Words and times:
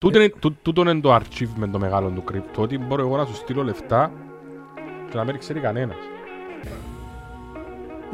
Τούτο 0.00 0.18
είναι- 0.20 0.32
τού- 0.38 0.56
Τούτο 0.62 0.80
είναι 0.80 1.00
το 1.00 1.14
achievement 1.14 1.68
το 1.72 1.78
μεγάλο 1.78 2.08
του 2.08 2.24
crypto, 2.24 2.62
ότι 2.62 2.78
μπορώ 2.78 3.02
εγώ 3.02 3.16
να 3.16 3.24
σου 3.24 3.34
στείλω 3.34 3.62
λεφτά 3.62 4.12
και 5.10 5.16
να 5.16 5.24
μην 5.24 5.38
ξέρει 5.38 5.60
κανένας. 5.60 5.96
Ε, 6.64 6.68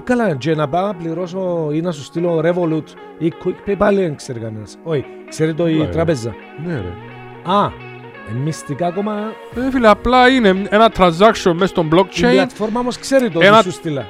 Καλά, 0.04 0.34
και 0.34 0.54
να 0.54 0.68
πάω 0.68 0.86
να 0.86 0.94
πληρώσω 0.94 1.68
ή 1.72 1.80
να 1.80 1.90
σου 1.92 2.02
στείλω 2.02 2.40
Revolut 2.44 2.82
ή 3.18 3.32
Quick 3.44 3.68
Pay 3.70 3.74
πάλι 3.78 4.00
δεν 4.00 4.16
ξέρει 4.16 4.38
κανένας. 4.40 4.76
Όχι, 4.82 5.04
ξέρει 5.28 5.54
το 5.54 5.68
η 5.68 5.74
Ναι, 5.74 5.84
ρε. 5.84 5.90
τράπεζα. 5.90 6.34
Ναι 6.66 6.74
ρε. 6.74 6.92
Α, 7.52 7.64
ε, 8.30 8.32
μυστικά 8.44 8.86
ακόμα 8.86 9.14
Ε, 9.66 9.70
φίλε, 9.70 9.88
απλά 9.88 10.28
είναι 10.28 10.48
ένα 10.68 10.92
transaction 10.96 11.52
μέσα 11.52 11.66
στο 11.66 11.82
η 11.82 11.88
blockchain. 11.92 12.30
πλατφόρμα 12.32 12.80
όμως 12.80 12.98
ξέρει 12.98 13.30
το 13.30 13.40
Ένα- 13.40 13.54
ότι 13.58 13.64
σου 13.64 13.70
στείλα. 13.70 14.06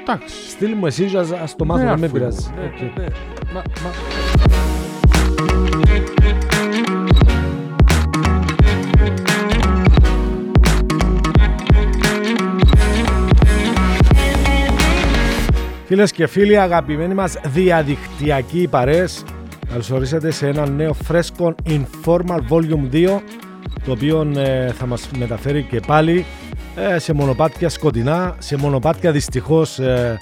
Εντάξει. 0.00 0.50
Στείλ 0.50 0.72
μου 0.76 0.86
εσύ 0.86 1.04
και 1.04 1.18
ας, 1.18 1.30
ας 1.32 1.56
το 1.56 1.64
μάθω, 1.64 1.82
Ναι, 1.82 1.88
δεν 1.88 1.98
με 1.98 2.04
αφού 2.06 2.14
πειράζει. 2.14 2.50
είναι. 2.56 2.64
Οκ. 2.74 2.80
Ναι, 2.98 3.04
ναι. 3.04 3.62
Φίλες 15.86 16.12
και 16.12 16.26
φίλοι, 16.26 16.58
αγαπημένοι 16.58 17.14
μας 17.14 17.36
διαδικτυακοί 17.46 18.68
παρέες, 18.68 19.24
καλώς 19.68 19.90
ορίσατε 19.90 20.30
σε 20.30 20.48
ένα 20.48 20.68
νέο 20.68 20.92
φρέσκο 20.92 21.54
Informal 21.66 22.40
Volume 22.48 22.90
2, 22.92 23.20
το 23.84 23.92
οποίο 23.92 24.32
ε, 24.36 24.72
θα 24.72 24.86
μας 24.86 25.10
μεταφέρει 25.18 25.62
και 25.62 25.80
πάλι 25.86 26.24
ε, 26.76 26.98
σε 26.98 27.12
μονοπάτια 27.12 27.68
σκοτεινά, 27.68 28.36
σε 28.38 28.56
μονοπάτια 28.56 29.12
δυστυχώς 29.12 29.78
ε, 29.78 30.18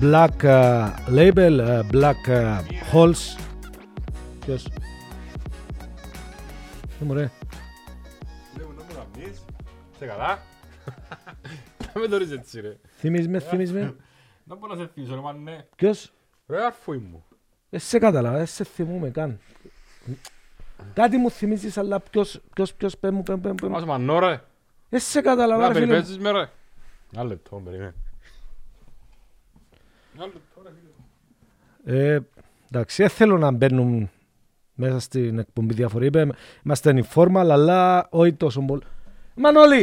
black 0.00 0.42
ε, 0.42 0.84
label, 1.14 1.58
ε, 1.58 1.80
black 1.92 2.28
ε, 2.28 2.58
holes. 2.92 3.38
Ποιος; 4.44 4.66
Ε, 7.00 7.04
μωρέ. 7.04 7.30
Λέω, 8.58 8.66
να 8.76 8.82
μου 8.82 8.94
να 8.96 9.04
πεις. 9.18 9.44
Είσαι 9.94 10.06
καλά. 10.06 10.38
Να 11.94 12.00
με 12.00 12.06
δωρείς 12.06 12.30
έτσι 12.30 12.60
ρε. 12.60 12.76
Θυμίζ 12.98 13.26
με, 13.26 13.40
θυμίζ 14.44 14.48
με. 14.48 14.54
Να 14.54 14.54
μπορώ 14.56 14.74
να 14.74 14.80
σε 14.80 14.90
θυμίσω 14.94 15.14
ρε 15.14 15.20
μάνε. 15.20 15.68
Ποιος; 15.76 16.12
Ρε 16.48 16.64
αρφούι 16.64 16.96
μου. 16.98 17.24
Δεν 17.70 17.80
σε 17.80 17.98
κατάλαβα, 17.98 18.36
δεν 18.36 18.46
σε 18.46 18.64
θυμούμαι 18.64 19.10
καν. 19.10 19.38
Κάτι 20.94 21.16
μου 21.16 21.30
θυμίζεις, 21.30 21.78
αλλά 21.78 22.00
ποιος, 22.00 22.40
ποιος, 22.54 22.74
ποιος, 22.74 22.96
πέ 22.98 23.10
μου, 23.10 23.22
πέ 23.22 23.34
μου, 23.34 23.40
πέ 23.40 23.48
μου, 23.48 23.54
πέ 23.54 23.66
μου. 23.66 23.72
Μας 23.72 23.84
μανώ 23.84 24.18
ρε. 24.18 24.42
Δεν 24.88 25.00
σε 25.00 25.20
κατάλαβα, 25.20 25.62
Να 25.62 25.68
ρε 25.68 25.74
φίλε. 25.74 25.84
μου. 25.86 25.90
περιπέζεις 25.90 26.18
με 26.18 26.30
ρε. 26.30 26.48
Ένα 27.14 27.24
λεπτό, 27.24 27.60
περίμενε. 27.64 27.94
Ένα 30.14 30.24
λεπτό 30.26 30.62
ρε 30.62 30.68
φίλε. 30.68 32.02
Ε, 32.14 32.20
εντάξει, 32.70 33.02
δεν 33.02 33.10
θέλω 33.10 33.38
να 33.38 33.50
μπαίνουν 33.50 34.10
μέσα 34.74 34.98
στην 35.00 35.38
εκπομπή 35.38 35.74
διαφοροί. 35.74 36.06
Είπε, 36.06 36.28
Είμαστε 36.64 37.04
informal, 37.14 37.46
αλλά 37.50 38.06
όχι 38.10 38.32
τόσο 38.32 38.60
πολύ. 38.60 38.82
Μανώλη! 39.36 39.80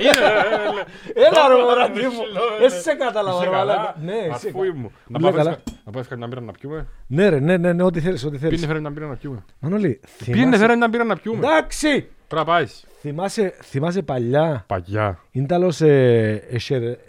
Είναι 0.00 0.10
ρε, 0.18 0.28
ρε. 0.28 1.26
Έλα 1.26 1.48
ρε 1.48 1.54
Ρε, 1.54 1.62
μωράκι 1.62 2.00
ρε, 2.00 2.06
μου! 2.08 2.12
ρε, 2.32 2.58
Δεν 2.58 2.68
ρε. 2.68 2.80
σε 2.80 2.94
κατάλαβα 2.94 3.36
Είσαι 3.40 3.44
ρε 3.50 3.56
καλά. 3.56 3.74
μαλάκα. 3.76 3.96
Ναι, 4.02 4.12
είσαι 4.12 4.30
Αρφούι 4.32 4.50
καλά. 4.68 4.74
μου. 4.74 4.92
Να 5.06 5.18
Όλα 5.18 5.30
πάω 5.30 5.36
καλά. 5.44 5.50
φέρεις- 5.50 5.82
να 5.84 5.92
πάω 5.92 6.02
φέρεις 6.02 6.18
μια 6.18 6.26
μπύρα 6.26 6.40
να 6.40 6.52
πιούμε; 6.52 6.86
Ναι 7.06 7.28
ρε, 7.28 7.38
ναι, 7.40 7.56
ναι, 7.56 7.72
ναι, 7.72 7.82
ό,τι 7.82 8.00
θέλεις, 8.00 8.24
ό,τι 8.24 8.32
Πήγαινε 8.32 8.50
θέλεις. 8.50 8.66
φέρε 8.66 8.80
μια 8.80 8.90
μπύρα 8.90 9.06
να 9.06 9.16
πιούμε. 9.16 9.44
Μανώλη, 9.60 10.00
Πήγαινε 10.24 10.40
θυμάσαι... 10.42 10.58
φέρε 10.62 10.76
μια 10.76 10.88
μπύρα 10.88 11.04
να 11.04 11.16
πιούμε. 11.16 11.46
Εντάξει! 11.46 11.88
Πρέπει 12.28 12.34
να 12.34 12.44
πάεις. 12.44 12.84
Θυμάσαι, 13.00 13.54
θυμάσαι 13.62 14.02
παλιά, 14.02 14.64
Παγιά. 14.66 15.18
ίνταλος 15.30 15.80
ε, 15.80 16.42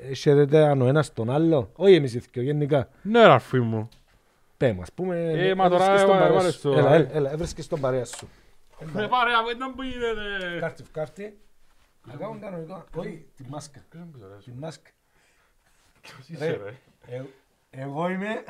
εσαιρέται 0.09 0.63
αν 0.65 0.81
ο 0.81 0.87
ένας 0.87 1.13
τον 1.13 1.29
άλλο; 1.29 1.69
Όχι 1.75 1.93
εμείς 1.93 2.13
οι 2.15 2.21
δυο, 2.31 2.41
γενικά. 2.43 2.87
Ναι 3.01 3.25
ρε 3.25 3.31
αρφούι 3.31 3.59
μου. 3.59 3.89
Πέ 4.57 4.73
μας, 4.77 4.87
πούμε... 4.95 5.31
Ε, 5.35 5.55
μα 5.55 5.69
τώρα, 5.69 5.83
έβρισκες 5.85 6.05
τον 6.09 6.15
ε, 6.15 6.19
παρέα 6.19 6.33
έβαλες 6.33 6.53
σου. 6.53 6.61
το, 6.61 6.77
Έλα, 6.77 6.93
ε. 6.93 6.95
έλα, 6.95 7.09
έλα, 7.13 7.31
έβρισκες 7.31 7.67
τον 7.67 7.79
παρέα 7.79 8.05
σου. 8.05 8.29
Ρε 8.95 9.07
πάρε, 9.07 9.31
αφού 9.33 9.49
ήταν 9.55 9.75
που 9.75 9.81
γίνεται. 9.81 10.59
Κάρτη, 10.59 10.83
κάρτη. 10.91 11.37
Να 12.05 12.15
κάνουν 12.15 12.39
κανονικά. 12.39 12.85
Όχι, 12.95 13.25
τη 13.35 13.43
μάσκα. 13.49 13.79
Ποιος 13.89 14.03
μου 14.03 14.11
πεις, 14.11 14.43
Τη 14.45 14.51
μάσκα. 14.51 14.89
Ποιος 16.01 16.29
είσαι 16.29 16.45
ρε. 16.45 16.73
Ε, 17.15 17.23
Εγώ 17.69 18.09
είμαι... 18.09 18.43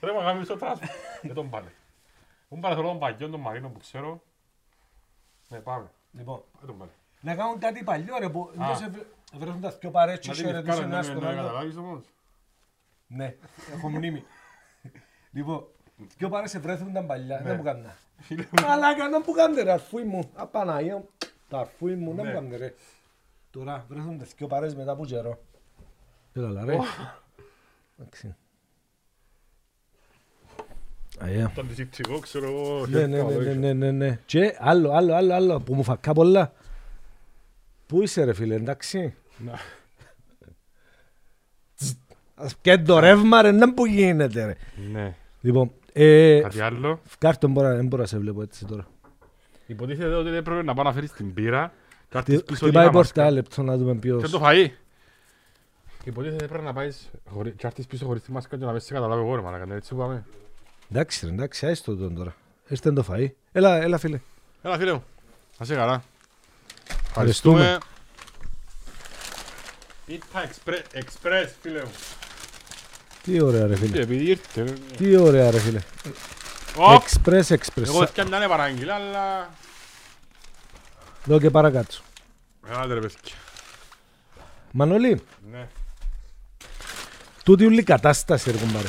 Ρε 0.00 0.12
μα 0.12 0.22
γάμι 0.22 0.44
στο 0.44 0.56
τράσπο. 0.56 0.86
Δεν 1.22 1.34
τον 1.34 1.50
πάνε. 1.50 1.72
Μου 2.48 2.60
πάρε 2.60 2.74
θέλω 2.74 2.86
τον 2.88 2.98
παγιόν 2.98 3.30
τον 3.30 3.40
Μαρίνο 3.40 3.68
που 3.68 3.78
ξέρω. 3.78 4.22
Ναι 5.48 5.58
πάμε. 5.58 5.90
Λοιπόν, 6.12 6.42
Δεν 6.58 6.66
τον 6.66 6.78
πάνε. 6.78 6.90
να 7.20 7.34
κάνουν 7.34 7.58
κάτι 7.58 7.84
παλιό 7.84 8.16
ρε 8.18 8.28
που 8.28 8.50
Α. 8.60 8.64
εντός 8.64 8.80
ευ- 8.82 9.06
βρεθούν 9.38 9.60
τα 9.60 9.70
δυο 9.70 9.90
παρέτσι 9.90 10.28
Να 10.28 10.34
και 10.34 10.40
την 10.42 10.50
χαιρετήσουν 10.50 10.82
ευκάλε, 10.82 10.94
ένας 10.94 11.08
ναι, 11.08 11.14
τον 11.14 11.22
ναι, 11.22 11.28
άλλο. 11.28 11.36
καταλάβεις 11.36 11.76
όμως. 11.76 12.04
Ναι, 13.06 13.36
έχω 13.74 13.88
μνήμη. 13.90 14.24
Λοιπόν, 15.30 15.66
δυο 16.16 16.28
παρές 16.28 16.58
βρέθουν 16.58 16.92
τα 16.92 17.04
παλιά, 17.04 17.40
δεν 17.42 17.56
μου 17.56 17.62
κάνουν. 17.62 17.86
Φίλε 18.20 18.42
μου. 18.42 18.66
Αλλά 18.68 18.94
κανένα 18.96 19.22
που 19.22 19.32
κάνετε 19.32 19.62
ρε 19.62 19.72
αρφούι 19.72 20.04
μου. 20.04 20.30
Απαναγία 20.34 20.96
μου. 20.96 21.08
Τα 21.48 21.58
αρφούι 21.58 21.94
μου 21.94 22.14
δεν 22.14 22.24
Ναι. 22.24 22.30
μου 22.30 22.36
κάνετε 22.36 22.56
ρε. 22.56 22.74
Τώρα 23.50 23.84
βρέθουν 23.88 24.18
τα 24.18 24.24
δυο 24.36 24.46
παρές 24.46 24.74
μετά 24.74 24.92
από 24.92 25.04
καιρό. 25.06 25.38
Έλα 26.32 26.48
λα, 26.48 26.64
ρε. 26.64 26.76
Εντάξει. 27.98 28.34
Αγία. 31.18 31.50
Ήταν 31.52 31.68
δυσυπτικό, 31.68 32.18
ξέρω 32.18 32.46
εγώ. 32.46 32.86
Ναι, 32.86 33.06
ναι, 33.06 33.22
ναι, 33.22 33.34
ναι, 33.36 33.52
ναι, 33.54 33.72
ναι, 33.72 33.90
ναι. 33.90 34.18
Και 34.26 34.56
άλλο, 34.58 34.92
άλλο, 34.92 35.14
άλλο, 35.14 35.34
άλλο, 35.34 35.60
που 35.60 35.74
μου 35.74 35.82
φακά 35.82 36.12
πολλά. 36.12 36.52
Πού 37.86 38.02
είσαι 38.02 38.24
ρε 38.24 38.32
φίλε, 38.34 38.54
εντάξει. 38.54 39.14
Να. 39.38 39.58
Ας 42.34 42.56
και 42.56 42.78
το 42.78 42.98
ρεύμα 42.98 43.42
ρε, 43.42 43.50
να 43.50 43.74
που 43.74 43.86
γίνεται 43.86 44.44
ρε. 44.46 44.56
Ναι. 44.92 45.14
Λοιπόν, 45.40 45.72
ε, 45.92 46.40
Κάτι 46.40 46.60
άλλο; 46.60 47.00
κάρτο 47.18 47.48
μπορώ, 47.48 47.76
δεν 47.76 47.86
μπορώ 47.86 48.02
να 48.02 48.08
σε 48.08 48.18
βλέπω 48.18 48.42
έτσι 48.42 48.64
τώρα. 48.64 48.86
Υποτίθεται 49.66 50.14
ότι 50.14 50.28
έπρεπε 50.28 50.62
να 50.62 50.74
πάω 50.74 50.84
να 50.84 50.92
φέρεις 50.92 51.12
την 51.12 51.34
πύρα. 51.34 51.72
και 52.08 52.10
να 52.12 52.18
έρθεις 52.18 52.38
Τι 52.38 52.44
πίσω 52.44 52.66
τι 52.66 52.72
πάει 52.72 52.82
λίγα 52.84 52.96
μάσκα. 52.96 53.14
πορτά 53.14 53.30
λεπτό 53.30 53.62
να 53.62 53.76
δούμε 53.76 53.92
Και 53.92 53.98
ποιος. 53.98 54.30
το 54.30 54.40
φαΐ. 54.44 54.68
Υποτίθεται 56.04 56.46
πρέπει 56.46 56.64
να 56.64 56.72
πάεις 56.72 57.10
χωρί- 57.30 57.52
και 57.54 57.60
να 57.62 57.68
έρθεις 57.68 57.86
πίσω 57.86 58.06
χωρίς 58.06 58.22
τη 58.22 58.32
μάσκα 58.32 58.56
και 58.56 58.64
να 58.64 58.72
πες 58.72 58.84
σε 58.84 58.92
καταλάβει 58.94 59.20
εγώ 59.22 59.34
ρε 59.34 59.42
μαλάκα. 59.42 59.74
Έτσι 59.74 59.90
που 59.90 59.96
πάμε. 60.00 60.24
Εντάξει 60.90 61.26
ρε, 61.26 61.32
εντάξει, 61.32 61.66
άιστο 61.66 61.96
τον 61.96 62.14
τώρα. 62.14 62.34
Έστε 62.68 62.92
το 62.92 63.04
φαΐ. 63.10 63.26
Έλα, 63.52 63.76
έλα 63.82 63.98
φίλε. 63.98 64.20
Έλα 64.62 64.78
φίλε 64.78 64.92
μου. 64.92 65.04
Να 65.58 65.64
είσαι 65.64 65.74
καλά. 65.74 66.02
Ευχαριστούμε. 67.08 67.78
Πίτα 70.06 70.50
Express 70.94 71.48
φίλε 71.62 71.82
μου. 71.84 71.90
Τι 73.22 73.40
ωραία 73.42 73.66
ρε 73.66 73.74
Τι 73.74 73.80
φίλε. 73.86 74.00
επειδή 74.02 74.24
ήρθε. 74.24 74.62
ρε. 74.62 74.72
Τι 74.96 75.16
ωραία 75.16 75.50
ρε 75.50 75.58
φίλε. 75.58 75.80
Ω, 76.76 76.82
Express, 76.94 77.50
Εγώ 77.50 77.98
express. 77.98 78.02
έφτια 78.02 78.24
μια 78.26 78.48
παραγγείλα 78.48 78.94
αλλά... 78.94 79.50
Εδώ 81.28 81.38
και 81.40 81.50
παρακάτω. 81.50 81.94
Ελάτε 82.68 82.94
ρε 82.94 83.00
παιδιά. 83.00 83.18
Μανώλη, 84.72 85.20
Ναι. 85.52 85.66
τούτη 87.44 87.64
ούλη 87.66 87.82
κατάσταση 87.82 88.50
ρε 88.50 88.58
κουμπάρε. 88.58 88.88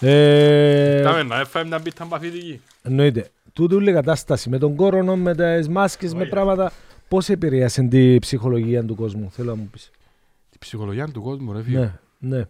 Ε, 0.00 1.02
Κάμε 1.02 1.22
να 1.22 1.38
έφαμε 1.40 1.64
μια 1.66 1.80
πίτα 1.80 2.04
παθητική. 2.04 2.60
Εννοείται. 2.82 3.30
Τούτη 3.52 3.74
ούλη 3.74 3.92
κατάσταση 3.92 4.48
με 4.48 4.58
τον 4.58 4.74
κόρονο, 4.76 5.16
με 5.16 5.34
τις 5.34 5.68
μάσκες, 5.68 6.14
με 6.14 6.20
Όχι. 6.20 6.30
πράγματα. 6.30 6.72
Πώς 7.08 7.28
επηρέασε 7.28 7.82
την 7.82 8.18
ψυχολογία 8.18 8.84
του 8.84 8.94
κόσμου, 8.94 9.30
θέλω 9.30 9.50
να 9.50 9.56
μου 9.56 9.68
πεις. 9.72 9.90
Η 10.52 10.56
ψυχολογία 10.58 11.08
του 11.08 11.22
κόσμου 11.22 11.52
ρε 11.52 11.62
φίλε. 11.62 11.78
Ναι, 12.18 12.36
ναι. 12.38 12.46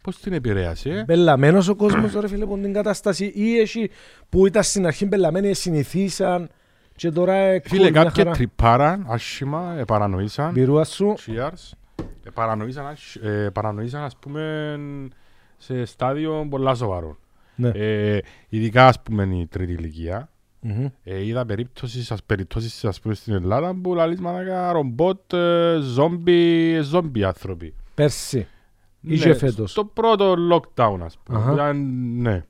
Ε, 0.00 0.02
Πώς 0.02 0.20
την 0.20 0.32
επηρέασε 0.32 0.90
ε; 0.90 1.04
Μπελαμένος 1.04 1.68
ο 1.68 1.74
κόσμος 1.74 2.12
ρε 2.14 2.28
φίλε 2.28 2.44
από 2.44 2.58
την 2.58 2.72
κατάσταση 2.72 3.32
ή 3.34 3.58
εσύ 3.58 3.90
που 4.28 4.46
ήταν 4.46 4.62
στην 4.62 4.86
αρχή 4.86 5.06
μπελαμένοι 5.06 5.54
συνηθίσαν 5.54 6.48
και 6.96 7.10
τώρα 7.10 7.34
ε, 7.34 7.60
Φίλε 7.64 7.88
cool, 7.88 7.90
μια 7.90 8.02
κάποιοι 8.02 8.22
χαρά. 8.24 8.36
τρυπάραν 8.36 9.06
άσχημα, 9.08 9.74
επαρανοήσαν. 9.78 10.52
Πυρούα 10.52 10.84
σου. 10.84 11.14
Cheers. 11.26 11.70
Επαρανοήσαν, 12.26 12.86
ας- 12.86 13.16
ε, 13.22 13.44
επαρανοήσαν 13.44 14.02
ας 14.02 14.16
πούμε 14.16 14.76
σε 15.56 15.84
στάδιο 15.84 16.46
πολλά 16.50 16.74
σοβαρό. 16.74 17.16
Ναι. 17.54 17.68
Ε, 17.74 18.18
ειδικά 18.48 18.86
ας 18.86 19.00
πούμε 19.02 19.22
η 19.36 19.46
τρίτη 19.46 19.72
ηλικία. 19.72 20.28
Μμμ. 20.60 20.86
Ε, 21.04 21.24
είδα 21.24 21.46
περίπτωσης, 21.46 22.10
ας, 22.10 22.22
περιπτώσεις 22.22 22.84
ας 22.84 23.00
πούμε 23.00 23.14
στην 23.14 23.34
Ελλάδα 23.34 23.74
που 23.82 23.94
λαλείς 23.94 24.20
μάνα 24.20 24.72
ρομπότ, 24.72 25.32
ε, 25.32 25.78
ζόμπι, 25.82 26.72
ε, 26.74 26.80
ζόμπι 26.80 27.24
άνθρωποι. 27.24 27.74
Πέρσι. 27.94 28.46
Ή 29.00 29.18
και 29.18 29.34
φέτος. 29.34 29.70
Στο 29.70 29.84
πρώτο 29.84 30.34
lockdown 30.52 30.98
ας 31.04 31.18
πούμε. 31.22 31.38
Αχα. 31.38 31.52
Ήταν, 31.52 31.76
ναι. 32.20 32.44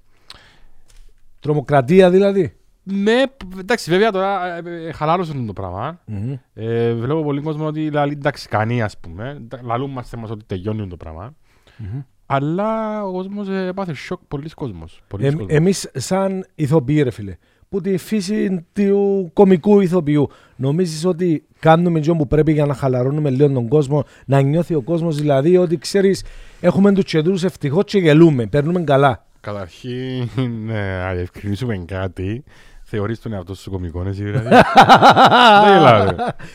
Τρομοκρατία 1.41 2.11
δηλαδή. 2.11 2.55
Ναι, 2.82 3.23
εντάξει 3.58 3.91
βέβαια 3.91 4.11
τώρα 4.11 4.56
ε, 4.56 4.87
ε, 4.87 4.93
χαλάρωσε 4.93 5.32
το 5.47 5.52
πράγμα. 5.52 6.00
Μμμ. 6.06 6.35
Ε, 6.55 6.94
βλέπω 6.94 7.23
πολύ 7.23 7.41
κόσμο 7.41 7.67
ότι 7.67 7.91
λαλεί 7.91 8.12
εντάξει 8.12 8.49
κανεί 8.49 8.82
ας 8.82 8.99
πούμε. 8.99 9.43
Τα- 9.49 9.61
Λαλούμαστε 9.62 10.17
μας 10.17 10.31
ότι 10.31 10.44
τελειώνει 10.44 10.87
το 10.88 10.97
πράγμα. 10.97 11.35
Μμμ. 11.76 12.00
Αλλά 12.26 13.03
ο 13.06 13.12
κόσμος 13.12 13.49
ε, 13.49 13.67
έπαθε 13.67 13.93
σοκ, 13.93 14.20
πολλοί 14.29 14.49
κόσμος. 14.49 15.03
Πολλοί 15.08 15.26
Ε, 15.26 15.31
κόσμος. 15.32 15.46
εμείς 15.55 15.91
σαν 15.94 16.46
ηθοποιοί 16.55 17.03
ρε 17.03 17.11
φίλε, 17.11 17.37
που 17.70 17.81
τη 17.81 17.96
φύση 17.96 18.67
του 18.72 19.31
κομικού 19.32 19.81
ηθοποιού, 19.81 20.31
νομίζεις 20.56 21.05
ότι 21.05 21.44
κάνουμε 21.58 21.99
αυτό 21.99 22.14
που 22.14 22.26
πρέπει 22.26 22.52
για 22.52 22.67
να 22.67 22.75
χαλαρώνουμε 22.75 23.31
λίγο 23.31 23.52
τον 23.52 23.69
κόσμο, 23.69 24.05
να 24.26 24.40
νιώθει 24.40 24.75
ο 24.75 24.81
κόσμος 24.81 25.17
δηλαδή 25.17 25.56
ότι 25.56 25.76
ξέρεις 25.78 26.25
έχουμε 26.61 26.93
τους 26.93 27.05
τσεντρούς 27.05 27.44
ευτυχώς 27.44 27.84
και 27.84 27.99
γελούμε, 27.99 28.46
παίρνουμε 28.46 28.81
καλά. 28.81 29.25
Καταρχήν, 29.40 30.28
ε, 30.70 30.99
να 31.05 31.12
διευκρινίσουμε 31.12 31.84
κάτι. 31.87 32.44
Θεωρείς 32.82 33.20
τον 33.20 33.32
εαυτό 33.32 33.55
σου 33.55 33.70
κωμικό, 33.70 34.05
εσύ 34.06 34.22
δηλαδή. 34.25 34.49
Δεν 35.64 35.72
γελάω, 35.72 36.05
ρε. 36.05 36.14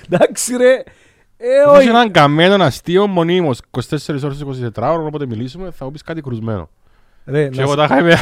Εντάξει 0.10 0.56
ρε. 0.58 0.74
Ε, 1.38 1.48
Έχεις 1.68 1.78
όχι. 1.80 1.88
έναν 1.88 2.12
καμένο 2.12 2.64
αστείο 2.64 3.08
μονίμως 3.08 3.60
24 3.72 3.80
ώρες 4.24 4.44
24 4.44 4.44
ώρες, 4.76 5.08
όποτε 5.08 5.26
μιλήσουμε 5.26 5.72
θα 5.72 5.86
μου 5.86 5.92
πεις 5.92 6.02
κάτι 6.02 6.22
κρουσμένο. 6.22 6.70
Ρε, 7.26 7.50
Και 7.50 7.56
να 7.56 7.62
εγώ 7.62 7.72
σ- 7.72 7.78
τα 7.78 7.84
είχα 7.84 8.00
είμαι... 8.00 8.16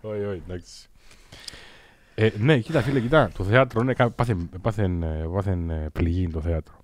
Όχι, 0.00 0.16
Όχι, 0.16 0.24
όχι, 0.24 0.42
εντάξει. 0.48 0.88
Ε, 2.14 2.28
ναι, 2.38 2.58
κοίτα 2.58 2.82
φίλε, 2.82 3.00
κοίτα, 3.00 3.30
το 3.36 3.44
θέατρο 3.44 3.80
είναι 3.82 3.92
κα- 3.94 4.10
πάθεν, 4.10 4.50
πάθεν, 4.62 5.02
ε, 5.02 5.28
πάθεν 5.34 5.70
ε, 5.70 5.88
πληγή 5.92 6.28
το 6.28 6.40
θέατρο. 6.40 6.74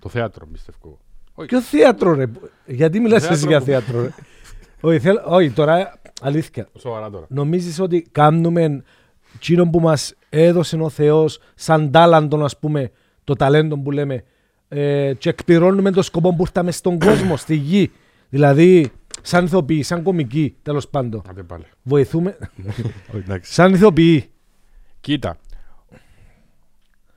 Το 0.00 0.08
θέατρο, 0.08 0.46
πιστεύω. 0.46 0.98
Ποιο 1.46 1.60
θέατρο 1.60 2.14
ρε. 2.14 2.24
Γιατί 2.66 3.00
μιλάς 3.00 3.20
θέατρο 3.20 3.36
εσύ 3.38 3.46
για 3.46 3.58
που- 3.58 3.64
θέατρο 3.64 4.02
ρε; 4.02 4.10
όχι, 4.80 4.98
θέλω- 4.98 5.22
όχι, 5.26 5.50
τώρα 5.50 6.00
αλήθεια. 6.20 6.68
Σοβαρά 6.78 7.10
τώρα. 7.10 7.26
Νομίζεις 7.28 7.80
ότι 7.80 8.06
κάνουμε 8.12 8.82
εκείνο 9.34 9.70
που 9.70 9.80
μας 9.80 10.14
έδωσε 10.28 10.76
ο 10.76 10.88
Θεός 10.88 11.40
σαν 11.54 11.90
τάλαντο 11.90 12.44
ας 12.44 12.58
πούμε 12.58 12.90
το 13.24 13.34
ταλέντο 13.34 13.78
που 13.78 13.90
λέμε 13.90 14.24
ε, 14.68 15.12
και 15.18 15.28
εκπληρώνουμε 15.28 15.90
το 15.90 16.02
σκοπό 16.02 16.34
που 16.34 16.42
ήρθαμε 16.42 16.70
στον 16.70 16.98
κόσμο, 16.98 17.36
στη 17.36 17.54
γη. 17.54 17.90
Δηλαδή 18.28 18.90
σαν 19.22 19.44
ηθοποιοί, 19.44 19.82
σαν 19.82 20.02
κομικοί 20.02 20.56
τέλος 20.62 20.88
πάντων. 20.88 21.22
Άντε 21.28 21.42
πάλι. 21.42 21.64
Βοηθούμε 21.82 22.36
Όχι, 23.14 23.16
εντάξει. 23.16 23.52
σαν 23.52 23.74
ηθοποιοί. 23.74 24.30
Κοίτα, 25.00 25.36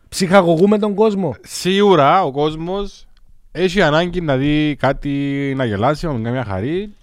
Ψυχαγωγούμε 0.10 0.78
τον 0.80 0.94
κόσμο. 0.94 1.36
σίγουρα 1.42 2.24
ο 2.24 2.32
κόσμος 2.32 3.06
έχει 3.52 3.82
ανάγκη 3.82 4.22
να 4.22 4.38
δει 4.38 4.76
κάτι 4.80 5.10
να 5.56 5.66
γελάσει, 5.66 6.06
να 6.06 6.12
κάνει 6.12 6.32
μια 6.32 6.44
χαρή 6.44 6.94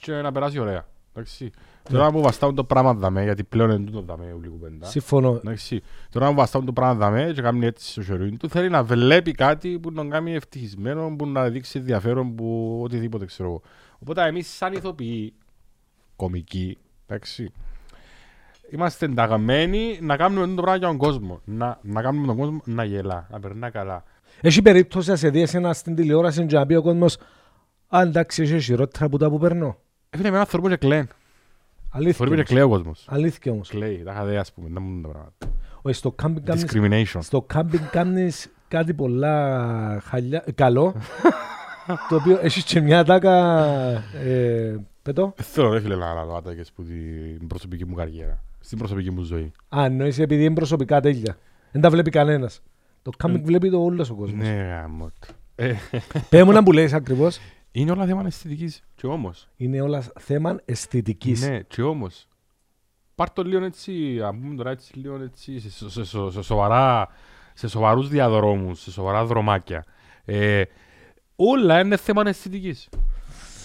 και 0.00 0.12
να 0.12 0.32
περάσει 0.32 0.58
ωραία. 0.58 0.86
Εντάξει. 1.14 1.50
Τώρα 1.90 2.10
που 2.10 2.20
βαστάουν 2.22 2.54
το 2.54 2.64
πράγμα 2.64 2.94
δαμέ, 2.94 3.22
γιατί 3.22 3.44
πλέον 3.44 3.70
είναι 3.70 3.84
τούτο 3.84 4.00
δαμέ 4.00 4.32
ούλη 4.36 4.48
κουβέντα. 4.48 4.86
Συμφωνώ. 4.86 5.30
Εντάξει. 5.34 5.82
Τώρα 6.10 6.28
που 6.28 6.34
βαστάουν 6.34 6.64
το 6.66 6.72
πράγμα 6.72 6.94
δαμέ 6.94 7.32
και 7.34 7.42
κάνει 7.42 7.66
έτσι 7.66 7.90
στο 7.90 8.02
χερούιν 8.02 8.36
του, 8.38 8.48
θέλει 8.48 8.68
να 8.68 8.82
βλέπει 8.84 9.32
κάτι 9.32 9.78
που 9.78 9.90
να 9.90 9.96
τον 9.96 10.10
κάνει 10.10 10.34
ευτυχισμένο, 10.34 11.14
που 11.18 11.26
να 11.26 11.48
δείξει 11.48 11.78
ενδιαφέρον, 11.78 12.34
που 12.34 12.80
οτιδήποτε 12.84 13.24
ξέρω 13.24 13.48
εγώ. 13.48 13.62
Οπότε 13.98 14.26
εμείς 14.26 14.48
σαν 14.48 14.72
ηθοποιοί, 14.72 15.32
κομικοί, 16.16 16.78
εντάξει, 17.06 17.52
είμαστε 18.70 19.06
ενταγμένοι 19.06 19.98
να 20.02 20.16
κάνουμε 20.16 20.46
το 20.54 20.62
πράγμα 20.62 20.76
για 20.76 20.86
τον 20.86 20.96
κόσμο. 20.96 21.40
Να, 21.44 21.78
να 21.82 22.02
κάνουμε 22.02 22.26
τον 22.26 22.36
κόσμο 22.36 22.60
να 22.64 22.84
γελά, 22.84 23.26
να 23.30 23.40
περνά 23.40 23.70
καλά. 23.70 24.02
Έχει 24.40 24.62
περίπτωση 24.62 25.10
να 25.10 25.16
σε 25.16 25.28
δει 25.30 25.40
εσένα 25.40 25.72
στην 25.72 25.94
τηλεόραση 25.94 26.46
και 26.46 26.56
να 26.56 26.66
πει 26.66 26.74
ο 26.74 26.82
κόσμος 26.82 27.16
«Α, 27.88 28.00
εντάξει, 28.00 28.42
έχει 28.42 28.60
χειρότερα 28.60 29.04
από 29.06 29.18
τα 29.18 29.30
που 29.30 29.38
περνώ». 29.38 29.78
Έφυγε 30.10 30.28
με 30.30 30.34
έναν 30.34 30.46
θορμό 30.48 30.68
και 30.68 30.76
κλαίν. 30.76 31.08
Αλήθεια 31.90 32.12
Θορμό 32.14 32.34
και 32.34 32.40
όμως. 32.40 32.50
κλαίει 32.50 32.62
ο 32.62 32.68
κόσμος. 32.68 33.04
Αλήθεια 33.08 33.52
όμως. 33.52 33.68
Κλαίει, 33.68 34.02
τα 34.04 34.12
είχα 34.12 34.24
δει 34.24 34.36
ας 34.36 34.52
πούμε, 34.52 34.68
να 34.68 34.80
μου 34.80 35.00
τα 35.02 35.08
πράγματα. 35.08 35.34
Όχι, 35.82 35.96
στο 35.96 36.12
κάμπινγκ 36.12 36.46
κάνεις, 36.46 36.64
Discrimination. 36.68 37.18
στο 37.20 37.42
κάμπινγκ 37.42 37.84
κάνεις 37.90 38.50
κάτι 38.68 38.94
πολλά 38.94 40.00
χαλιά, 40.04 40.44
καλό, 40.54 40.94
το 42.08 42.16
οποίο 42.16 42.38
έχεις 42.42 42.64
και 42.64 42.80
μια 42.80 43.04
τάκα, 43.04 43.56
ε, 44.24 44.76
πετώ. 45.02 45.32
Δεν 45.36 45.46
θέλω 45.46 45.72
ρε 45.72 45.80
φίλε 45.80 45.96
να 45.96 46.06
αναλάβω 46.06 46.36
άτακες 46.36 46.72
που 46.72 46.82
την 46.82 47.46
προσωπική 47.46 47.84
μου 47.84 47.94
καριέρα. 47.94 48.42
Στην 48.60 48.78
προσωπική 48.78 49.10
μου 49.10 49.22
ζωή. 49.22 49.52
Α, 49.76 49.84
εννοείς 49.84 50.18
επειδή 50.18 50.44
είναι 50.44 50.54
προσωπικά 50.54 51.00
τέλεια. 51.00 51.38
Δεν 51.72 51.82
τα 51.82 51.90
βλέπει 51.90 52.10
κανένας. 52.10 52.62
Το 53.02 53.10
κάμπινγκ 53.16 53.44
βλέπει 53.44 53.70
το 53.70 53.82
όλος 53.82 54.10
ο 54.10 54.14
κόσμος. 54.14 54.46
Ναι, 54.46 54.52
γάμο 54.52 55.10
του. 55.20 55.34
Ε, 55.54 55.74
Πες 56.30 56.42
μου 56.42 56.52
να 56.52 56.62
που 56.62 56.72
λες 56.72 56.92
ακριβώς. 56.92 57.38
Είναι 57.72 57.90
όλα 57.90 58.06
θέμα 58.06 58.22
αισθητικής. 58.26 58.82
Και 58.94 59.06
όμως. 59.06 59.48
Είναι 59.56 59.80
όλα 59.80 60.02
θέμα 60.18 60.60
αισθητικής. 60.64 61.48
Ναι, 61.48 61.60
και 61.60 61.82
όμως. 61.82 62.28
Πάρ' 63.14 63.30
το 63.30 63.42
λίγο 63.42 63.64
έτσι, 63.64 64.20
αν 64.22 64.40
πούμε 64.40 64.54
τώρα 64.54 64.70
έτσι 64.70 64.98
λίγο 64.98 65.22
έτσι, 65.22 65.60
σε, 65.60 65.70
σε, 65.70 65.88
σε, 65.90 66.04
σε, 66.04 66.30
σε 66.30 66.42
σοβαρά, 66.42 67.08
σε 67.54 67.68
σοβαρούς 67.68 68.08
διαδρόμους, 68.08 68.80
σε 68.80 68.90
σοβαρά 68.90 69.24
δρομάκια. 69.24 69.84
Ε, 70.24 70.62
όλα 71.36 71.80
είναι 71.80 71.96
θέμα 71.96 72.22
αισθητικής. 72.26 72.88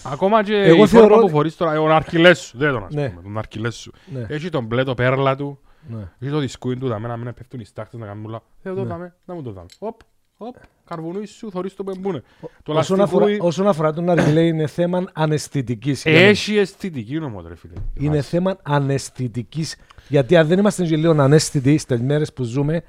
Ακόμα 0.04 0.42
και 0.42 0.54
Εγώ 0.54 0.84
η 0.84 0.86
θεωρώ 0.86 1.06
φόρμα 1.06 1.16
που 1.16 1.22
ότι- 1.22 1.32
φορείς 1.32 1.56
τώρα, 1.56 1.80
ο 1.80 1.86
αρκυλές 1.88 2.38
σου, 2.38 2.58
δεν 2.58 2.72
τον 2.72 2.84
ας 2.84 2.94
Ναι. 2.94 3.08
πούμε, 3.08 3.22
τον 3.22 3.38
αρκυλές 3.38 3.74
σου. 3.76 3.92
Ναι, 4.12 4.26
Έχει 4.28 4.48
τον 4.48 4.64
μπλε 4.64 4.82
το 4.84 4.94
πέρλα 4.94 5.36
του, 5.36 5.58
ναι. 5.88 6.08
έχει 6.20 6.30
το 6.30 6.38
δισκούιν 6.38 6.78
του, 6.78 6.88
δαμέ, 6.88 7.08
να 7.08 7.16
μην 7.16 7.34
πέφτουν 7.34 7.60
οι 7.60 7.64
στάχτες 7.64 8.00
να 8.00 8.06
κάνουν 8.06 8.24
όλα. 8.26 8.42
Δεν 8.62 8.74
το 8.74 8.82
Ναι. 8.82 8.86
δάμε, 8.88 9.14
να 9.24 9.34
μου 9.34 9.42
το 9.42 9.50
δάμε. 9.52 9.66
Οπ, 9.78 10.00
οπ, 10.36 10.54
καρβουνούις 10.84 11.30
σου, 11.30 11.50
θωρείς 11.50 11.74
το 11.74 11.84
που 11.84 11.90
εμπούνε. 11.90 12.22
Το 12.62 12.72
Όσον 12.72 12.96
λαστιχούι 12.98 13.02
αφορά, 13.32 13.36
όσον 13.46 13.68
αφορά 13.68 13.92
τον 13.92 14.10
αργυλέ 14.10 14.40
είναι 14.46 14.66
θέμα 14.66 15.04
αναισθητικής. 15.12 16.06
έχει 16.06 16.56
αισθητική 16.58 17.18
όμως 17.22 17.44
ρε 17.48 17.56
φίλε. 17.56 17.72
η 17.76 17.80
Είναι 17.94 18.16
βάση. 18.16 18.28
θέμα 18.28 18.56
αναισθητικής. 18.62 19.76
Γιατί 20.08 20.36
αν 20.36 20.46
δεν 20.46 20.58
είμαστε 20.58 20.84
και 20.84 20.96
λίγο 20.96 21.12
αναίσθητοι 21.22 21.78
στις 21.78 22.00
μέρες 22.00 22.32
που 22.32 22.42
ζούμε, 22.42 22.82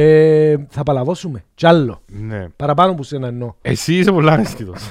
ε, 0.00 0.56
θα 0.68 0.82
παλαβώσουμε. 0.82 1.44
Κι 1.54 1.66
άλλο. 1.66 2.02
Ναι. 2.06 2.48
Παραπάνω 2.56 2.94
που 2.94 3.02
σένα 3.02 3.26
εννοώ. 3.26 3.54
Εσύ 3.62 3.94
είσαι 3.94 4.12
πολλά 4.12 4.38
αισθητός. 4.40 4.90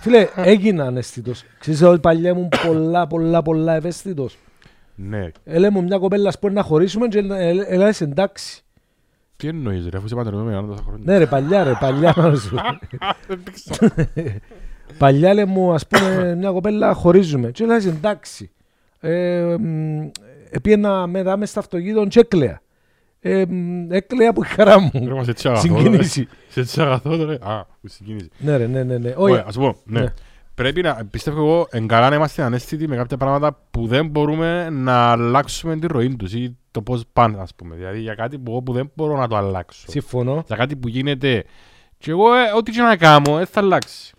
Φίλε, 0.00 0.28
έγινα 0.36 0.84
αναίσθητος. 0.84 1.44
Ξέρεις 1.58 1.82
ότι 1.82 1.98
παλιά 2.00 2.30
ήμουν 2.30 2.48
πολλά, 2.66 3.06
πολλά, 3.06 3.42
πολλά 3.42 3.74
ευαίσθητος. 3.74 4.38
ναι. 4.94 5.28
Έλε 5.44 5.70
μου 5.70 5.82
μια 5.82 5.98
κοπέλα 5.98 6.30
σπορ 6.30 6.52
να 6.52 6.62
χωρίσουμε 6.62 7.08
και 7.08 7.18
έλα 7.68 7.94
εντάξει. 8.00 8.60
Τι 9.36 9.48
εννοείς 9.48 9.88
ρε, 9.88 9.96
αφού 9.96 10.06
είσαι 10.06 10.14
παντρεμένο 10.14 10.62
με 10.62 10.68
τόσα 10.68 10.82
χρόνια. 10.82 11.02
Ναι 11.12 11.18
ρε 11.18 11.26
παλιά 11.26 11.64
ρε, 11.64 11.72
παλιά 11.80 12.14
να 12.16 12.34
σου. 12.36 12.56
Δεν 13.28 13.42
ξέρω. 13.52 13.92
Παλιά 14.98 15.34
λέει 15.34 15.44
μου 15.44 15.72
ας 15.72 15.86
πούμε 15.86 16.34
μια 16.34 16.50
κοπέλα 16.50 16.92
χωρίζουμε. 16.94 17.50
Και 17.50 17.62
έλα 17.64 17.76
εντάξει. 17.76 18.50
Ε, 19.00 19.56
μ, 19.60 20.08
Επίαινα 20.50 21.06
μετά 21.06 21.36
μες 21.36 21.50
στο 21.50 21.60
αυτοκίνητο 21.60 22.06
και 22.06 22.20
έκλαια. 22.20 22.60
Ε, 23.28 23.44
μ, 23.48 23.92
έκλαια 23.92 24.30
από 24.30 24.42
η 24.44 24.46
χαρά 24.46 24.80
μου. 24.80 24.90
Ρε, 24.94 25.14
μας 25.14 25.28
έτσι 25.28 25.48
αγαθό. 25.48 25.66
ρε. 25.74 25.80
Συγκίνηση. 25.80 26.28
Σε 26.48 26.60
έτσι 26.60 26.80
αγαθό 26.80 27.24
ρε. 27.24 27.34
Α, 27.40 27.64
που 27.80 27.88
συγκίνηση. 27.88 28.28
Ναι 28.38 28.56
ρε, 28.56 28.66
ναι, 28.66 28.82
ναι, 28.82 28.98
ναι. 28.98 29.12
Ωραία, 29.16 29.34
Όχι, 29.36 29.44
ας 29.48 29.56
πω, 29.56 29.76
ναι. 29.84 30.00
Ναι. 30.00 30.06
Πρέπει 30.54 30.82
να, 30.82 31.06
πιστεύω 31.10 31.38
εγώ, 31.40 31.66
εν 31.70 31.86
καλά 31.86 32.08
να 32.08 32.14
είμαστε 32.16 32.42
ανέστητοι 32.42 32.88
με 32.88 32.96
κάποια 32.96 33.16
πράγματα 33.16 33.58
που 33.70 33.86
δεν 33.86 34.06
μπορούμε 34.06 34.70
να 34.70 34.94
αλλάξουμε 35.10 35.76
τη 35.78 35.86
ροή 35.86 36.16
τους 36.16 36.32
ή 36.34 36.56
το 36.70 36.82
πώς 36.82 37.04
πάνε, 37.12 37.38
ας 37.40 37.54
πούμε. 37.54 37.74
Δηλαδή 37.76 38.00
για 38.00 38.14
κάτι 38.14 38.38
που 38.38 38.50
εγώ 38.50 38.62
που 38.62 38.72
δεν 38.72 38.90
μπορώ 38.94 39.16
να 39.16 39.28
το 39.28 39.36
αλλάξω. 39.36 39.84
συμφωνώ. 39.88 40.44
Για 40.46 40.56
κάτι 40.56 40.76
που 40.76 40.88
γίνεται 40.88 41.44
και 41.98 42.10
εγώ 42.10 42.34
ε, 42.34 42.52
ό,τι 42.56 42.70
και 42.70 42.80
να 42.80 42.96
κάνω 42.96 43.36
δεν 43.36 43.46
θα 43.46 43.60
αλλάξει. 43.60 44.14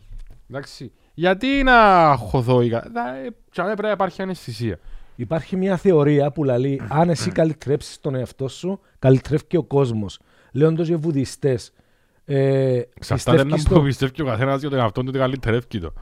Εντάξει. 0.49 0.91
Γιατί 1.13 1.47
να 1.63 1.73
χωθώ 2.17 2.61
ή 2.61 2.69
κάτι. 2.69 2.89
Θα- 2.93 3.15
ε, 3.17 3.29
και 3.51 3.61
πρέπει 3.61 3.81
να 3.81 3.91
υπάρχει 3.91 4.21
αναισθησία. 4.21 4.79
Υπάρχει 5.19 5.55
μια 5.55 5.77
θεωρία 5.77 6.31
που 6.31 6.43
λέει 6.43 6.81
αν 6.89 7.09
εσύ 7.09 7.31
καλυτρέψεις 7.31 7.99
τον 7.99 8.15
εαυτό 8.15 8.47
σου, 8.47 8.79
καλυτρέφει 8.99 9.45
και 9.45 9.57
ο 9.57 9.63
κόσμος. 9.63 10.19
Λέοντος 10.51 10.87
για 10.87 10.97
βουδιστές. 10.97 11.73
Ε, 12.25 12.81
Εξαρτάται 12.93 13.37
να 13.37 13.43
πιστεύεις 13.43 13.67
μου 13.69 13.75
το- 13.77 13.81
πιστεύει 13.83 14.21
ο 14.21 14.25
καθένας 14.25 14.59
για 14.59 14.69
τον 14.69 14.79
εαυτόν 14.79 15.03
του 15.03 15.09
ότι 15.13 15.19
καλύτερευκεί 15.19 15.79
το. 15.79 15.93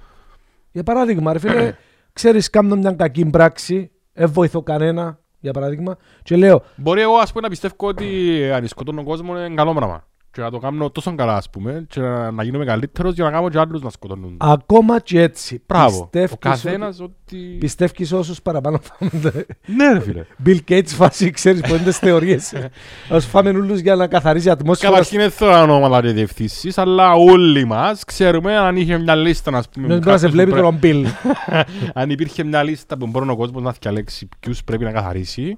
Για 0.72 0.84
παράδειγμα, 0.84 1.34
ρε 1.34 1.40
φίλε, 1.40 1.76
ξέρεις 2.14 2.50
κάνω 2.50 2.76
μια 2.76 2.92
κακή 2.92 3.26
πράξη, 3.26 3.92
δεν 4.14 4.30
βοηθώ 4.32 4.62
κανένα, 4.62 5.20
για 5.40 5.54
παράδειγμα, 5.54 5.98
και 6.24 6.36
λέω, 6.36 6.64
Μπορεί 6.76 7.02
εγώ 7.02 7.16
ας 7.16 7.30
πούμε 7.30 7.42
να 7.42 7.50
πιστεύω 7.50 7.76
ότι 7.80 8.06
αν 8.54 8.68
σκοτώνω 8.68 8.98
τον 8.98 9.06
κόσμο 9.06 9.38
είναι 9.46 9.56
καλό 9.56 9.74
πράγμα. 9.74 10.08
Και 10.36 10.42
να 10.42 10.52
το 10.52 10.58
κάνω 10.58 10.90
τόσο 10.90 11.16
καλά 11.16 11.36
ας 11.36 11.50
πούμε 11.50 11.86
και 11.90 12.00
να, 12.00 12.32
να 12.32 12.44
γίνομαι 12.44 12.66
καλύτερος 12.66 13.14
για 13.14 13.24
να 13.24 13.32
κάνω 13.32 13.50
και 13.50 13.60
άλλους 13.60 13.82
να 13.82 13.90
σκοτώνουν. 13.90 14.38
ακόμα 14.40 15.00
και 15.00 15.22
έτσι, 15.22 15.62
Μπράβο. 15.68 15.98
Ο 15.98 16.08
πιστεύεις, 16.08 16.36
καθένας 16.40 17.00
ότι, 17.00 17.14
ότι... 17.26 17.58
πιστεύεις 17.60 18.12
όσους 18.12 18.42
παραπάνω 18.42 18.80
φάμε. 18.82 19.46
Ναι 19.66 19.94
ρε 19.94 20.00
φίλε. 20.00 20.26
Bill 20.46 20.58
Gates 20.70 20.86
φάση, 20.86 21.32
ξέρεις 21.32 21.62
που 21.62 21.70
είναι 21.74 21.84
τις 21.84 21.98
θεωρίες. 21.98 22.54
Ας 23.10 23.26
φάμε 23.26 23.50
όλους 23.50 23.80
για 23.80 23.96
να 23.96 24.08
καθαρίσει 24.08 24.48
η 24.48 24.52
ατμόσφαιρα. 24.52 24.92
Καταρχήν 24.92 25.20
δεν 25.20 25.32
θέλω 25.32 25.62
ονόματα 25.62 26.02
και 26.08 26.14
διευθύνσεις, 26.14 26.78
αλλά 26.78 27.14
όλοι 27.14 27.66
μας 27.66 28.04
ξέρουμε 28.04 28.58
αν 28.58 28.76
είχε 28.78 28.98
μια 28.98 29.16
λίστα 29.16 29.58
ας 29.58 29.70
πούμε. 29.70 29.88
Δεν 29.88 29.96
με 29.98 30.02
μπορεί 30.02 30.12
να 30.12 30.18
σε 30.18 30.26
κάποιους 30.28 30.46
που 30.46 30.52
βλέπει 30.52 30.52
πρέ- 30.52 30.64
τον 30.64 30.80
Bill. 30.84 31.64
αν 32.02 32.10
υπήρχε 32.10 32.44
μια 32.44 32.64
λίστα 32.64 32.98
που 32.98 33.08
μπορεί 33.08 33.30
ο 33.30 33.36
κόσμος 33.36 33.64
να 33.64 33.74
διαλέξει 33.80 34.30
ποιους 34.40 34.64
πρέπει 34.64 34.84
να 34.84 34.92
καθαρίσει, 34.92 35.58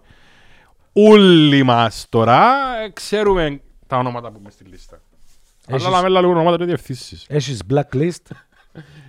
όλοι 0.94 1.64
μας 1.64 2.06
τώρα 2.10 2.44
ε, 2.86 2.90
ξέρουμε 2.94 3.62
τα 3.88 3.98
ονόματα 3.98 4.32
που 4.32 4.38
είμαι 4.40 4.50
στη 4.50 4.64
λίστα. 4.64 5.02
Έχεις- 5.68 5.86
Αλλά 5.86 5.96
λαμέλα 5.96 6.20
λίγο 6.20 6.32
ονόματα 6.32 6.58
και 6.58 6.66
διευθύνσεις. 6.66 7.26
Έχεις 7.30 7.62
blacklist; 7.70 8.32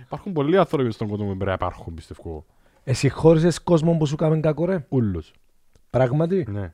Υπάρχουν 0.01 0.33
πολλοί 0.33 0.57
άνθρωποι 0.57 0.91
στον 0.91 1.07
κόσμο 1.07 1.25
που 1.25 1.31
πρέπει 1.35 1.45
να 1.45 1.53
υπάρχουν, 1.53 1.93
πιστεύω. 1.93 2.45
Εσύ 2.83 3.09
χώρισες 3.09 3.59
κόσμο 3.61 3.97
που 3.97 4.05
σου 4.05 4.15
κάμε 4.15 4.39
κακό 4.39 4.65
ρε; 4.65 4.85
Ούλους. 4.89 5.31
Πράγματι; 5.89 6.45
Ναι. 6.49 6.73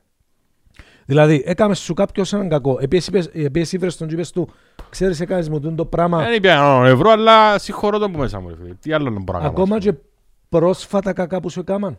Δηλαδή, 1.06 1.42
έκαμες 1.46 1.78
σου 1.78 1.94
κάποιος 1.94 2.32
έναν 2.32 2.48
κακό. 2.48 2.78
Επίσης 2.80 3.06
είπες- 3.08 3.26
Επίσης 3.32 3.72
ήβρες 3.72 3.96
τον 3.96 4.06
τζίπες 4.06 4.30
του, 4.30 4.48
ξέρεις 4.90 5.20
έκανες 5.20 5.48
μου 5.48 5.60
τούτο 5.60 5.84
πράγμα. 5.86 6.22
Δεν 6.24 6.34
είπε 6.34 6.50
έναν 6.50 6.84
ευρώ, 6.84 7.10
αλλά 7.10 7.58
συγχωρώ 7.58 7.98
τον 7.98 8.12
που 8.12 8.18
μέσα 8.18 8.40
μου. 8.40 8.48
ρε 8.48 8.54
φίλε. 8.56 8.74
Τι 8.74 8.92
άλλο 8.92 9.10
να 9.10 9.20
μπορώ 9.20 9.38
να 9.38 9.44
κάνω. 9.44 9.48
Ακόμα 9.56 9.76
ας 9.76 9.82
και 9.84 9.92
πούμε. 9.92 10.08
πρόσφατα 10.48 11.12
κακά 11.12 11.40
που 11.40 11.48
σου 11.50 11.60
έκαναν. 11.60 11.98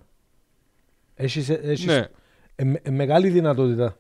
Έχεις, 1.16 1.50
έχεις 1.50 1.86
Ναι. 1.86 2.06
ε, 2.56 2.64
με- 2.64 2.80
ε, 2.84 2.90
μεγάλη 2.90 3.30
δυνατότητα. 3.30 3.98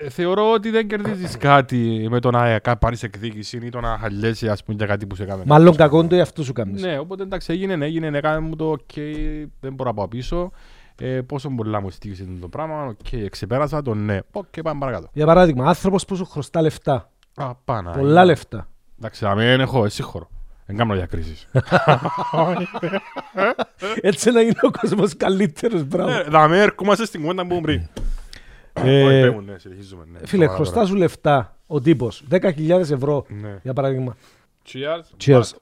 Ε, 0.00 0.08
Θεωρώ 0.08 0.52
ότι 0.52 0.70
δεν 0.70 0.88
κερδίζεις 0.88 1.36
κάτι 1.36 2.06
με 2.10 2.20
το 2.20 2.30
να 2.30 2.58
κα- 2.58 2.76
πάρεις 2.76 3.02
εκδίκηση 3.02 3.56
ή 3.56 3.68
το 3.68 3.80
να 3.80 3.98
χαλιέσαι 4.00 4.48
ας 4.48 4.64
πούμε 4.64 4.76
για 4.76 4.86
κάτι 4.86 5.06
που 5.06 5.14
σε 5.14 5.22
έκανε. 5.22 5.42
Μάλλον 5.46 5.76
κακό 5.76 6.06
το 6.06 6.20
αυτό 6.20 6.42
σου 6.44 6.52
κάνεις. 6.52 6.82
Ναι, 6.82 6.98
οπότε 6.98 7.22
εντάξει, 7.22 7.52
έγινε, 7.52 7.84
έγινε, 7.84 8.18
έκανε 8.18 8.40
μου 8.40 8.56
το 8.56 8.72
ok, 8.72 8.96
δεν 9.60 9.74
μπορώ 9.74 9.90
να 9.90 9.94
πάω 9.94 10.08
πίσω. 10.08 10.50
Ε, 11.00 11.20
πόσο 11.20 11.48
πολλά 11.50 11.80
μου 11.80 11.90
στοίχισε 11.90 12.26
το 12.40 12.48
πράγμα, 12.48 12.96
ok, 13.04 13.26
ξεπέρασα 13.30 13.82
το 13.82 13.94
ναι. 13.94 14.18
Οκ, 14.32 14.44
πάμε 14.62 14.80
παρακάτω. 14.80 15.08
Για 15.12 15.26
παράδειγμα, 15.26 15.66
άνθρωπος 15.68 16.04
που 16.04 16.16
σου 16.16 16.24
χρωστά 16.24 16.62
λεφτά. 16.62 17.10
Α, 17.34 17.54
πάνα. 17.54 17.90
Πολλά 17.90 18.24
λεφτά. 18.24 18.68
Εντάξει, 18.98 19.24
να 19.24 19.34
μην 19.34 19.60
έχω, 19.60 19.84
εσύ 19.84 20.02
χώρο. 20.02 20.28
Δεν 20.66 20.76
κάνω 20.76 20.94
διακρίσεις. 20.94 21.48
Έτσι 24.00 24.30
να 24.30 24.40
είναι 24.40 24.54
ο 24.62 24.70
κόσμος 24.70 25.16
καλύτερος, 25.16 25.84
μπράβο. 25.84 26.10
Ναι, 26.10 26.22
Θα 26.22 26.48
με 26.48 26.60
έρχομαστε 26.62 27.04
στην 27.06 27.20
κουβέντα 27.20 27.42
που 27.42 27.48
ήμουν 27.50 27.62
πριν. 27.62 27.88
Ε, 28.84 29.02
Όχι, 29.04 29.20
πέμουν, 29.30 29.44
ναι, 29.44 29.58
συνεχίζουμε. 29.58 30.04
ναι. 30.12 30.18
Φίλε, 30.26 30.44
Τώρα, 30.44 30.56
χρωστάς 30.56 30.88
σου 30.88 30.94
λεφτά 30.94 31.56
ο 31.66 31.80
τύπος. 31.80 32.24
10.000 32.30 32.70
ευρώ, 32.70 33.24
τώρα. 33.28 33.40
Ναι. 33.40 33.58
για 33.62 33.72
παράδειγμα. 33.72 34.16
Cheers. 34.66 35.24
Cheers. 35.26 35.40
Back. 35.40 35.56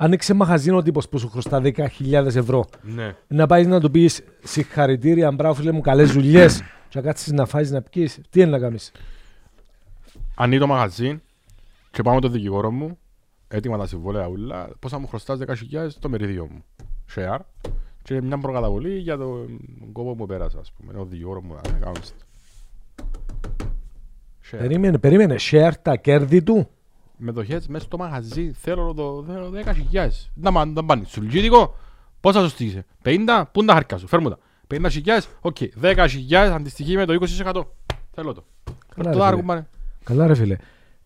Άνοιξε 0.00 0.34
μαχαζίνο 0.34 0.76
ο 0.76 0.82
τύπος 0.82 1.08
που 1.08 1.18
σου 1.18 1.28
χρωστά 1.28 1.60
10.000 1.62 1.86
ευρώ. 2.34 2.64
Ναι. 2.82 3.14
Να 3.26 3.46
πάεις 3.46 3.66
να 3.66 3.80
του 3.80 3.90
πεις 3.90 4.22
συγχαρητήρια, 4.42 5.32
μπράβο 5.32 5.54
φίλε 5.54 5.72
μου, 5.72 5.80
καλές 5.80 6.12
δουλειές. 6.12 6.60
Και 6.88 6.98
να 6.98 7.04
κάτσεις 7.06 7.32
να 7.32 7.46
φάει 7.46 7.64
να 7.68 7.82
πιει. 7.82 8.10
Τι 8.30 8.40
είναι 8.40 8.50
να 8.50 8.58
κάνεις; 8.58 8.92
Ανοίγει 10.34 10.60
το 10.60 10.66
μαγαζί 10.66 11.20
και 11.90 12.02
πάω 12.02 12.14
με 12.14 12.20
τον 12.20 12.32
δικηγόρο 12.32 12.70
μου, 12.70 12.98
έτοιμα 13.48 13.78
τα 13.78 13.86
συμβόλαια 13.86 14.26
ούλα, 14.26 14.68
πόσα 14.78 14.98
μου 14.98 15.06
χρωστάς 15.06 15.38
10.000 15.46 15.54
το 16.00 16.08
μερίδιο 16.08 16.48
μου. 16.50 16.64
Share. 17.14 17.38
Και 18.08 18.22
μια 18.22 18.38
προκαταβολή 18.38 18.98
για 18.98 19.16
τον 19.16 19.60
κόπο 19.92 20.14
που 20.14 20.26
πέρασα, 20.26 20.58
ας 20.58 20.72
πούμε. 20.72 20.98
Ο 21.00 21.04
δικηγόρο 21.04 21.42
μου, 21.42 21.54
να 21.54 21.60
κάνω 21.78 21.94
στο. 22.00 22.16
Share. 24.50 24.58
Περίμενε, 24.58 24.98
περίμενε. 24.98 25.36
Share 25.50 25.72
τα 25.82 25.96
κέρδη 25.96 26.42
του. 26.42 26.68
Μετοχές 27.16 27.66
μέσα 27.68 27.84
στο 27.84 27.96
μαγαζί, 27.98 28.52
θέλω 28.52 28.94
το 28.94 29.24
θέλω 29.26 29.50
10.000. 29.92 30.08
Να 30.34 30.50
μα 30.50 30.64
να 30.64 30.84
πάνε, 30.84 31.04
σου 31.04 31.22
λυγίδικο, 31.22 31.74
πόσα 32.20 32.40
σου 32.42 32.48
στήσε. 32.48 32.84
50, 33.04 33.42
πού 33.52 33.58
είναι 33.60 33.68
τα 33.68 33.72
χάρκα 33.74 33.98
σου, 33.98 34.06
φέρ 34.06 34.20
μου 34.20 34.28
τα. 34.28 34.38
50.000, 34.74 34.88
οκ. 35.40 35.56
10.000 35.82 36.34
αντιστοιχεί 36.34 36.96
με 36.96 37.04
το 37.04 37.18
20%. 37.44 37.62
Θέλω 38.14 38.32
το. 38.32 38.44
Καλά, 38.94 39.10
Το 39.10 39.18
ρε, 39.18 39.24
άργο 39.24 39.40
φίλε. 39.40 39.46
πάνε. 39.52 39.66
Καλά, 40.04 40.26
ρε 40.26 40.34
φίλε. 40.34 40.56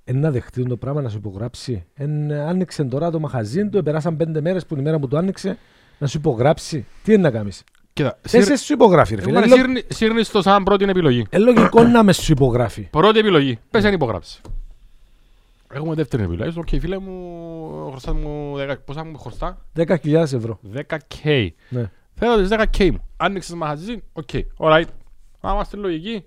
Εν 0.04 0.18
να 0.18 0.30
δεχτεί 0.30 0.62
το 0.66 0.76
πράγμα 0.76 1.00
να 1.02 1.08
σου 1.08 1.16
υπογράψει. 1.16 1.84
Εν 1.94 2.32
άνοιξε 2.32 2.84
τώρα 2.84 3.10
το 3.10 3.20
μαχαζί 3.20 3.68
του, 3.68 3.82
περάσαν 3.82 4.16
πέντε 4.16 4.40
μέρες 4.40 4.66
που 4.66 4.74
είναι 4.74 4.82
η 4.82 4.84
μέρα 4.84 4.98
που 4.98 5.08
το 5.08 5.16
άνοιξε 5.16 5.58
να 6.02 6.08
σου 6.08 6.18
υπογράψει. 6.18 6.86
Τι 7.04 7.12
είναι 7.12 7.22
να 7.22 7.30
κάνεις; 7.30 7.64
Κοίτα, 7.92 8.18
Εσύ 8.30 8.56
σου 8.56 8.72
υπογράφει, 8.72 9.14
ρε 9.14 9.22
φίλε. 9.22 9.40
Φίλε, 9.40 9.46
Ε, 9.46 9.56
λο- 9.56 9.56
σύρνει- 9.62 9.92
σύρνεις 9.92 10.30
το 10.30 10.42
σαν 10.42 10.62
πρώτη 10.62 10.84
επιλογή. 10.84 11.26
Ε, 11.30 11.38
λογικό 11.38 11.82
να 11.82 12.02
με 12.02 12.12
σου 12.12 12.32
υπογράφει. 12.32 12.82
Πρώτη 12.90 13.18
επιλογή. 13.18 13.58
Πες 13.70 13.84
αν 13.84 13.92
υπογράψεις. 13.92 14.40
Έχουμε 15.72 15.94
δεύτερη 15.94 16.22
επιλογή. 16.22 16.58
Οκ, 16.58 16.68
φίλε 16.68 16.98
μου, 16.98 17.86
χρωστά 17.90 18.14
μου 18.14 18.56
10, 18.58 18.74
πόσα 18.84 19.04
μου 19.04 19.18
χρωστά; 19.18 19.58
10.000 19.76 20.32
ευρώ. 20.32 20.58
10k. 20.74 21.48
Ναι. 21.68 21.90
Θέλω 22.14 22.36
τις 22.36 22.48
10k 22.48 22.90
μου. 22.90 23.04
Άνοιξες 23.16 23.54
μαγαζί, 23.54 24.02
ok. 24.12 24.28
Alright. 24.58 24.84
Να 25.40 25.52
είμαστε 25.52 25.76
λογικοί. 25.76 26.24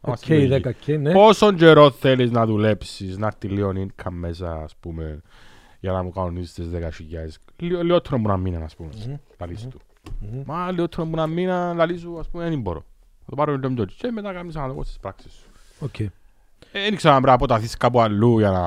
Να 0.00 0.12
Οκ, 0.12 0.26
είμαστε 0.26 0.34
λογικοί. 0.46 0.74
10k, 0.92 0.98
ναι. 1.00 1.12
Πόσο 1.12 1.52
καιρό 1.52 1.90
θέλεις 1.90 2.30
να 2.30 2.46
δουλέψεις, 2.46 3.18
να 3.18 3.26
έρθει 3.26 3.48
λίγο 3.48 3.72
income 3.76 4.10
μέσα, 4.10 4.52
ας 4.64 4.74
πούμε, 4.80 5.20
για 5.84 5.92
να 5.92 6.02
μου 6.02 6.10
κανονίσεις 6.10 6.52
τις 6.54 6.68
10.000. 6.70 7.38
Λίγο- 7.56 7.82
Λιγότερο 7.82 8.18
που 8.18 8.28
'να 8.28 8.36
μήνα, 8.36 8.64
ας 8.64 8.76
πούμε, 8.76 8.88
Μμμ. 9.06 9.14
λαλείς 9.38 9.68
του. 9.68 9.80
Μμμ. 10.20 10.42
Μα 10.46 10.70
λιγότερο 10.70 11.04
που 11.06 11.16
'να 11.16 11.26
μήνα, 11.26 11.74
λαλείς 11.74 12.00
σου, 12.00 12.18
ας 12.18 12.28
πούμε, 12.28 12.48
δεν 12.48 12.60
μπορώ. 12.60 12.80
Θα 13.24 13.30
το 13.30 13.36
πάρω 13.36 13.56
λίγο 13.56 13.84
και 13.84 14.10
μετά 14.10 14.32
κάνεις 14.32 14.56
αναλόγως 14.56 14.86
τις 14.86 14.98
πράξεις 14.98 15.32
σου. 15.32 15.46
Οκ. 15.80 15.98
Ε, 16.00 16.10
Δεν 16.72 16.96
ξέρω 16.96 17.14
αν 17.14 17.22
πρέπει 17.22 17.38
να 17.38 17.44
αποταθείς 17.44 17.76
κάπου 17.76 18.00
αλλού 18.00 18.38
για 18.38 18.50
να 18.50 18.62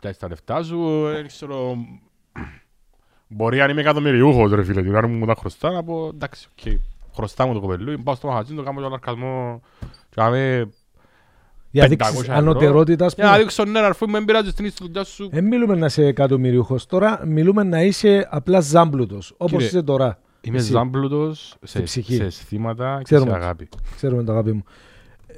πιάσεις 0.00 0.18
τα 0.18 0.28
λεφτά 0.28 0.62
σου. 0.62 1.02
Δεν 1.04 1.26
ξέρω... 1.26 1.76
Μπορεί 3.28 3.60
αν 3.60 3.70
είμαι 3.70 3.80
εκατομμυριούχος 3.80 4.52
ρε 4.52 4.64
φίλε, 4.64 4.82
την 4.82 4.94
ώρα 4.94 5.06
μου 5.08 5.18
μου 5.18 5.26
τα 5.26 5.34
χρωστά 5.34 5.70
να 5.70 5.84
πω 5.84 6.08
εντάξει, 6.08 6.48
οκ, 6.50 6.78
χρωστά 7.14 7.46
μου 7.46 7.52
το 7.54 7.60
κοπελούι, 7.60 7.98
πάω 7.98 8.14
στο 8.14 8.28
μαγαζί, 8.28 8.54
το 8.54 8.62
κάνω 8.62 8.80
τον 8.80 8.92
αρκασμό 8.92 9.60
και 10.10 10.66
να 11.82 11.88
με... 11.88 11.94
Για 11.94 12.06
500 12.06 12.10
δείξεις 12.10 12.20
ευρώ. 12.20 12.34
ανωτερότητας, 12.34 13.06
ας 13.06 13.14
Για 13.14 13.24
να 13.24 13.30
πούμε. 13.30 13.42
δείξω 13.42 13.64
ναι, 13.64 13.78
αρφού 13.78 14.08
με 14.08 14.18
εμπειράζει 14.18 14.50
στην 14.50 14.64
ίδια 14.64 14.76
δουλειά 14.80 15.04
σου. 15.04 15.28
Δεν 15.32 15.44
μιλούμε 15.44 15.74
να 15.74 15.86
είσαι 15.86 16.04
εκατομμυριούχος 16.06 16.86
τώρα, 16.86 17.20
μιλούμε 17.26 17.62
να 17.62 17.82
είσαι 17.82 18.26
απλά 18.30 18.60
ζάμπλουτος, 18.60 19.30
όπως 19.36 19.50
Κύριε, 19.50 19.66
είσαι 19.66 19.82
τώρα. 19.82 20.18
Είμαι 20.40 20.56
εσύ. 20.58 20.72
ζάμπλουτος 20.72 21.54
σε, 21.62 21.80
ψυχή. 21.80 22.14
σε 22.14 22.24
αισθήματα 22.24 22.96
και 22.98 23.02
Ξέρουμε. 23.04 23.30
σε 23.30 23.36
αγάπη. 23.36 23.68
Ξέρουμε 23.96 24.22
το 24.24 24.32
αγάπη 24.32 24.52
μου. 24.52 24.62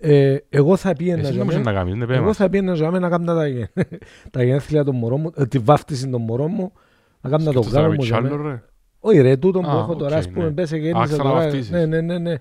Ε, 0.01 0.37
εγώ 0.49 0.77
θα 0.77 0.93
πήγαινα 0.93 1.19
Εσύ 1.21 1.29
για 1.33 1.37
δεν 1.37 1.45
μπορείς 1.47 1.59
μένα- 1.59 1.73
να 1.73 1.79
κάνεις, 1.79 1.95
είναι 1.95 2.05
Εγώ 2.05 2.13
πέμα. 2.23 2.33
θα 2.33 2.49
πήγαινα 2.51 2.75
για 2.75 2.91
μένα 2.91 3.09
να 3.09 3.17
κάνω 3.17 3.35
τα, 3.35 3.47
γε- 3.49 3.71
τα 4.31 4.43
γενέθλια 4.45 4.85
των 4.85 4.97
μωρών 4.97 5.21
μου, 5.21 5.33
ε, 5.37 5.47
τη 5.47 5.59
βάφτιση 5.59 6.09
των 6.09 6.23
μωρών 6.23 6.51
μου, 6.55 6.73
να 7.21 7.31
κάνω 7.31 7.53
το 7.53 7.61
γάμο 7.61 7.87
μου. 7.93 8.03
για 8.05 8.21
μένα. 8.21 8.63
Όχι 9.01 9.21
ρε, 9.21 9.37
τούτο 9.37 9.61
που 9.61 9.69
Α, 9.69 9.79
έχω 9.79 9.97
τώρα, 9.97 10.13
οκ, 10.13 10.19
ας 10.19 10.29
πούμε, 10.29 10.45
ναι. 10.45 10.51
μπες 10.51 10.69
σε 10.69 10.75
Α, 10.75 10.79
γέννησα 10.79 11.17
τώρα. 11.17 11.23
ξαναβαφτίζεις. 11.23 11.71
Ναι, 11.71 11.87
ναι, 11.87 12.01
ναι, 12.01 12.19
ναι. 12.19 12.35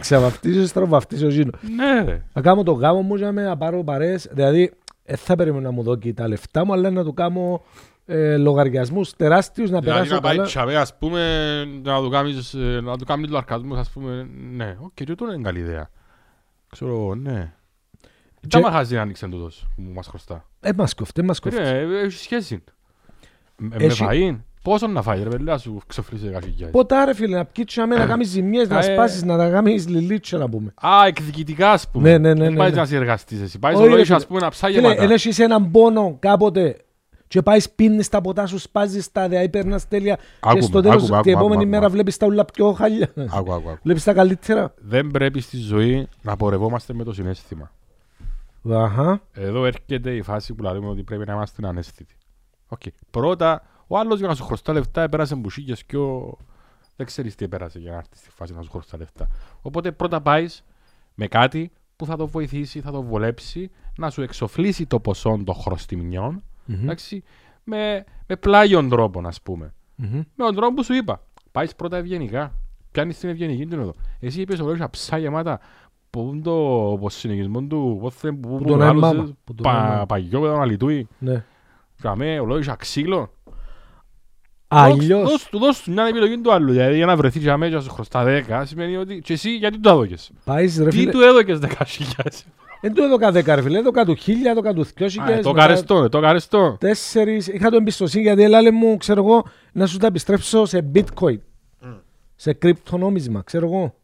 Ξαβαφτίζεις, 0.00 0.72
τώρα 0.72 0.86
βαφτίζω 0.86 1.28
γίνω. 1.28 1.50
Ναι 1.76 2.02
ρε. 2.04 2.22
Να 2.32 2.42
κάνω 2.42 2.62
το 2.62 2.72
γάμο 2.72 3.02
μου 3.02 3.14
για 3.14 3.32
μένα, 3.32 3.48
να 3.48 3.56
πάρω 3.56 3.84
παρέες, 3.84 4.28
δηλαδή 4.32 4.72
δεν 5.04 5.16
θα 5.16 5.36
περίμενα 5.36 5.62
να 5.64 5.70
μου 5.70 5.82
δώσει 5.82 6.12
τα 6.14 6.28
λεφτά 6.28 6.64
μου, 6.64 6.72
αλλά 6.72 6.90
να 6.90 7.04
του 7.04 7.14
κάνω 7.14 7.62
ε, 8.06 8.36
λογαριασμούς 8.36 9.16
τεράστιους 9.16 9.70
να 9.70 9.80
Δηλαδή 9.80 9.98
περάσω 9.98 10.14
να 10.14 10.20
πάει 10.20 10.34
καλά. 10.36 10.46
τσαβέ, 10.46 10.76
ας 10.76 10.96
πούμε, 10.98 11.64
να 11.82 12.00
του 12.02 12.08
κάνεις, 12.10 12.54
ε, 12.54 12.80
να 12.82 12.96
του 12.96 13.04
κάνεις 13.04 13.30
λαρκασμούς, 13.30 13.78
ας 13.78 13.90
πούμε, 13.90 14.28
ναι, 14.50 14.76
οκ, 14.80 14.90
και 14.94 15.04
τούτο 15.04 15.32
είναι 15.32 15.42
καλή 15.42 15.58
ιδέα. 15.58 15.90
Ξέρω, 16.70 16.90
εγώ, 16.90 17.14
ναι. 17.14 17.52
Τι 18.40 18.48
Και- 18.48 18.58
μαγαζί 18.60 18.98
άνοιξε 18.98 19.28
τούτος 19.28 19.68
που 19.76 19.82
μας 19.94 20.06
χρωστά; 20.06 20.44
Ε, 20.60 20.70
μας 20.76 20.94
κοφτεί, 20.94 21.22
μας 21.22 21.40
κοφτεί. 21.40 21.60
Ναι, 21.60 21.68
έχει 22.02 22.10
σχέση. 22.18 22.64
Με 23.56 23.76
με 23.78 23.84
Έχει- 23.84 24.04
φαΐν. 24.08 24.36
Πόσο 24.62 24.86
να 24.86 25.02
φάει 25.02 25.22
ρε 25.22 25.28
παιδιά 25.28 25.58
σου 25.58 25.80
ξεφρίσει 25.86 26.30
10.000. 26.64 26.68
Ποτά 26.70 27.04
ρε 27.04 27.14
φίλε, 27.14 27.36
να 27.36 27.44
πκίτσεις 27.44 27.74
για 27.76 27.86
μένα, 27.86 28.00
να 28.00 28.06
κάνεις 28.06 28.28
ζημιές, 28.28 28.68
να 28.68 28.78
Ε, 28.78 28.82
σπάσεις, 28.82 29.22
να 29.24 29.36
τα 29.36 29.50
κάνεις 29.50 29.88
λιλίτσια 29.88 30.38
να 30.38 30.48
πούμε. 30.48 30.74
Α, 30.74 31.06
εκδικητικά 31.06 31.70
ας 31.70 31.88
πούμε. 31.88 32.10
Ναι, 32.10 32.18
ναι, 32.18 32.32
ναι, 32.34 32.42
Δεν 32.42 32.52
ναι, 32.52 32.58
πάεις 32.58 32.72
ναι. 32.74 32.80
να 32.80 32.86
συνεργαστείς 32.86 33.40
εσύ. 33.40 33.58
Πάεις 33.58 33.76
Όχι, 33.76 33.84
στο 33.86 33.94
ρε, 33.94 34.00
λόγιο 34.00 34.14
ας 34.14 34.22
φίλε. 34.22 34.28
πούμε 34.34 34.40
να 34.44 34.50
ψάγει 34.50 34.74
Φίλε, 34.74 34.88
ματά. 34.88 35.02
εν 35.02 35.10
έχεις 35.10 35.38
έναν 35.38 35.70
πόνο 35.70 36.16
κάποτε 36.18 36.76
και 37.28 37.42
πάεις 37.42 37.70
πίνεις 37.70 38.08
τα 38.08 38.20
ποτά 38.20 38.46
σου, 38.46 38.58
σπάζεις 38.58 39.12
τα 39.12 39.28
δέα, 39.28 39.50
περνάς 39.50 39.88
τέλεια 39.88 40.16
και 40.16 40.22
Άκουμε, 40.40 40.62
στο 40.62 40.80
τέλος 40.80 40.94
άκουμε, 41.02 41.06
την 41.08 41.16
άκουμε, 41.16 41.30
επόμενη 41.32 41.54
άκουμε, 41.54 41.64
μέρα 41.66 41.78
άκουμε. 41.78 41.92
βλέπεις 41.92 42.16
τα 42.16 42.26
ούλα 42.26 42.44
πιο 42.44 42.72
χάλια. 42.72 43.08
Άκου, 43.16 43.52
άκου, 43.52 43.52
άκου. 43.52 43.78
Βλέπεις 43.82 44.04
τα 44.04 44.12
καλύτερα. 44.12 44.74
Δεν 44.78 45.06
πρέπει 45.06 45.40
στη 45.40 45.56
ζωή 45.56 46.08
να 46.22 46.36
πορευόμαστε 46.36 46.92
με 46.94 47.04
το 47.04 47.12
συναίσθημα. 47.12 47.70
Αχα. 48.72 49.20
Εδώ 49.32 49.64
έρχεται 49.66 50.10
η 50.14 50.22
φάση 50.22 50.54
που 50.54 50.62
λέμε 50.62 50.88
ότι 50.88 51.02
πρέπει 51.02 51.26
να 51.26 51.32
είμαστε 51.32 51.66
αναίσθητοι. 51.66 52.14
Οκ. 52.68 52.80
Πρώτα, 53.10 53.62
ο 53.88 53.98
άλλος 53.98 54.18
για 54.18 54.28
να 54.28 54.34
σου 54.34 54.44
χρωστά 54.44 54.72
λεφτά 54.72 55.02
έπερασε 55.02 55.34
μπουσίκες 55.34 55.84
και 55.84 55.96
ο... 55.96 56.36
δεν 56.96 57.06
ξέρεις 57.06 57.34
τι 57.34 57.44
έπερασε 57.44 57.78
για 57.78 57.90
να 57.90 57.96
έρθεις 57.96 58.18
στη 58.18 58.30
φάση 58.30 58.54
να 58.54 58.62
σου 58.62 58.70
χρωστά 58.70 58.96
λεφτά. 58.96 59.28
Οπότε 59.62 59.92
πρώτα 59.92 60.20
πάεις 60.20 60.64
με 61.14 61.26
κάτι 61.26 61.70
που 61.96 62.06
θα 62.06 62.16
το 62.16 62.26
βοηθήσει, 62.26 62.80
θα 62.80 62.90
το 62.90 63.02
βολέψει, 63.02 63.70
να 63.98 64.10
σου 64.10 64.22
εξοφλήσει 64.22 64.86
το 64.86 65.00
ποσό 65.00 65.40
των 65.44 65.54
χρωστουμένων, 65.54 66.42
Μμμ. 66.64 66.82
εντάξει, 66.82 67.22
με, 67.64 68.04
με 68.26 68.36
πλάγιον 68.36 68.88
τρόπο, 68.88 69.20
α 69.20 69.32
πούμε. 69.42 69.74
Μμμ. 69.94 70.16
Με 70.16 70.44
τον 70.44 70.54
τρόπο 70.54 70.74
που 70.74 70.84
σου 70.84 70.94
είπα. 70.94 71.22
Πάεις 71.52 71.74
πρώτα 71.74 71.96
ευγενικά. 71.96 72.52
Πιάνεις 72.92 73.18
την 73.18 73.28
ευγενική 73.28 73.66
του 73.66 73.80
εδώ. 73.80 73.94
Εσύ 74.20 74.40
είπες 74.40 74.60
ότι 74.60 74.84
ψά 74.90 75.18
γεμάτα 75.18 75.60
που 76.10 76.30
είναι 76.32 76.42
το 76.42 77.08
συνεχισμό 77.08 77.62
του 77.62 77.98
πόθε 78.00 78.32
που 78.32 78.48
Που 78.48 78.56
που 78.58 78.64
τον 78.64 78.78
μεγάλωσε, 78.78 79.14
έμαμα, 79.14 79.36
που 79.44 79.54
τον 79.54 79.66
έμαμα. 79.66 79.96
πα- 79.96 80.06
παγιό 80.06 80.40
με 80.40 80.46
τον 80.48 80.60
αλητούι. 80.60 81.08
Ναι. 81.18 81.44
Καμέ 82.02 82.38
ολόγησα 82.40 82.74
ξύλο. 82.76 83.32
Αλλιώς, 84.68 85.30
Δώσ' 85.30 85.48
του, 85.48 85.58
δώσ' 85.58 85.82
του 85.82 85.90
μια 85.92 86.04
επιλογή 86.06 86.38
του 86.38 86.52
άλλου. 86.52 86.72
Δηλαδή 86.72 86.96
για 86.96 87.06
να 87.06 87.16
βρεθείς 87.16 87.42
για 87.42 87.56
μένα 87.56 87.70
και 87.70 87.76
να 87.76 87.82
σου 87.82 87.90
χρωστά 87.90 88.24
10 88.48 88.62
σημαίνει 88.66 88.96
ότι 88.96 89.20
και 89.20 89.32
εσύ 89.32 89.56
γιατί 89.56 89.74
του 89.74 89.80
τα 89.80 89.94
δώκες. 89.94 90.30
πάεις 90.44 90.78
ρε 90.78 90.88
Τι 90.88 90.96
φίλε. 90.96 91.10
του 91.10 91.20
έδωκες 91.20 91.58
10.000. 91.62 91.66
Εν 92.80 92.94
του 92.94 93.02
έδωκα 93.02 93.32
δέκα 93.32 93.54
ρε 93.54 93.62
φίλε, 93.62 93.78
έδωκα 93.78 94.04
του 94.04 94.14
χίλια, 94.14 94.50
έδωκα 94.50 94.72
του 94.74 94.84
δυο 94.96 95.08
Το 95.42 95.52
καρεστό, 95.52 96.08
το 96.08 96.20
καρεστό. 96.20 96.76
Τέσσερις, 96.80 97.46
είχα 97.46 97.70
το 97.70 97.76
εμπιστοσύνη 97.76 98.22
γιατί 98.22 98.42
έλαλε 98.42 98.70
μου, 98.70 98.96
ξέρω 98.96 99.24
εγώ, 99.24 99.44
να 99.72 99.86
σου 99.86 99.98
τα 99.98 100.06
επιστρέψω 100.06 100.64
σε 100.64 100.90
bitcoin. 100.94 101.38
Σε 102.34 102.52
κρυπτονόμισμα, 102.52 103.42
ξέρω 103.42 103.66
εγώ. 103.66 103.94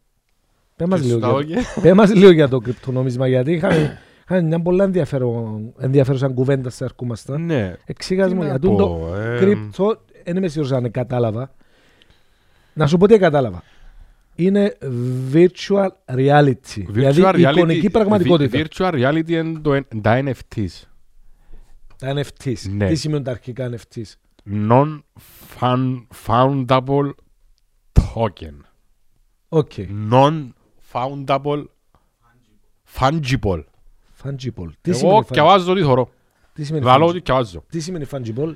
Πέ 0.75 0.85
μας 0.85 0.99
Και 0.99 1.05
λίγο, 1.05 1.15
σου 1.19 1.21
τα 1.21 1.27
για... 1.41 1.55
δώκες. 1.55 1.73
Πέ 1.83 1.93
μας 1.93 2.13
λίγο 2.13 2.31
για 2.31 2.47
το 2.47 2.59
κρυπτονόμισμα 2.59 3.27
γιατί 3.27 3.51
είχαμε, 3.51 3.97
είχαμε 4.23 4.41
μια 4.41 4.61
πολλά 4.61 4.83
ενδιαφέρον, 4.83 5.73
ενδιαφέρουσα 5.79 6.27
κουβέντα 6.27 6.69
σε 6.69 6.83
αρκούμασταν. 6.83 7.45
Ναι. 7.45 7.73
Εξήγας 7.85 8.27
Τι 8.29 8.35
μου 8.35 8.41
να 8.41 8.47
για 8.47 8.59
τούτο 8.59 8.85
πω, 8.87 9.15
ε, 9.15 9.37
κρυπτο, 9.37 9.97
δεν 10.25 10.37
είμαι 10.37 10.47
σίγουρος 10.47 10.71
αν 10.71 10.91
κατάλαβα. 10.91 11.53
Να 12.73 12.87
σου 12.87 12.97
πω 12.97 13.07
τι 13.07 13.17
κατάλαβα. 13.17 13.63
Είναι 14.35 14.77
virtual 15.33 15.87
reality. 16.15 16.83
δηλαδή 16.87 17.21
Virtual 17.25 17.35
reality- 17.35 17.53
εικονική 17.55 17.89
πραγματικότητα. 17.89 18.63
Virtual 18.67 18.93
reality 18.93 19.29
είναι 19.29 19.59
το- 19.59 19.83
τα 20.01 20.21
NFTs. 20.23 20.67
Τα 21.97 22.13
NFTs. 22.13 22.69
Ναι. 22.69 22.87
Τι 22.87 22.99
σημαίνουν 22.99 23.23
τα 23.23 23.31
αρχικά 23.31 23.69
NFTs. 23.69 24.13
Non-fungible 25.79 27.09
token. 27.93 28.55
Οκ. 29.49 29.71
Non-foundable 30.11 31.63
Fungible. 32.99 33.63
Fungible. 34.23 34.69
Τις 34.81 34.97
Εγώ 35.01 35.07
σημαίνει 35.07 35.25
διαβάζω 35.31 35.71
ό,τι 35.71 35.81
θωρώ. 35.81 36.09
Τι 36.53 36.63
σημαίνει 36.63 36.85
Λαλώ 36.85 37.05
fungible? 37.05 37.09
ότι 37.09 37.19
διαβάζω. 37.25 37.63
Τις; 37.69 37.83
Σημαίνει 37.83 38.05
fungible? 38.11 38.53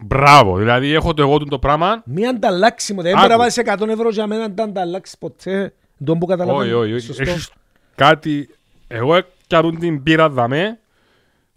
Μπράβο. 0.00 0.56
Δηλαδή 0.56 0.92
έχω 0.92 1.14
το 1.14 1.22
εγώ 1.22 1.38
του 1.38 1.44
το 1.44 1.58
πράγμα. 1.58 2.02
Μη 2.04 2.26
ανταλλάξιμο. 2.26 3.02
Δεν 3.02 3.12
Άκου. 3.12 3.20
μπορεί 3.20 3.32
να 3.32 3.38
βάλεις 3.38 3.58
100 3.84 3.88
ευρώ 3.88 4.08
για 4.08 4.26
μένα 4.26 4.48
να 4.48 4.54
τα 4.54 4.62
ανταλλάξεις 4.62 5.18
ποτέ. 5.18 5.72
Τον 6.04 6.18
που 6.18 6.26
Όχι, 6.28 6.38
καταλαβαίνω. 6.38 6.78
όχι. 6.78 6.92
όχι. 6.92 7.06
Σωστό. 7.06 7.22
Έχεις 7.22 7.50
κάτι... 7.94 8.48
Εγώ 8.88 9.14
έκαναν 9.14 9.78
την 9.78 10.02
πήρα 10.02 10.28
δαμέ 10.28 10.78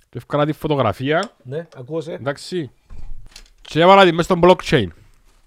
και 0.10 0.17
έφκανα 0.17 0.46
τη 0.46 0.51
φωτογραφία. 0.51 1.31
Ναι, 1.43 1.67
ακούω 1.77 2.01
σε. 2.01 2.13
Εντάξει. 2.13 2.72
Και 3.62 3.81
έβαλα 3.81 4.05
τη 4.05 4.12
μέσα 4.12 4.34
στο 4.34 4.39
blockchain. 4.43 4.88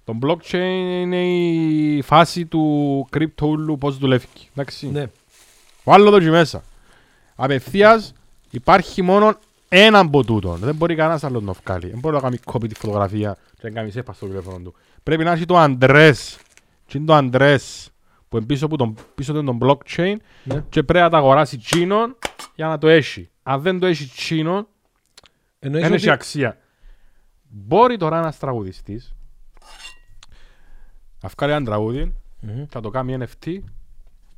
Το 0.05 0.19
blockchain 0.23 0.53
είναι 1.01 1.27
η 1.27 2.03
φάση 2.03 2.47
του 2.47 3.09
crypto 3.17 3.79
πώς 3.79 3.99
δουλεύει. 3.99 4.27
Εντάξει. 4.53 4.91
Ναι. 4.91 5.07
Βάλω 5.85 6.11
το 6.11 6.17
εκεί 6.17 6.31
μέσα. 6.31 6.63
Απευθείας 7.35 8.13
υπάρχει 8.51 9.03
μόνο 9.03 9.35
ένα 9.75 9.99
από 9.99 10.25
τούτον. 10.25 10.57
Δεν 10.59 10.75
μπορεί 10.75 10.95
κανένας 10.95 11.25
άλλος 11.25 11.43
να 11.43 11.53
βγάλει. 11.53 11.89
Δεν 11.91 11.99
μπορεί 11.99 12.15
να 12.15 12.21
κάνει 12.21 12.39
copy 12.53 12.69
τη 12.69 12.75
φωτογραφία 12.75 13.37
και 13.55 13.61
να 13.63 13.71
κάνει 13.71 13.91
σέπα 13.91 14.13
στο 14.13 14.27
τηλέφωνο 14.27 14.59
του. 14.59 14.75
Πρέπει 15.03 15.25
να 15.25 15.33
έχει 15.33 15.45
το 15.45 15.55
address. 15.63 16.15
Τι 16.87 16.99
είναι 16.99 17.07
το 17.07 17.17
address 17.17 17.87
που 18.29 18.37
είναι 18.37 18.47
πίσω 18.47 18.67
από 18.67 18.77
τον, 18.77 18.95
πίσω 19.15 19.33
από 19.33 19.43
τον 19.45 19.59
blockchain 19.63 20.17
Ναι. 20.45 20.65
και 20.69 20.83
πρέπει 20.83 21.05
να 21.05 21.11
τα 21.11 21.17
αγοράσει 21.17 21.59
τσίνον 21.59 22.17
για 22.55 22.67
να 22.67 22.79
το 22.79 22.89
έχει. 22.89 23.31
Αν 23.43 23.61
δεν 23.63 23.79
το 23.79 23.87
έχει 23.87 24.07
τσίνον, 24.07 24.67
Εννοείς 25.59 25.83
δεν 25.85 25.93
έχει 25.93 26.05
ότι... 26.05 26.11
αξία. 26.15 26.59
Μπορεί 27.49 27.97
τώρα 27.97 28.19
ένας 28.19 28.39
τραγουδιστής 28.39 29.15
να 31.23 31.29
βγάλει 31.37 31.53
ένα 31.53 31.65
τραγούδι 31.65 32.15
Μμμ. 32.41 32.63
και 32.63 32.71
να 32.75 32.81
το 32.81 32.91
κάνει 32.91 33.17
NFT 33.21 33.59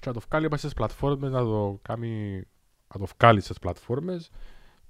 και 0.00 0.06
να 0.06 0.12
το 0.12 0.20
βγάλει 0.28 0.44
μέσα 0.50 0.56
στις 0.62 0.74
πλατφόρμες, 0.74 1.30
να 1.32 1.40
το 1.40 1.78
κάνει 1.82 2.42
να 2.94 3.06
το 3.06 3.12
βγάλει 3.18 3.40
στις 3.40 3.58
πλατφόρμες 3.58 4.30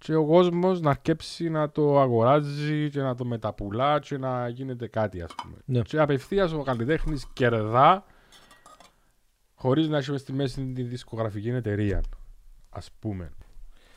και 0.05 0.15
ο 0.15 0.25
κόσμος 0.25 0.81
να 0.81 0.91
αρκέψει 0.91 1.51
να 1.51 1.71
το 1.71 2.01
αγοράζει 2.01 2.91
και 2.91 3.01
να 3.01 3.15
το 3.15 3.25
μεταπουλά 3.25 3.99
και 3.99 4.19
να 4.19 4.49
γίνεται 4.49 4.87
κάτι 4.87 5.23
ας 5.23 5.35
πούμε. 5.43 5.57
Ναι. 5.65 5.81
Και 5.81 5.99
απευθείας 6.01 6.53
ο 6.53 6.63
καλλιτέχνης 6.63 7.27
κερδά 7.33 8.05
χωρίς 9.55 9.89
να 9.89 9.99
έχει 9.99 10.11
μες 10.11 10.21
στη 10.21 10.33
μέση 10.33 10.73
την 10.73 10.89
δισκογραφική 10.89 11.49
εταιρεία 11.49 12.01
ας 12.71 12.91
πούμε. 12.99 13.31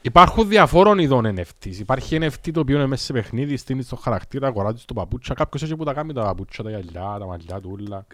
Υπάρχουν 0.01 0.47
διαφόρων 0.47 0.99
ειδών 0.99 1.35
NFTs. 1.37 1.75
Υπάρχει 1.79 2.17
NFT 2.21 2.51
το 2.51 2.59
οποίο 2.59 2.75
είναι 2.75 2.87
μέσα 2.87 3.03
σε 3.03 3.13
παιχνίδι, 3.13 3.57
στείνει 3.57 3.81
στο 3.81 3.95
χαρακτήρα, 3.95 4.47
αγοράζει 4.47 4.83
το 4.85 4.93
παπούτσα. 4.93 5.33
Κάποιος 5.33 5.63
έχει 5.63 5.75
που 5.75 5.83
τα 5.83 5.93
κάνει 5.93 6.13
τα 6.13 6.23
παπούτσα, 6.23 6.63
τα 6.63 6.69
γυαλιά, 6.69 7.17
τα 7.19 7.25
μαλλιά 7.25 7.59
του, 7.59 7.77
όλα. 7.79 8.05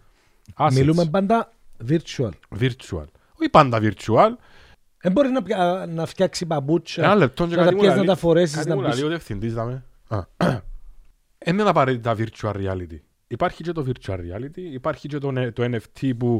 Assets. 0.57 0.73
Μιλούμε 0.73 1.05
πάντα 1.05 1.51
virtual. 1.88 2.31
Virtual. 2.59 3.07
Όχι 3.39 3.50
πάντα 3.51 3.79
virtual. 3.81 4.29
Δεν 5.03 5.12
μπορεί 5.12 5.29
να, 5.29 5.41
πια- 5.43 5.86
να 5.89 6.05
φτιάξει 6.05 6.45
παπούτσια. 6.45 7.03
Ένα 7.03 7.15
λεπτό 7.15 7.48
και 7.48 7.55
να 7.55 7.57
τα 7.57 7.63
κάτι 7.63 7.75
μου 7.75 7.79
πιέσεις 7.81 7.98
να 7.98 8.03
λαλεί- 8.03 8.15
τα 8.15 8.27
φορέσεις 8.27 8.55
κάτι 8.55 8.69
να 8.69 8.75
μου 8.75 8.81
πεις. 8.81 8.89
λαλεί 8.89 9.03
ο 9.03 9.07
διευθυντής, 9.07 9.53
δάμε. 9.53 9.83
Α. 10.07 10.19
Δεν 11.45 11.60
είναι 11.60 11.69
απαραίτητα 11.69 12.15
virtual 12.17 12.51
reality. 12.53 13.00
Υπάρχει 13.27 13.63
και 13.63 13.72
το 13.72 13.86
virtual 13.88 14.15
reality, 14.15 14.57
υπάρχει 14.74 15.07
και 15.07 15.17
το, 15.17 15.31
ν- 15.31 15.53
το 15.53 15.63
NFT 15.63 16.12
που 16.17 16.39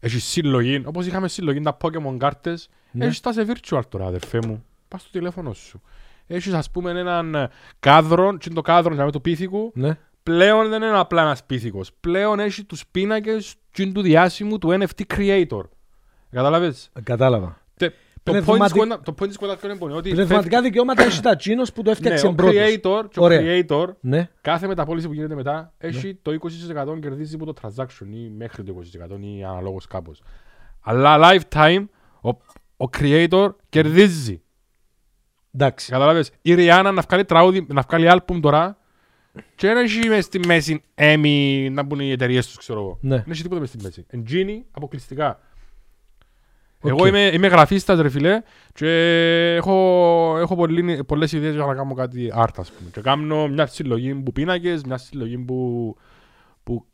έχει 0.00 0.18
συλλογή. 0.18 0.82
Όπως 0.86 1.06
είχαμε 1.06 1.28
συλλογή 1.28 1.60
τα 1.60 1.76
Pokemon 1.80 2.16
κάρτες, 2.18 2.68
Ναι. 2.90 3.04
έχεις 3.04 3.20
τα 3.20 3.32
σε 3.32 3.46
virtual 3.48 3.80
τώρα, 3.88 4.06
αδερφέ 4.06 4.38
μου. 4.46 4.64
Πας 4.88 5.00
στο 5.00 5.10
τηλέφωνο 5.10 5.52
σου. 5.52 5.80
Έχεις 6.26 6.52
ας 6.52 6.70
πούμε 6.70 6.90
έναν 6.90 7.34
ε, 7.34 7.48
κάδρο, 7.80 8.30
και 8.36 8.44
είναι 8.46 8.54
το 8.54 8.60
κάδρο 8.62 8.94
για 8.94 9.10
του 9.10 9.20
πίθηκου, 9.20 9.72
Ναι. 9.74 9.98
πλέον 10.22 10.68
δεν 10.68 10.82
είναι 10.82 10.98
απλά 10.98 11.22
ένας 11.22 11.44
πίθηκος. 11.44 11.90
Πλέον 12.00 12.40
έχει 12.40 12.64
τους 12.64 12.86
πίνακες 12.86 13.54
και 13.72 13.82
είναι 13.82 13.92
του 13.92 14.02
διάσημου 14.02 14.58
του 14.58 14.68
NFT 14.80 15.02
creator. 15.16 15.62
Κατάλαβες. 16.30 16.90
Κατάλαβα. 17.02 17.60
Τε- 17.78 17.92
Το 18.22 18.32
point 18.34 18.36
Πνευματι- 18.42 18.62
της 18.62 18.72
κουβέντα- 18.72 19.00
το 19.02 19.14
point 19.18 19.26
της 19.26 19.36
κουβέντας 19.36 19.60
ποιο 19.60 19.68
είναι 19.70 19.78
που 19.78 19.86
είναι 19.86 19.96
ότι 19.96 20.10
Πνευματικά 20.10 20.62
δικαιώματα 20.62 21.02
έχει 21.04 21.20
τα 21.20 21.36
τσίνος 21.36 21.72
που 21.72 21.82
το 21.82 21.94
φεύγει- 21.94 22.08
ναι, 22.08 22.14
έφτιαξε 22.14 22.26
ο 22.26 22.34
πρώτος. 22.34 22.54
creator, 22.54 23.08
και 23.10 23.18
ο 23.20 23.22
Ωραία. 23.22 23.40
creator 23.68 23.86
Ναι. 24.00 24.28
κάθε 24.40 24.66
μεταπώληση 24.66 25.06
που 25.06 25.12
γίνεται 25.12 25.34
μετά 25.34 25.72
έχει 25.78 26.14
το 26.22 26.32
20% 26.32 26.98
κερδίζει 27.00 27.34
από 27.34 27.44
το 27.44 27.54
transaction 27.62 28.06
ή 28.12 28.30
μέχρι 28.30 28.62
το 28.62 28.72
20% 28.72 29.18
ή 29.20 29.44
αναλόγως 29.44 29.86
κάπως. 29.86 30.22
Αλλά 30.80 31.18
lifetime 31.22 31.84
ο, 32.20 32.28
ο 32.84 32.88
creator 32.98 33.48
κερδίζει. 33.68 34.42
Εντάξει. 35.54 35.90
Καταλάβες. 35.90 36.30
Η 36.42 36.54
Rihanna 36.58 36.90
να 36.94 37.02
βγάλει 37.02 37.24
τραγούδι, 37.24 37.66
να 37.68 37.80
βγάλει 37.88 38.08
άλμπουμ 38.08 38.40
τώρα 38.40 38.78
και 39.54 39.66
δεν 39.66 39.76
έχει 39.76 40.08
μες 40.08 40.24
στη 40.24 40.38
μέση 40.46 40.82
EMI 40.94 41.68
να 41.70 41.82
μπουν 41.82 42.00
οι 42.00 42.10
εταιρείες 42.10 42.46
τους, 42.46 42.56
ξέρω 42.56 42.80
εγώ. 42.80 42.98
Ναι. 43.00 43.16
Δεν 43.16 43.30
έχει 43.30 43.42
τίποτα 43.42 43.60
μες 43.60 43.68
στη 43.68 43.78
μέση. 43.82 44.04
Εντζίνι 44.08 44.64
αποκλειστικά. 44.70 45.40
Οκ. 46.80 46.90
Εγώ 46.90 47.06
είμαι, 47.06 47.30
είμαι 47.32 47.46
γραφίστας 47.46 48.00
ρε 48.00 48.08
φίλε 48.08 48.42
και 48.74 48.88
έχω, 49.54 49.74
έχω 50.38 50.56
πολλή, 50.56 51.04
πολλές 51.04 51.32
ιδέες 51.32 51.54
για 51.54 51.64
να 51.64 51.74
κάνω 51.74 51.94
κάτι 51.94 52.32
art 52.36 52.48
ας 52.56 52.70
πούμε. 52.72 52.90
Και 52.92 53.00
κάνω 53.00 53.48
μια 53.48 53.66
συλλογή 53.66 54.14
που 54.14 54.32
πίνακες, 54.32 54.82
μια 54.82 54.96
συλλογή 54.96 55.38
που, 55.38 55.96
που 56.62 56.86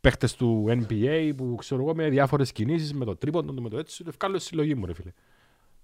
παίχτες 0.00 0.34
του 0.36 0.64
NBA, 0.68 1.32
που 1.36 1.54
ξέρω 1.58 1.82
εγώ 1.82 1.94
με 1.94 2.08
διάφορες 2.08 2.52
κινήσεις, 2.52 2.92
με 2.94 3.04
το 3.04 3.16
τρίποντο, 3.16 3.52
με 3.62 3.68
το 3.68 3.78
έτσι, 3.78 4.04
και 4.04 4.10
βγάλω 4.20 4.36
τη 4.36 4.42
συλλογή 4.42 4.74
μου 4.74 4.86
ρε 4.86 4.94
φίλε. 4.94 5.10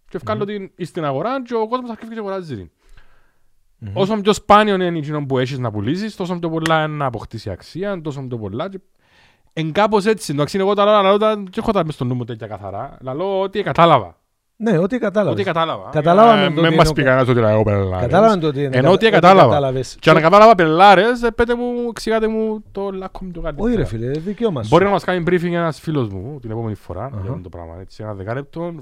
Και 0.08 0.18
βγάλω 0.18 0.44
την 0.44 0.70
εις 0.76 0.90
την 0.90 1.04
αγορά 1.04 1.42
και 1.42 1.54
ο 1.54 1.68
κόσμος 1.68 1.90
αρχίζει 1.90 2.12
και 2.12 2.18
αγοράζει 2.18 2.56
την. 2.56 2.70
Όσο 3.94 4.16
πιο 4.20 4.32
σπάνιο 4.32 4.74
είναι 4.74 4.98
εκείνο 4.98 5.26
που 5.26 5.38
έχεις 5.38 5.58
να 5.58 5.70
πουλήσεις, 5.70 6.16
τόσο 6.16 6.38
πιο 6.38 6.50
πολλά 6.50 6.84
είναι 6.84 6.94
να 6.96 7.06
αποκτήσεις 7.06 7.46
αξία, 7.52 8.00
τόσο 8.00 8.22
πιο 8.22 8.38
πολλά. 8.38 8.68
και- 8.68 8.80
Εν 9.58 9.72
κάπως 9.72 10.04
έτσι. 10.04 10.32
Εντάξει, 10.32 10.58
εγώ 10.58 10.74
τα 10.74 10.84
λέω, 10.84 11.02
λαλώ 11.02 11.16
τα- 11.16 11.42
και 11.50 11.60
έχω 11.60 11.72
τα 11.72 11.84
μες 11.84 11.94
στο 11.94 12.04
νου 12.04 12.14
μου 12.14 12.24
τέτοια 12.24 12.46
καθαρά. 12.46 12.96
Λαλώ 13.00 13.40
ότι 13.40 13.62
κατάλαβα. 13.62 14.16
Ναι, 14.58 14.70
ό,τι 14.70 14.82
Ότι 14.82 14.98
κατάλαβες. 14.98 15.44
κατάλαβα. 15.44 15.88
Καταλάβαμε 15.90 16.42
Ε, 16.44 16.46
το 16.46 16.60
Μεν 16.60 16.64
ότι 16.64 16.76
μας 16.76 16.84
είναι 16.86 16.94
πει 16.94 17.00
ο- 17.00 17.04
κανένας 17.04 17.28
ότι 17.28 17.40
λέω 17.40 17.62
πελάρες. 17.62 18.00
Κατάλαβαν 18.00 18.40
το 18.40 18.46
ότι 18.46 18.62
είναι. 18.62 18.76
Ενώ 18.76 18.90
ότι 18.90 19.04
Κατα- 19.04 19.20
κατάλαβα. 19.20 19.48
κατάλαβες. 19.48 19.96
Και 20.00 20.10
αν 20.10 20.20
κατάλαβα 20.20 20.54
πελάρες, 20.54 21.22
ε, 21.22 21.30
πέτε 21.30 21.54
μου, 21.54 21.64
εξηγάτε 21.88 22.28
μου 22.28 22.62
το 22.72 22.90
λάκκο 22.90 23.24
μου 23.24 23.30
το 23.30 23.40
καλύτερα. 23.40 23.68
Όχι 23.68 23.76
ρε 23.76 23.84
φίλε, 23.84 24.10
δικαίωμα 24.10 24.62
σου. 24.62 24.68
Μπορεί 24.68 24.84
να 24.84 24.90
μας 24.90 25.04
κάνει 25.04 25.24
briefing 25.26 25.52
ένας 25.52 25.80
φίλος 25.80 26.08
μου 26.08 26.38
την 26.40 26.50
επόμενη 26.50 26.74
φορά 26.74 27.04
Αχα. 27.04 27.18
για 27.22 27.30
αυτό 27.30 27.42
το 27.42 27.48
πράγμα. 27.48 27.74
Έτσι, 27.80 28.02
ένα 28.02 28.14
δεκάλεπτο. 28.14 28.74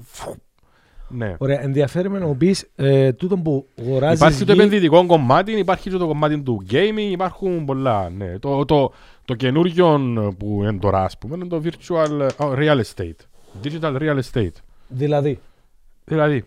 Φου, 1.07 1.15
Ναι. 1.15 1.35
Ωραία, 1.37 1.61
ενδιαφέρει 1.61 2.09
να 2.09 2.25
μου 2.25 2.37
πεις 2.37 2.69
ε, 2.75 3.13
τούτο 3.13 3.37
που 3.37 3.67
αγοράζεις 3.79 4.19
Υπάρχει 4.19 4.45
το 4.45 4.51
γη- 4.53 4.61
επενδυτικό 4.61 5.05
κομμάτι, 5.05 5.51
υπάρχει 5.51 5.89
και 5.89 5.97
το 5.97 6.07
κομμάτι 6.07 6.41
του 6.41 6.63
gaming, 6.69 7.09
υπάρχουν 7.11 7.65
πολλά. 7.65 8.09
Ναι. 8.09 8.39
Το, 8.39 8.65
το, 8.65 8.91
το 9.25 9.33
καινούριο 9.33 9.99
που 10.37 10.59
είναι 10.63 10.77
τώρα, 10.79 11.03
ας 11.03 11.17
πούμε, 11.17 11.35
είναι 11.35 11.45
το 11.47 11.61
virtual 11.63 12.29
oh, 12.37 12.55
real 12.57 12.81
estate. 12.81 13.15
Digital 13.63 13.97
real 14.01 14.19
estate. 14.31 14.51
Δηλαδή, 14.87 15.39
Δηλαδή, 16.05 16.45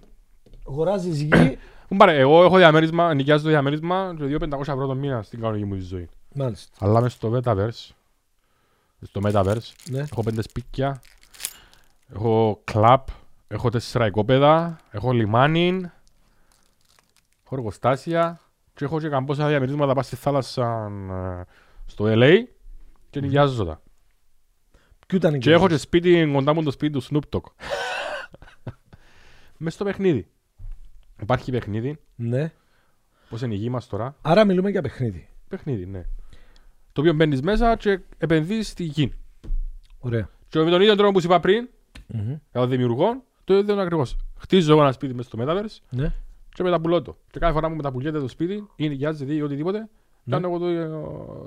αγοράζεις 0.68 1.20
γη, 1.20 1.58
Πάρε, 1.96 2.18
εγώ 2.18 2.44
έχω 2.44 2.56
διαμέρισμα, 2.56 3.14
νοικιάζω 3.14 3.42
το 3.42 3.48
διαμέρισμα 3.48 4.14
και 4.18 4.36
2.500 4.40 4.60
ευρώ 4.60 4.86
το 4.86 4.94
μήνα 4.94 5.22
στην 5.22 5.40
κανονική 5.40 5.64
μου 5.64 5.74
τη 5.74 5.82
ζωή. 5.82 6.08
μάλιστα, 6.34 6.72
Αλλά 6.78 7.00
μες 7.00 7.12
στο 7.12 7.32
Metaverse, 7.44 7.90
στο 9.02 9.20
Metaverse, 9.24 9.72
ναι. 9.90 9.98
έχω 9.98 10.22
πέντε 10.22 10.42
σπίτια, 10.42 11.00
έχω 12.14 12.60
κλαπ, 12.64 13.08
έχω 13.48 13.68
τέσσερα 13.70 14.06
οικόπεδα, 14.06 14.76
έχω 14.90 15.12
λιμάνι, 15.12 15.68
έχω 17.44 17.54
εργοστάσια 17.56 18.40
και 18.74 18.84
έχω 18.84 19.00
και 19.00 19.08
καμπόσα 19.08 19.48
διαμερίσματα 19.48 19.94
πας 19.94 20.06
στη 20.06 20.16
θάλασσα 20.16 20.90
ε, 21.10 21.44
στο 21.86 22.04
LA 22.08 22.34
και 23.10 23.20
νοικιάζω 23.20 23.64
τα. 23.64 23.82
Ποιο 25.06 25.16
ήταν 25.18 25.34
η 25.34 25.38
Και 25.38 25.52
έχω 25.52 25.68
και 25.68 25.76
σπίτι 25.76 26.30
κοντά 26.32 26.54
μου 26.54 26.62
το 26.62 26.70
σπίτι 26.70 26.92
του 26.98 27.02
Snoop 27.04 27.36
Dogg. 27.36 27.42
Μες 29.56 29.74
στο 29.74 29.84
παιχνίδι. 29.84 30.26
Υπάρχει 31.20 31.50
παιχνίδι, 31.50 31.98
Ναι. 32.16 32.52
πώς 33.28 33.42
είναι 33.42 33.54
η 33.54 33.56
γη 33.56 33.70
μας 33.70 33.86
τώρα; 33.86 34.16
Άρα 34.22 34.44
μιλούμε 34.44 34.70
για 34.70 34.82
παιχνίδι. 34.82 35.28
Παιχνίδι, 35.48 35.86
ναι. 35.86 36.02
Το 36.92 37.00
οποίο 37.00 37.12
μπαίνεις 37.12 37.42
μέσα 37.42 37.76
και 37.76 38.00
επενδύεις 38.18 38.68
στη 38.68 38.84
γη. 38.84 39.12
Ωραία. 39.98 40.28
Και 40.48 40.58
με 40.58 40.70
τον 40.70 40.80
ίδιο 40.80 40.96
τρόπο 40.96 41.12
που 41.12 41.20
σου 41.20 41.26
είπα 41.26 41.40
πριν, 41.40 41.68
Μμμ. 42.06 42.26
για 42.28 42.40
τον 42.60 42.68
δημιουργό, 42.68 43.24
το 43.52 43.58
ίδιο 43.58 43.72
είναι 43.72 43.82
ακριβώς. 43.82 44.16
Χτίζω 44.38 44.72
εγώ 44.72 44.80
ένα 44.82 44.92
σπίτι 44.92 45.14
μέσα 45.14 45.28
στο 45.28 45.38
Metaverse 45.44 45.76
Ναι. 45.90 46.12
και 46.48 46.62
μεταπουλώ 46.62 47.02
το. 47.02 47.16
Και 47.30 47.38
κάθε 47.38 47.52
φορά 47.52 47.68
που 47.68 47.74
μεταπουλιέται 47.74 48.20
το 48.20 48.28
σπίτι 48.28 48.66
ή 48.76 48.88
νοικιάζεται 48.88 49.34
ή 49.34 49.40
οτιδήποτε, 49.40 49.88
κάνω 50.30 50.48
εγώ 50.48 50.58
το, 50.58 50.66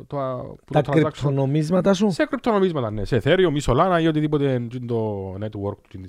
το, 0.07 0.17
το, 0.65 0.73
Τα 0.73 0.81
το 0.81 0.91
transaction. 0.91 1.01
κρυπτονομίσματα 1.01 1.93
σου; 1.93 2.09
Σε 2.11 2.25
κρυπτονομίσματα, 2.25 2.91
ναι. 2.91 3.05
Σε 3.05 3.21
Ethereum 3.23 3.51
ή 3.55 3.61
Solana 3.65 3.99
ή 4.01 4.07
οτιδήποτε 4.07 4.51
είναι 4.53 4.85
το 4.85 5.33
network 5.33 5.77
του. 5.89 5.97
είναι. 5.97 6.07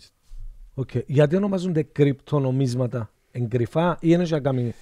Οκ. 0.75 0.91
Γιατί 1.07 1.37
ονομάζονται 1.37 1.83
κρυπτονομίσματα. 1.83 3.11
Εγκρυφά 3.33 3.91
ή 3.93 3.97
είναι 4.11 4.23
για 4.23 4.41
καμία. 4.41 4.73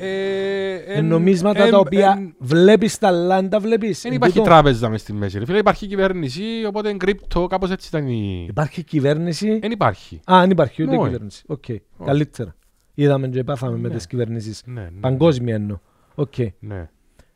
Ε, 0.00 0.74
Ε, 0.86 1.00
νομίσματα 1.00 1.68
τα 1.68 1.78
οποία 1.78 2.32
βλέπεις 2.38 2.98
τα 2.98 3.10
λάντα, 3.10 3.60
βλέπεις. 3.60 4.00
Δεν 4.02 4.10
Εν 4.10 4.16
υπάρχει 4.16 4.36
τούτο. 4.36 4.48
τράπεζα 4.48 4.88
μες 4.88 5.00
στη 5.00 5.12
μέση. 5.12 5.38
Ρε 5.38 5.44
φίλε, 5.44 5.58
υπάρχει 5.58 5.86
κυβέρνηση, 5.86 6.42
οπότε 6.66 6.88
είναι 6.88 6.96
κρυπτο, 6.98 7.46
κάπως 7.46 7.70
έτσι 7.70 7.88
ήταν 7.88 8.06
η... 8.08 8.46
Υπάρχει 8.48 8.82
κυβέρνηση; 8.82 9.58
Δεν 9.58 9.70
υπάρχει. 9.70 10.20
Α, 10.32 10.40
δεν 10.40 10.50
υπάρχει 10.50 10.82
ούτε 10.82 10.96
Όχι. 10.96 11.04
κυβέρνηση. 11.04 11.44
Οκ. 11.46 11.64
Καλύτερα. 12.04 12.54
Είδαμε 12.94 13.28
και 13.28 13.38
επάφαμε 13.38 13.76
με 13.78 13.88
Ναι. 13.88 13.94
τις 13.94 14.06
κυβερνήσεις. 14.06 14.62
Ναι, 14.66 14.80
ναι. 14.80 14.88
Παγκόσμια 15.00 15.54
εννοώ. 15.54 15.78
Οκ. 16.14 16.34
Ναι. 16.58 16.88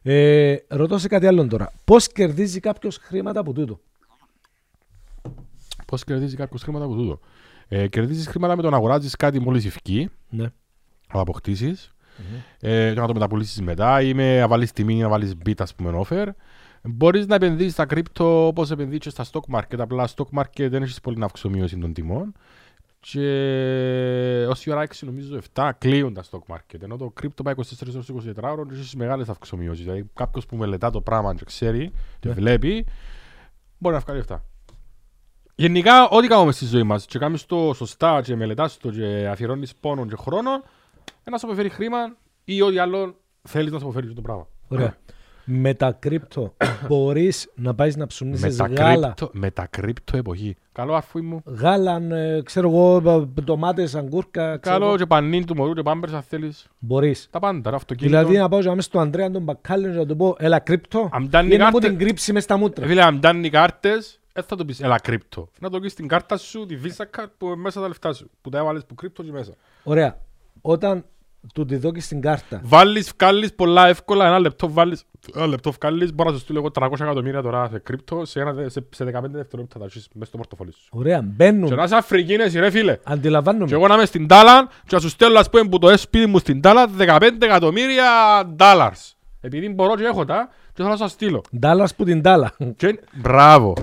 Ε, 0.03 0.57
ρωτώ 0.69 0.99
σε 0.99 1.09
κάτι 1.09 1.27
άλλο 1.27 1.47
τώρα. 1.47 1.73
Πώς 1.85 2.09
κερδίζει 2.13 2.61
κάποιος 2.61 2.97
χρήματα 2.97 3.41
από 3.41 3.53
τούτο; 3.53 3.81
Πώς 5.87 6.05
κερδίζει 6.05 6.37
κάποιος 6.37 6.63
χρήματα 6.63 6.85
από 6.85 6.95
τούτο; 6.95 7.21
Ε, 7.69 7.89
κερδίζεις 7.89 8.27
χρήματα 8.27 8.57
με 8.57 8.63
το 8.63 8.71
να 8.71 8.77
αγοράζεις 8.77 9.17
κάτι 9.17 9.41
μόλις 9.41 9.65
ευκεί, 9.67 10.09
Ναι. 10.31 10.43
να 10.43 10.51
το 11.13 11.21
αποκτήσεις, 11.21 11.94
ε, 12.61 12.93
και 12.95 13.01
να 13.01 13.07
το 13.07 13.13
μεταπουλήσεις 13.13 13.61
μετά 13.63 14.03
ή 14.03 14.15
με 14.15 14.39
να 14.41 14.49
βάλεις 14.49 14.73
τιμή 14.73 14.95
ή 14.95 15.01
να 15.01 15.09
βάλεις 15.09 15.33
bid 15.47 15.55
ας 15.59 15.75
πούμε 15.75 16.05
offer. 16.09 16.27
Μπορείς 16.83 17.27
να 17.27 17.35
επενδύσεις 17.35 17.73
στα 17.73 17.87
crypto 17.87 18.47
όπως 18.47 18.71
επενδύεις 18.71 19.01
και 19.01 19.11
στα 19.11 19.25
stock 19.33 19.57
market, 19.57 19.79
απλά 19.79 20.09
stock 20.17 20.39
market 20.41 20.69
δεν 20.71 20.83
έχεις 20.83 21.01
πολύ 21.01 21.19
να 21.19 21.25
αυξομοίωση 21.25 21.77
των 21.79 21.93
τιμών 21.93 22.33
και 23.01 24.47
ως 24.49 24.65
η 24.65 24.71
ώρα 24.71 24.87
6 24.87 24.91
νομίζω 25.01 25.39
7 25.55 25.71
κλείουν 25.79 26.15
τα 26.15 26.25
stock 26.31 26.55
market 26.55 26.83
ενώ 26.83 26.97
το 26.97 27.11
κρύπτο 27.11 27.43
πάει 27.43 27.55
24 27.57 27.63
ώρες 27.95 28.11
24 28.37 28.43
ώρες 28.43 28.67
και 28.69 28.75
έχεις 28.75 28.95
μεγάλες 28.95 29.29
αυξομοίωσεις 29.29 29.85
δηλαδή 29.85 30.11
κάποιος 30.15 30.47
που 30.47 30.57
μελετά 30.57 30.91
το 30.91 31.01
πράγμα 31.01 31.35
και 31.35 31.45
ξέρει 31.45 31.93
και 32.21 32.29
Ναι. 32.29 32.35
βλέπει 32.35 32.87
μπορεί 33.79 33.95
να 33.95 34.01
βγάλει 34.01 34.21
αυτά. 34.21 34.45
Γενικά, 35.55 36.09
ό,τι 36.09 36.27
κάνουμε 36.27 36.53
στη 36.53 36.65
ζωή 36.65 36.83
μας 36.83 37.07
και 37.07 37.19
κάνεις 37.19 37.47
το 37.47 37.73
σωστά 37.75 38.21
και 38.23 38.37
μελετάς 38.37 38.77
το 38.77 38.91
και 38.91 39.29
αφιερώνεις 39.31 39.75
πόνο 39.75 40.07
και 40.07 40.17
χρόνο 40.19 40.51
να 41.31 41.39
σου 41.39 41.47
αποφέρει 41.47 41.69
χρήμα 41.69 42.17
ή 42.45 42.63
ό,τι 42.63 42.79
άλλο 42.79 43.17
θέλεις 43.43 43.73
να 43.73 43.79
σου 43.79 43.85
αποφέρει 43.85 44.13
το 44.15 44.21
πράγμα. 44.21 44.47
Ωραία. 44.69 44.97
Με 45.47 45.75
τα 45.75 45.93
κρύπτο 45.93 46.55
μπορείς 46.89 47.51
να 47.55 47.75
πάεις 47.75 47.97
να 47.97 48.07
ψουνίσεις 48.07 48.59
με, 48.61 48.69
τα 48.69 48.83
γάλα. 48.83 49.07
κρύπτο, 49.07 49.31
με 49.33 49.51
τα 49.51 49.67
κρύπτο 49.67 50.17
εποχή. 50.17 50.57
Καλό 50.73 50.95
αρφούι 50.95 51.23
μου. 51.23 51.43
Γάλα, 51.47 51.97
ε, 52.17 52.43
ξέρω 52.43 52.69
εγώ, 52.69 53.11
ε, 53.37 53.41
ντομάτες, 53.43 53.95
αγκούρκα. 53.95 54.57
ξέρω 54.57 54.75
Καλό 54.77 54.87
εγώ. 54.87 54.97
και 54.97 55.07
πανίν 55.07 55.47
του 55.47 55.55
μωρού 55.57 55.73
και 55.75 55.83
πάμπερς 55.83 56.13
αν 56.13 56.23
θέλεις. 56.23 56.67
Μπορείς. 56.79 57.29
Τα 57.31 57.39
πάντα, 57.39 57.71
ρε, 57.71 57.77
αυτοκίνητο. 57.77 58.17
Δηλαδή 58.19 58.39
να 58.39 58.49
πάω 58.49 58.61
και 58.61 58.67
να 58.67 58.73
είμαι 58.73 58.83
στον 58.83 59.01
Ανδρέα 59.01 59.31
τον 59.31 59.43
Μπακάλι 59.43 59.87
να 59.89 60.07
του 60.07 60.17
πω 60.17 60.35
έλα 60.39 60.59
κρύπτο 60.59 61.09
Αν 61.13 61.27
φτάνει 61.27 61.55
ή 61.55 61.57
να 61.57 61.65
μου 61.65 61.71
κάρτε- 61.73 61.91
την 61.91 61.99
κρύψει 61.99 62.33
μες 62.33 62.43
στα 62.43 62.55
Ε, 62.55 62.59
μούτρα. 62.59 62.87
Φίλε, 62.87 63.03
αν 63.03 63.17
φτάνει 63.17 63.51
κάρτες, 63.51 64.21
δεν 64.33 64.45
θα 64.45 64.57
το 64.57 64.65
πεις, 64.65 64.81
έλα 64.81 64.99
κρύπτο. 64.99 65.49
Να 65.61 65.71
το 65.71 65.81
πεις 65.81 65.95
την 65.95 66.09
κάρτα 66.09 66.37
σου, 66.37 66.67
τη 66.67 66.77
Visa 66.85 67.21
card 67.21 67.27
που 67.39 67.47
είναι 67.47 67.57
μέσα 67.57 67.81
τα 67.81 67.89
λεφτά 67.89 68.13
σου. 68.13 68.31
Που 68.41 68.49
τα 68.51 68.59
έβαλες 68.59 68.85
που 68.87 68.95
κρύπτο 68.95 69.23
και 69.23 69.33
μέσα. 69.33 69.53
Ωραία. 69.83 70.19
Όταν 70.67 71.05
του 71.55 71.65
τη 71.65 71.77
δώκεις 71.77 72.09
την 72.09 72.21
κάρτα, 72.21 72.61
Βάλεις, 72.65 73.13
βγάλεις 73.19 73.55
πολλά 73.55 73.87
εύκολα, 73.89 74.27
ένα 74.27 74.39
λεπτό 74.39 74.73
βάλεις, 74.73 75.05
ένα 75.35 75.47
λεπτό 75.47 75.73
βγάλεις, 75.73 76.15
μπορώ 76.15 76.31
να 76.31 76.37
σου 76.37 76.43
στείλω 76.43 76.59
εγώ 76.59 76.71
300 76.89 77.01
εκατομμύρια 77.01 77.43
τώρα 77.43 77.69
σε 77.73 77.79
κρύπτο, 77.79 78.25
σε, 78.25 78.41
ένα, 78.41 78.53
δε- 78.53 78.69
σε, 78.69 78.87
σε 78.91 79.05
15 79.05 79.11
δευτερόλεπτα 79.11 79.67
θα 79.73 79.79
τα 79.79 79.85
έχεις 79.85 80.09
μέσα 80.15 80.27
στο 80.27 80.37
πορτοφόλι 80.37 80.73
σου. 80.73 80.89
ωραία, 80.91 81.19
Και 81.19 81.25
μπαίνουν, 81.27 81.75
να 81.75 81.83
είσαι 81.83 81.97
Αφρικίνες, 81.97 82.55
ρε 82.55 82.71
φίλε. 82.71 82.93
Και 82.95 83.01
αντιλαμβάνομαι. 83.05 83.73
εγώ 83.73 83.87
να 83.87 83.95
είμαι 83.95 84.05
στην 84.05 84.27
Τάλαν 84.27 84.69
και 84.69 84.95
να 84.95 85.01
σου 85.01 85.09
στέλνω 85.09 85.39
ας 85.39 85.51
πούμε 85.51 85.69
που 85.69 85.79
το 85.79 85.97
σπίτι 85.99 86.27
μου 86.27 86.39
στην 86.39 86.61
Τάλαν 86.61 86.91
15 86.99 87.21
εκατομμύρια 87.41 88.05
dollars. 88.59 89.13
Επειδή 89.41 89.69
μπορώ 89.69 89.97
και 89.97 90.03
έχω 90.05 90.25
τα 90.25 90.49
και 90.73 90.83
θα 90.83 90.97
σας 90.97 91.11
στείλω. 91.11 91.43
Ντάλλας 91.59 91.95
που 91.95 92.05
την 92.05 92.23
τάλα. 92.23 92.53
Και 92.77 93.01
μπράβο. 93.13 93.75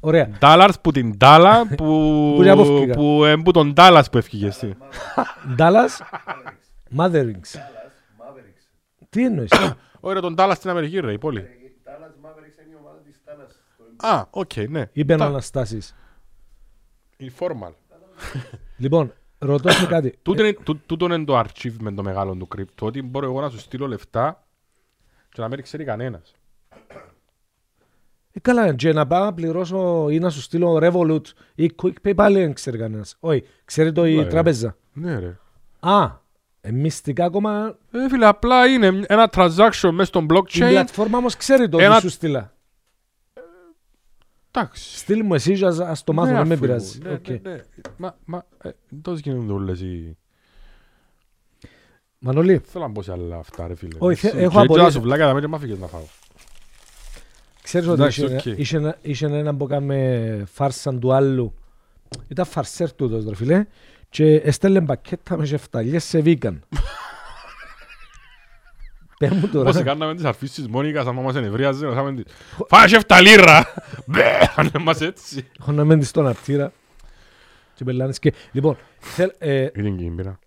Ωραία. 0.00 0.30
Dollars 0.40 0.72
που 0.82 0.90
την 0.90 1.18
Τάλα 1.18 1.66
που, 1.76 1.76
Που 1.76 2.36
είναι 2.40 2.50
απόφυγα. 2.50 2.94
που, 2.94 3.24
ε, 3.24 3.36
που 3.36 3.50
τον 3.50 3.74
Τάλας 3.74 4.10
που 4.10 4.18
έφυγε 4.18 4.46
εσύ. 4.46 4.74
Ντάλλας, 5.54 6.00
Motherings. 6.96 7.58
Τι 9.08 9.24
εννοείς; 9.24 9.50
Ωραία 10.00 10.20
τον 10.20 10.34
Τάλας 10.34 10.56
στην 10.56 10.70
Αμερική 10.70 11.00
ρε 11.00 11.12
η 11.12 11.18
πόλη. 11.18 11.46
Α, 13.96 14.24
οκ, 14.30 14.56
ναι. 14.68 14.88
Είπε 14.92 15.14
ο 15.14 15.16
Τα- 15.16 15.24
Αναστάσης. 15.24 15.94
Informal. 17.20 17.72
Λοιπόν, 18.76 19.12
ρωτώ 19.38 19.68
σε 19.70 19.86
κάτι. 19.86 20.18
Τούτο 20.22 20.44
είναι- 20.44 20.56
τού- 20.62 20.80
Τούτο 20.86 21.04
είναι 21.04 21.24
το 21.24 21.38
achievement 21.40 21.92
το 21.94 22.02
μεγάλο 22.02 22.34
του 22.34 22.48
κρυπτο, 22.48 22.86
ότι 22.86 23.02
μπορώ 23.02 23.26
εγώ 23.26 23.40
να 23.40 23.48
σου 23.50 23.58
στείλω 23.58 23.86
λεφτά 23.86 24.46
και 25.28 25.40
να 25.40 25.48
μην 25.48 25.62
ξέρει 25.62 25.84
κανένας. 25.84 26.34
Ε, 28.36 28.40
καλά, 28.40 28.74
και 28.74 28.92
να 28.92 29.06
πάω 29.06 29.24
να 29.24 29.34
πληρώσω 29.34 30.06
ή 30.10 30.18
να 30.18 30.30
σου 30.30 30.40
στείλω 30.40 30.78
Revolut 30.82 31.20
ή 31.54 31.70
Quick 31.82 31.92
Pay 32.06 32.12
πάλι 32.16 32.38
δεν 32.38 32.52
ξέρει 32.54 32.78
κανένας. 32.78 33.16
Όχι, 33.20 33.44
ξέρει 33.64 33.92
το 33.92 34.06
η 34.06 34.16
Ναι. 34.16 34.24
τράπεζα. 34.24 34.76
Ναι 34.92 35.18
ρε. 35.18 35.38
Α, 35.80 36.10
ε, 36.60 36.70
μυστικά 36.70 37.24
ακόμα 37.24 37.78
Ε, 37.90 38.08
φίλε, 38.08 38.26
απλά 38.26 38.66
είναι 38.66 39.04
ένα 39.06 39.30
transaction 39.34 39.90
μέσα 39.92 40.04
στο 40.04 40.20
η 40.20 40.26
blockchain. 40.30 40.68
πλατφόρμα 40.68 41.18
όμως 41.18 41.36
ξέρει 41.36 41.68
το 41.68 41.78
Ένα- 41.78 41.92
ότι 41.92 42.00
σου 42.02 42.08
στείλα. 42.08 42.54
Εντάξει. 44.50 44.98
Στείλ 44.98 45.24
μου 45.24 45.34
εσύ 45.34 45.54
και 45.58 45.66
ας- 45.66 45.78
ας 45.80 46.04
το 46.04 46.12
μάθω, 46.12 46.30
Ναι, 46.32 46.36
δεν 46.38 46.46
με 46.46 46.54
αφού, 46.54 46.62
πειράζει. 46.62 46.98
ναι, 47.02 47.10
Οκ. 47.12 47.28
ναι, 47.28 47.40
ναι. 47.42 47.60
Μα, 47.96 48.16
μα, 48.24 48.44
ε, 48.62 48.70
τόσο 49.02 49.20
γίνονται 49.22 49.52
όλες 49.52 49.80
οι... 49.80 50.16
Μανώλη, 52.18 52.58
Θέλω 52.64 52.84
να 52.84 52.90
μπω 52.90 53.02
σε 53.02 53.12
άλλα 53.12 53.36
αυτά, 53.36 53.66
ρε 53.66 53.74
φίλε. 53.74 53.96
Όχι, 53.98 54.20
θε- 54.20 54.32
Και- 54.32 54.40
έχω 54.42 54.58
και 54.58 54.64
απορίες. 54.64 54.86
τα 54.86 54.90
σουβλάκια, 54.92 55.26
δάμε 55.26 55.40
και 55.40 55.46
μ' 55.46 55.54
άφηκες 55.54 55.78
να 55.78 55.86
φάω. 55.86 56.00
Ξέρεις 57.66 57.88
ότι 57.88 58.00
Εντάξει, 58.00 58.24
είχε- 58.24 58.50
οκ. 58.50 58.58
είχε 58.58 58.76
ένα- 58.76 58.96
είχε 59.02 59.26
έναν 59.26 59.56
που 59.56 59.66
κάμε 59.66 60.44
φάρσαν 60.52 61.00
του 61.00 61.12
άλλου. 61.12 61.54
Ήταν 62.28 62.44
φαρσέρ 62.44 62.92
τούτος, 62.92 63.24
ρε 63.28 63.34
φίλε. 63.34 63.66
Και 64.08 64.34
έστελνε 64.34 64.80
μπακέτα 64.80 65.36
με 65.36 65.44
ζεφταλιές 65.44 66.04
σε 66.04 66.20
βίκαν. 66.20 66.62
Πες 69.18 69.30
μου 69.30 69.48
τώρα. 69.48 69.70
Πώς 69.72 69.82
κάναμε 69.82 70.14
τις 70.14 70.24
αρφίσεις 70.24 70.54
της 70.54 70.68
Μόνικας, 70.68 71.06
άμα 71.06 71.22
μας 71.22 71.34
ενευρίαζε, 71.34 71.86
να 71.86 71.94
φάμε 71.94 72.14
τις... 72.22 72.32
Φάε 72.68 72.86
και 72.86 72.96
εφτά 72.96 73.20
λίρα! 73.20 73.74
Μπε, 74.06 74.22
αν 74.56 74.70
μας 74.80 75.00
έτσι. 75.00 75.46
Έχω 75.60 75.72
να 75.72 75.84
μένει 75.84 76.04
στον 76.04 76.26
αρτήρα. 76.26 76.72
Και 77.74 77.84
πελάνες 77.84 78.18
και... 78.18 78.32
Λοιπόν, 78.52 78.76
θέλ, 78.98 79.30
ε, 79.38 79.68
Είναι 79.76 79.90
και 79.90 80.04
η 80.04 80.10
μπύρα. 80.14 80.38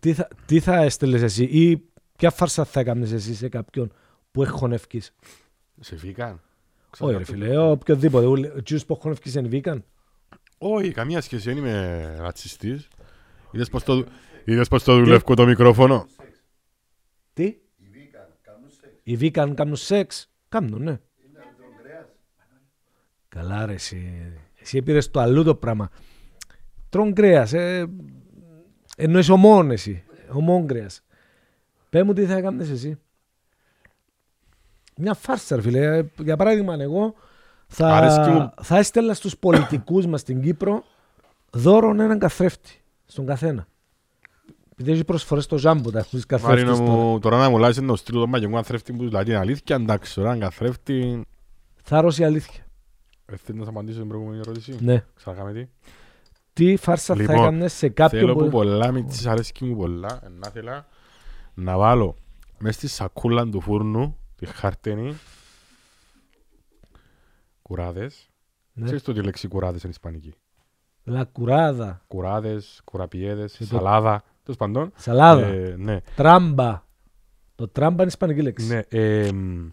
τι, 0.00 0.12
θα, 0.12 0.28
τι 0.46 0.60
θα 0.60 0.76
έστελνες 0.82 1.22
εσύ 1.22 1.44
ή 1.44 1.82
ποια 2.16 2.30
φάρσα 2.30 2.64
θα 2.64 2.80
έκανες 2.80 3.12
εσύ 3.12 3.34
σε 3.34 3.48
κάποιον 3.48 3.92
που 4.30 4.42
έχει 4.42 4.50
χωνεύκεις. 4.52 5.14
Σε 5.80 5.96
βίκαν. 5.96 6.40
Όχι 6.98 7.16
ρε 7.16 7.24
φίλε, 7.24 7.56
οποιοδήποτε. 7.58 8.26
ούλε- 8.26 8.56
Ο 8.56 8.60
κύριος 8.60 8.86
που 8.86 8.92
έχει 8.92 9.02
χωνεύκεις 9.02 9.34
είναι 9.34 9.48
βίκαν; 9.48 9.84
Όχι, 10.58 10.90
καμία 10.92 11.20
σχέση, 11.20 11.48
δεν 11.48 11.56
είμαι 11.56 12.16
ρατσιστής. 12.20 12.88
Είδες 13.52 13.68
πως 13.68 13.82
το, 13.84 14.04
είδες 14.44 14.68
πως 14.68 14.82
το 14.82 14.94
δουλεύω 14.98 15.34
το 15.34 15.46
μικρόφωνο; 15.46 16.06
Τι; 17.32 17.56
Οι 19.02 19.16
βίκαν 19.16 19.54
κάνουν 19.54 19.76
σεξ. 19.76 20.30
Κάνουν, 20.48 20.82
ναι. 20.82 20.98
Καλά 23.28 23.66
ρε 23.66 23.72
εσύ. 23.72 24.22
Εσύ 24.60 24.82
πήρες 24.82 25.10
το 25.10 25.20
αλλού 25.20 25.42
το 25.44 25.54
πράγμα. 25.54 25.90
Τρών 26.88 27.12
κρέας. 27.14 27.52
Ε, 27.52 27.86
εννοείς 28.96 29.28
ομόν 29.28 29.70
εσύ. 29.70 30.04
Ομόν 30.32 30.66
κρέας. 30.66 31.04
Πες 31.90 32.02
μου 32.02 32.12
τι 32.12 32.26
θα 32.26 32.34
έκανες 32.36 32.70
εσύ. 32.70 32.98
Μια 35.00 35.14
φάρσα 35.14 35.56
ρε 35.56 35.62
φίλε. 35.62 35.96
Ε, 35.96 36.04
Για 36.18 36.36
παράδειγμα 36.36 36.74
εγώ 36.80 37.14
Αρέσκει 37.78 38.22
θα, 38.22 38.30
μου. 38.30 38.52
θα 38.62 38.78
έστελνα 38.78 39.14
στους 39.14 39.36
πολιτικούς 39.36 40.06
μας 40.06 40.20
στην 40.20 40.42
Κύπρο 40.42 40.82
δώρον 41.50 42.00
έναν 42.00 42.18
καθρέφτη. 42.18 42.82
Στον 43.06 43.26
καθένα. 43.26 43.66
Επειδή 44.72 44.92
έχει 44.92 45.04
προσφορές 45.04 45.44
στο 45.44 45.58
Ζάμπο 45.58 45.90
τα 45.90 45.98
έχεις 45.98 46.24
Μάρινο 46.30 46.48
καθρέφτης 46.48 46.78
τώρα. 46.78 46.90
μου, 46.92 47.18
τώρα 47.18 47.38
να 47.38 47.50
μου 47.50 47.58
λάζεις 47.58 47.82
να 47.82 47.96
στείλω 47.96 48.20
τον 48.20 48.28
μαγικό 48.28 48.52
καθρέφτη 48.54 48.92
που 48.92 49.04
δηλαδή 49.04 49.30
είναι 49.30 49.38
αλήθεια, 49.40 49.76
εντάξει, 49.76 50.14
τώρα 50.14 50.30
αν 50.30 50.38
καθρέφτη... 50.40 51.22
Θάρρος 51.82 52.18
η 52.18 52.24
αλήθεια. 52.24 52.62
Ε, 53.26 53.36
Θέλεις 53.36 53.60
να 53.60 53.66
σας 53.66 53.74
απαντήσω 53.74 53.98
την 53.98 54.08
προηγούμενη 54.08 54.38
ερώτηση; 54.38 54.76
Ναι. 54.80 55.04
Ξανακάμε 55.14 55.52
τι. 55.52 55.66
Τι 56.52 56.76
φάρσα 56.76 57.14
Λοιπόν, 57.14 57.36
θα 57.36 57.42
έκανες 57.42 57.72
σε 57.72 57.88
κάποιον 57.88 58.20
Θέλω 58.20 58.34
που 58.34 58.44
που... 58.44 58.50
πολλά, 58.50 58.92
μη 58.92 59.04
της 59.04 59.26
αρέσκει 59.26 59.64
μου 59.64 59.76
πολλά, 59.76 60.20
ε, 60.24 60.28
να 60.38 60.48
θέλα 60.50 60.86
να 61.54 61.76
βάλω 61.78 62.14
μες 62.58 62.74
στη 62.74 62.88
σακούλα 62.88 63.48
του 63.48 63.60
φούρνου, 63.60 64.16
τη 64.38 64.46
χάρτενη, 64.46 65.16
κουράδες. 67.62 68.28
Ναι. 68.72 68.84
Ξέρεις 68.84 69.02
το 69.02 69.12
τι 69.12 69.22
λέξη 69.22 69.48
κουράδες 69.48 69.82
είναι 69.82 69.92
ισπανική; 69.92 70.34
Λακουράδα, 71.04 72.02
Κουράδες, 72.06 72.80
κουραπιέδες, 72.84 73.52
Και 73.52 73.58
το- 73.64 73.74
σαλάδα, 73.74 74.24
τέλος 74.42 74.58
παντών. 74.58 74.92
σαλάδα, 74.96 75.46
Ε, 75.46 75.74
ναι, 75.76 76.00
τράμπα. 76.16 76.86
Το 77.54 77.68
τράμπα 77.68 77.94
είναι 78.02 78.06
ισπανική 78.10 78.42
λέξη. 78.42 78.66
ναι. 78.66 78.80
ε, 78.88 79.32
μ, 79.32 79.68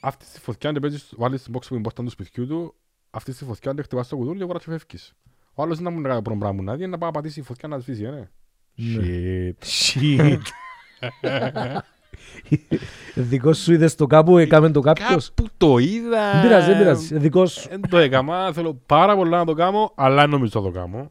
Αυτή 0.00 0.24
στη 0.24 0.40
φωτιά, 0.40 0.68
αν 0.68 0.74
την 0.74 0.82
παίζεις, 0.90 1.12
βάλεις 1.16 1.42
την 1.42 1.54
box 1.56 1.60
που 1.66 1.74
είναι 1.74 1.82
πόρτα 1.82 2.02
του 2.02 2.10
σπιτιού 2.10 2.46
του, 2.46 2.74
αυτή 3.10 3.32
στη 3.32 3.44
φωτιά, 3.44 3.70
αν 3.70 3.76
την 3.76 3.84
χτυπάς 3.84 4.06
στο 4.06 4.16
κουδούρι, 4.16 4.38
και 4.38 4.44
και 4.52 4.58
φεύγεις. 4.58 5.12
Ο 5.54 5.62
άλλος 5.62 5.78
είναι 5.78 5.90
να 5.90 5.96
μου 5.96 6.02
κάνει 6.02 6.22
πρώτο 6.22 6.38
πράγμα 6.38 6.62
να 6.62 6.74
δει, 6.76 6.82
είναι 6.82 6.90
να 6.90 6.98
πάει 6.98 7.10
να 7.10 7.14
πατήσει 7.14 7.40
η 7.40 7.42
φωτιά 7.42 7.68
να 7.68 7.78
σβήσει, 7.78 8.02
ε, 8.02 8.10
ναι. 8.10 8.28
Ναι. 8.74 9.52
Shit. 9.62 10.38
Shit. 11.22 11.78
Δικός 13.14 13.58
σου 13.58 13.72
είδες 13.72 13.94
το 13.94 14.06
κάπου, 14.06 14.38
έκαμε 14.38 14.70
το 14.70 14.80
κάποιος; 14.80 15.28
Κάπου 15.34 15.50
το 15.56 15.78
είδα. 15.78 16.32
Δεν 16.32 16.42
πειράζει, 16.42 16.66
δεν 16.66 16.78
πειράζει. 16.78 17.18
Δικός 17.18 17.52
σου. 17.52 17.68
Δεν 17.68 17.80
το 17.88 17.98
έκαμα, 17.98 18.52
θέλω 18.52 18.74
πάρα 18.74 19.14
πολλά 19.16 19.38
να 19.38 19.44
το 19.44 19.52
κάνω, 19.54 19.92
αλλά 19.96 20.20
δεν 20.20 20.30
νομίζω 20.30 20.60
να 20.60 20.66
το 20.66 20.72
κάνω. 20.78 21.10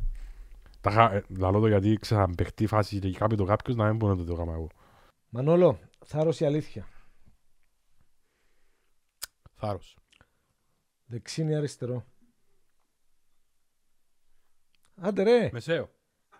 Τα 0.81 0.91
χα- 0.91 1.13
ε, 1.13 1.23
Λαλώ 1.37 1.59
το 1.59 1.67
γιατί 1.67 1.97
ξαναπαιχτεί 2.01 2.63
η 2.63 2.67
φάση 2.67 2.99
και 2.99 3.11
κάποιο 3.11 3.37
το 3.37 3.43
κάποιος 3.43 3.75
να 3.75 3.85
μην 3.87 3.95
μπορεί 3.95 4.17
να 4.17 4.25
το 4.25 4.35
κάνω 4.35 4.51
εγώ. 4.51 4.67
Μανώλο, 5.29 5.79
θάρρος 6.05 6.39
η 6.39 6.45
αλήθεια. 6.45 6.87
Θάρρος. 9.53 9.97
Δεξί 11.05 11.45
ή 11.49 11.55
αριστερό. 11.55 12.05
Άντε 15.01 15.23
ρε. 15.23 15.49
Μεσαίο. 15.53 15.89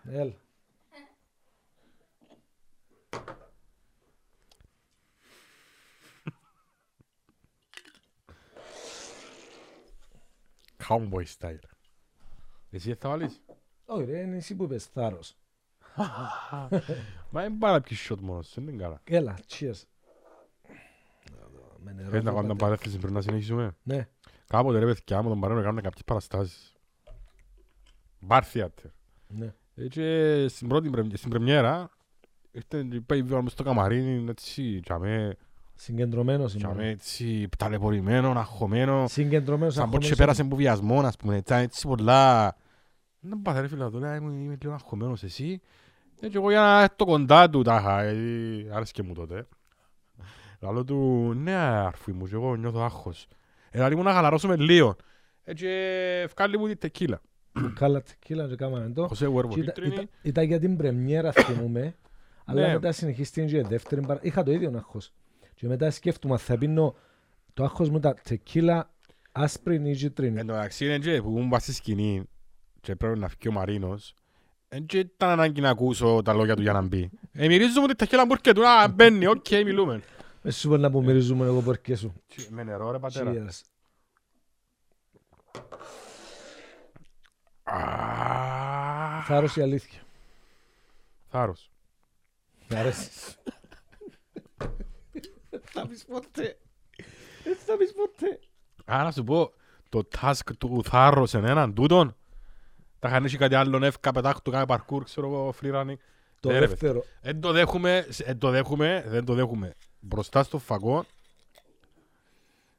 Έλα. 0.04 0.32
Cowboy 10.94 11.24
style. 11.38 11.58
Εσύ 12.70 12.88
δεν 12.88 12.96
θα 12.96 13.08
βάλεις; 13.08 13.42
Όχι 13.84 14.04
ρε, 14.04 14.18
είναι 14.20 14.36
εσύ 14.36 14.54
που 14.56 14.64
είπες 14.64 14.84
θάρρος. 14.84 15.36
Μα 17.30 17.44
είναι 17.44 17.56
πάρα 17.58 17.80
πιο 17.80 17.96
shot 18.08 18.20
μόνος, 18.20 18.46
σου, 18.48 18.60
δεν 18.64 18.74
είναι 18.74 18.82
καλά. 18.82 19.00
Έλα, 19.04 19.38
cheers. 19.48 19.82
Με 21.84 21.92
νερό 21.92 22.08
Θέλεις 22.10 22.24
να 22.24 22.30
το 22.30 22.36
κάνουμε 22.36 22.54
πατέ. 22.54 22.64
παρέθεση 22.64 22.98
πριν 22.98 23.12
να 23.12 23.20
συνεχίσουμε; 23.20 23.76
Ναι, 23.82 24.08
Κάποτε 24.46 24.78
ρε 24.78 24.86
παιδιά 24.86 25.22
μου 25.22 25.28
τον 25.28 25.40
παρέω 25.40 25.56
να 25.56 25.62
κάνουμε 25.62 25.80
κάποιες 25.80 26.04
παραστάσεις. 26.04 26.72
Bar 28.28 28.40
theater. 28.52 28.90
ναι. 29.28 29.54
Έτσι 29.74 30.48
στην 30.48 30.68
πρώτη 30.68 30.90
πρεμ- 30.90 31.16
στην 31.16 31.30
πρεμιέρα 31.30 31.90
ήρθε 32.50 32.84
πάει 33.06 33.22
βγάλαμε 33.22 33.50
στο 33.50 33.62
καμαρίνι 33.62 34.28
έτσι 34.30 34.80
τζαμέ, 34.80 35.36
Συγκεντρωμένος 35.82 36.56
τζαμέ 36.56 36.82
είμαι. 36.82 36.90
έτσι 36.90 37.48
ταλαιπωρημένος, 37.58 38.36
αγχωμένος 38.36 39.12
Συγκεντρωμένος 39.12 39.74
σαν 39.74 39.82
πότε 39.84 39.96
αγχωμένος. 39.96 40.18
πέρασε 40.18 40.42
από 40.42 40.56
βιασμό 40.56 41.00
ας 41.00 41.16
πούμε 41.16 41.36
έτσι, 41.36 41.54
έτσι 41.54 41.86
πολλά 41.86 42.56
δεν 43.20 43.42
πάτε 43.42 43.60
ρε 43.60 43.68
φίλε 43.68 43.90
το 43.90 43.98
λέω 43.98 44.14
είμαι 44.14 44.32
είμαι 44.32 44.56
λίγο 44.62 44.72
αγχωμένος 44.74 45.22
εσύ 45.22 45.60
έτσι 46.20 46.36
εγώ 46.38 46.50
για 46.50 46.60
να 46.60 46.82
έρθω 46.82 47.04
κοντά 47.04 47.50
του 47.50 47.62
τα 47.62 47.76
είχα 47.80 48.02
γιατί 48.12 48.68
άρεσκε 48.72 49.02
μου 49.02 49.12
τότε 49.14 49.46
Λαλό 50.60 50.84
του 50.84 51.32
ναι 51.36 51.54
αρφή 51.54 52.12
μου 52.12 52.26
και 52.26 52.34
εγώ 52.34 52.56
νιώθω 52.56 52.80
άγχος 52.80 53.26
Έλα 53.70 53.88
λίγο 53.88 54.02
να 54.02 54.12
χαλαρώσουμε 54.12 54.56
λίγο 54.56 54.96
έτσι 55.44 55.66
ευκάλλει 56.22 56.58
μου 56.58 56.66
τη 56.66 56.76
τεκίλα 56.76 57.20
Κάλα 57.74 58.02
τεκίλα 58.02 58.48
και 58.48 58.54
κάμαμε 58.56 58.90
το. 58.94 59.06
Χωσέ 59.06 59.26
Βουέρβο 59.28 59.54
Και 59.54 59.60
ήταν- 59.60 59.74
κίτρινη 59.74 59.94
ήταν- 59.94 60.08
Ήταν 60.22 60.44
για 60.44 60.58
την 60.60 60.76
πρεμιέρα 60.76 61.32
θυμούμε. 61.32 61.94
Αλλά 62.44 62.66
Ναι. 62.66 62.72
μετά 62.72 62.92
συνεχίστηκε 62.92 63.46
και 63.46 63.56
η 63.56 63.60
δεύτερη 63.68 64.00
παρα... 64.06 64.20
Είχα 64.22 64.42
το 64.42 64.52
ίδιο 64.52 64.72
άγχος. 64.76 65.12
Και 65.62 65.68
μετά 65.68 65.90
σκέφτομαι 65.90 66.36
θα 66.36 66.58
πίνω 66.58 66.94
το 67.54 67.64
άγχος 67.64 67.90
μου 67.90 68.00
τα 68.00 68.14
τεκίλα 68.14 68.90
άσπρη 69.32 69.90
ή 69.90 69.94
κίτρινη. 69.94 70.38
Εν 70.38 70.46
τω 70.46 70.52
μεταξύ 70.52 70.84
είναι 70.84 70.98
και 70.98 71.22
που 71.22 71.30
ήμουν 71.30 71.48
πας 71.48 71.62
στη 71.62 71.72
σκηνή 71.72 72.24
και 72.80 72.96
πρέπει 72.96 73.18
να 73.18 73.28
φύγει 73.28 73.48
ο 73.48 73.52
Μαρίνος 73.52 74.14
δεν 74.68 74.86
και 74.86 74.98
ήταν 74.98 75.28
ανάγκη 75.28 75.60
να 75.60 75.70
ακούσω 75.70 76.22
τα 76.24 76.32
λόγια 76.32 76.56
του 76.56 76.62
για 76.62 76.72
να 76.72 76.82
μπει. 76.82 77.10
Ε, 77.32 77.46
μυρίζω 77.46 77.80
μου 77.80 77.86
τη 77.86 77.94
ταχύλα 77.94 78.26
μου 78.26 78.32
έρχεται, 78.32 78.66
α, 78.68 78.88
μπαίνει, 78.88 79.26
οκ, 79.26 79.50
μιλούμε. 79.50 80.02
Με 80.42 80.50
σου 80.50 80.68
μπορεί 80.68 80.80
να 80.80 80.90
που 80.90 81.02
μυρίζουμε 81.02 81.46
εγώ 81.46 81.60
πορκέ 81.60 81.96
σου. 81.96 82.12
Τσι, 82.28 82.48
Με 82.50 82.62
νερό 82.62 82.90
ρε 82.90 82.98
πατέρα. 82.98 83.32
Cheers. 83.32 83.60
Α, 87.62 89.22
Θάρρος 89.22 89.56
η 89.56 89.62
αλήθεια; 89.62 90.00
Θάρρος. 91.28 91.70
Μ' 92.68 92.74
αρέσεις. 92.76 93.41
Θα 95.72 95.86
πεις 95.86 96.04
ποτέ. 96.04 96.58
Δεν 97.44 97.56
θα 97.66 97.76
πεις 97.76 97.92
ποτέ. 97.92 98.38
Α, 98.84 99.02
να 99.02 99.10
σου 99.12 99.24
πω, 99.24 99.52
το 99.88 100.08
task 100.20 100.52
του 100.58 100.82
θάρρος 100.84 101.34
εν 101.34 101.44
έναν 101.44 101.74
τούτον, 101.74 102.16
τα 102.98 103.08
είχαν 103.08 103.24
έχει 103.24 103.36
κάτι 103.36 103.54
άλλο 103.54 103.84
εύκα, 103.84 104.12
πετάχτου, 104.12 104.50
κάνει 104.50 104.66
παρκούρ, 104.66 105.04
ξέρω 105.04 105.26
εγώ, 105.26 105.54
free 105.62 105.74
running. 105.74 105.94
Το 106.40 106.48
Ναι, 106.50 106.58
ρε, 106.58 106.66
δεύτερο. 106.66 107.04
Δεν 107.22 107.40
το 107.40 107.52
δέχουμε, 107.52 108.06
δεν 108.24 108.38
το 108.38 108.50
δέχουμε, 108.50 109.04
δεν 109.08 109.24
το 109.24 109.34
δέχουμε. 109.34 109.74
Μπροστά 110.00 110.42
στο 110.42 110.58
φαγό, 110.58 111.04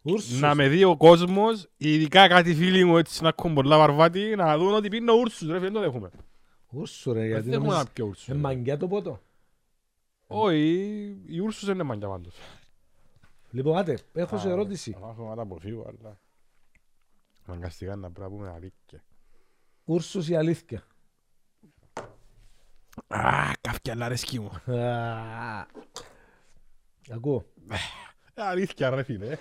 Ούρσους. 0.02 0.40
να 0.40 0.56
με 0.56 0.68
δει 0.68 0.84
ο 0.84 0.98
κόσμος, 0.98 1.68
ειδικά 1.78 2.28
κάτι 2.28 2.56
φίλοι 2.56 2.86
μου 2.86 2.98
έτσι 2.98 3.24
να 3.24 3.32
έχουν 3.38 3.54
πολλά 3.54 3.78
βαρβάτι, 3.78 4.36
να 4.36 4.58
δουν 4.58 4.74
ότι 4.74 4.88
πίνω 4.90 5.14
ούρσους, 5.14 5.48
ρε, 5.48 5.54
φίλε, 5.54 5.60
δεν 5.60 5.74
το 5.74 5.80
δέχουμε. 5.80 6.10
Ούρσου 6.70 7.14
ρε. 7.14 7.20
Δεν 7.20 7.28
Γιατί 7.28 7.50
δέχουμε 7.50 7.66
νομίζεις- 7.68 7.86
να 7.88 7.92
πιω 7.94 8.06
ούρσους. 8.06 8.28
Ε, 8.28 8.34
μαγκιά 8.34 8.78
το 8.78 8.88
πότο. 8.88 9.22
Όχι, 10.28 11.18
οι 11.28 11.40
ούρσους 11.40 11.66
δεν 11.66 11.74
είναι 11.76 11.84
μαγιά 11.84 12.08
πάντως. 12.08 12.36
Λοιπόν, 13.54 13.78
άτε, 13.78 14.00
έχω 14.14 14.38
σε 14.38 14.48
Α, 14.48 14.52
ερώτηση. 14.52 14.92
Θα 14.92 15.00
μάθω 15.00 15.30
να 15.30 15.36
τα 15.36 15.42
αποφύγω, 15.42 15.86
αλλά... 15.88 16.20
Αναγκαστικά 17.46 17.96
να 17.96 18.12
πρέπει 18.12 18.32
να 18.32 18.38
πούμε 18.38 18.52
αλήθεια. 18.52 19.04
Ούρσους 19.86 20.30
η 20.30 20.36
αλήθεια; 20.36 20.84
Α, 23.08 23.52
καύκια 23.62 23.94
αλλά 23.94 24.06
αρέσκει 24.06 24.40
μου. 24.40 24.76
Α, 24.78 25.66
Ακούω. 27.10 27.46
Ε, 28.34 28.42
Αλήθεια 28.42 28.90
ρε 28.90 29.04
φίλε. 29.04 29.38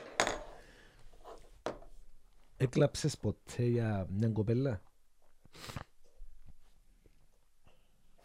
Έκλαψες 2.57 3.18
ποτέ 3.18 3.62
για 3.64 4.07
μια 4.11 4.29
κοπέλα; 4.29 4.81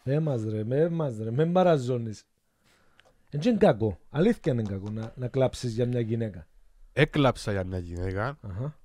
Με 0.03 0.19
μας 0.19 0.43
ρε, 0.43 0.63
με 0.63 0.89
μας 0.89 1.17
ρε, 1.17 1.31
με 1.31 1.45
μπαραζώνεις. 1.45 2.25
Εν 3.29 3.39
και 3.39 3.49
είναι 3.49 3.57
κακό. 3.57 3.99
Αλήθεια 4.09 4.51
είναι 4.53 4.61
κακό 4.61 4.89
να, 4.89 5.13
να 5.15 5.27
κλάψεις 5.27 5.73
για 5.73 5.85
μια 5.85 5.99
γυναίκα. 5.99 6.47
Έκλαψα 6.93 7.51
για 7.51 7.63
μια 7.63 7.77
γυναίκα 7.77 8.37
Αχα. 8.41 8.77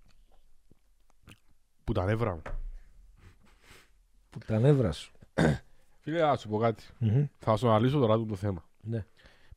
που 1.84 1.92
τα 1.92 2.04
νεύρα 2.04 2.34
μου. 2.34 2.42
Που 4.30 4.38
τα 4.38 4.58
νεύρα 4.58 4.92
σου. 4.92 5.12
Φίλε, 6.00 6.20
να 6.20 6.36
σου 6.36 6.48
πω 6.48 6.58
κάτι. 6.58 6.84
Μμμ. 6.98 7.24
Θα 7.38 7.56
σου 7.56 7.68
αναλύσω 7.68 7.98
τώρα 7.98 8.24
το 8.26 8.36
θέμα. 8.36 8.64
Ναι. 8.80 9.06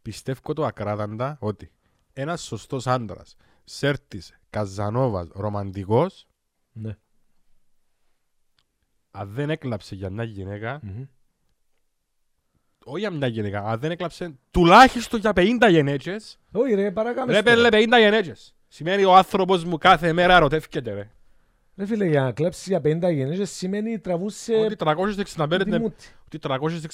Πιστεύω 0.01 0.53
το 0.53 0.65
ακράδαντα 0.65 1.37
ότι 1.39 1.71
ένας 2.13 2.41
σωστός 2.43 2.87
άντρας, 2.87 3.35
Σέρτης, 3.63 4.39
Καζανόβας, 4.49 5.27
ρομαντικός, 5.33 6.27
Ναι. 6.71 6.97
αν 9.11 9.29
δεν 9.33 9.49
έκλαψε 9.49 9.95
για 9.95 10.09
μια 10.09 10.23
γυναίκα, 10.23 10.79
Μμμ. 10.83 11.03
Όχι 12.87 12.99
για 12.99 13.11
μια 13.11 13.27
γυναίκα, 13.27 13.63
αν 13.63 13.79
δεν 13.79 13.91
έκλαψε 13.91 14.35
τουλάχιστον 14.51 15.19
για 15.19 15.31
50 15.35 15.67
γενέτσες, 15.69 16.39
Όχι 16.51 16.73
ρε, 16.73 16.91
παρακάμε 16.91 17.31
ρε 17.33 17.43
πέλε 17.43 17.67
50 17.71 17.87
γενέτσες. 17.99 18.55
Σημαίνει 18.67 19.03
ο 19.03 19.15
άνθρωπος 19.15 19.63
μου 19.63 19.77
κάθε 19.77 20.13
μέρα 20.13 20.35
ερωτεύκεται 20.35 20.93
ρε. 20.93 21.09
Ρε 21.77 21.85
φίλε, 21.85 22.05
για 22.05 22.21
να 22.21 22.31
κλάψεις 22.31 22.67
για 22.67 22.79
50 22.79 22.83
γενναίες 22.83 23.51
σημαίνει 23.51 23.99
τραβούσε 23.99 24.55
Ότι 24.55 24.75
365, 24.79 25.61
τη 25.63 25.79
μούτη. 25.79 26.05
ότι 26.25 26.39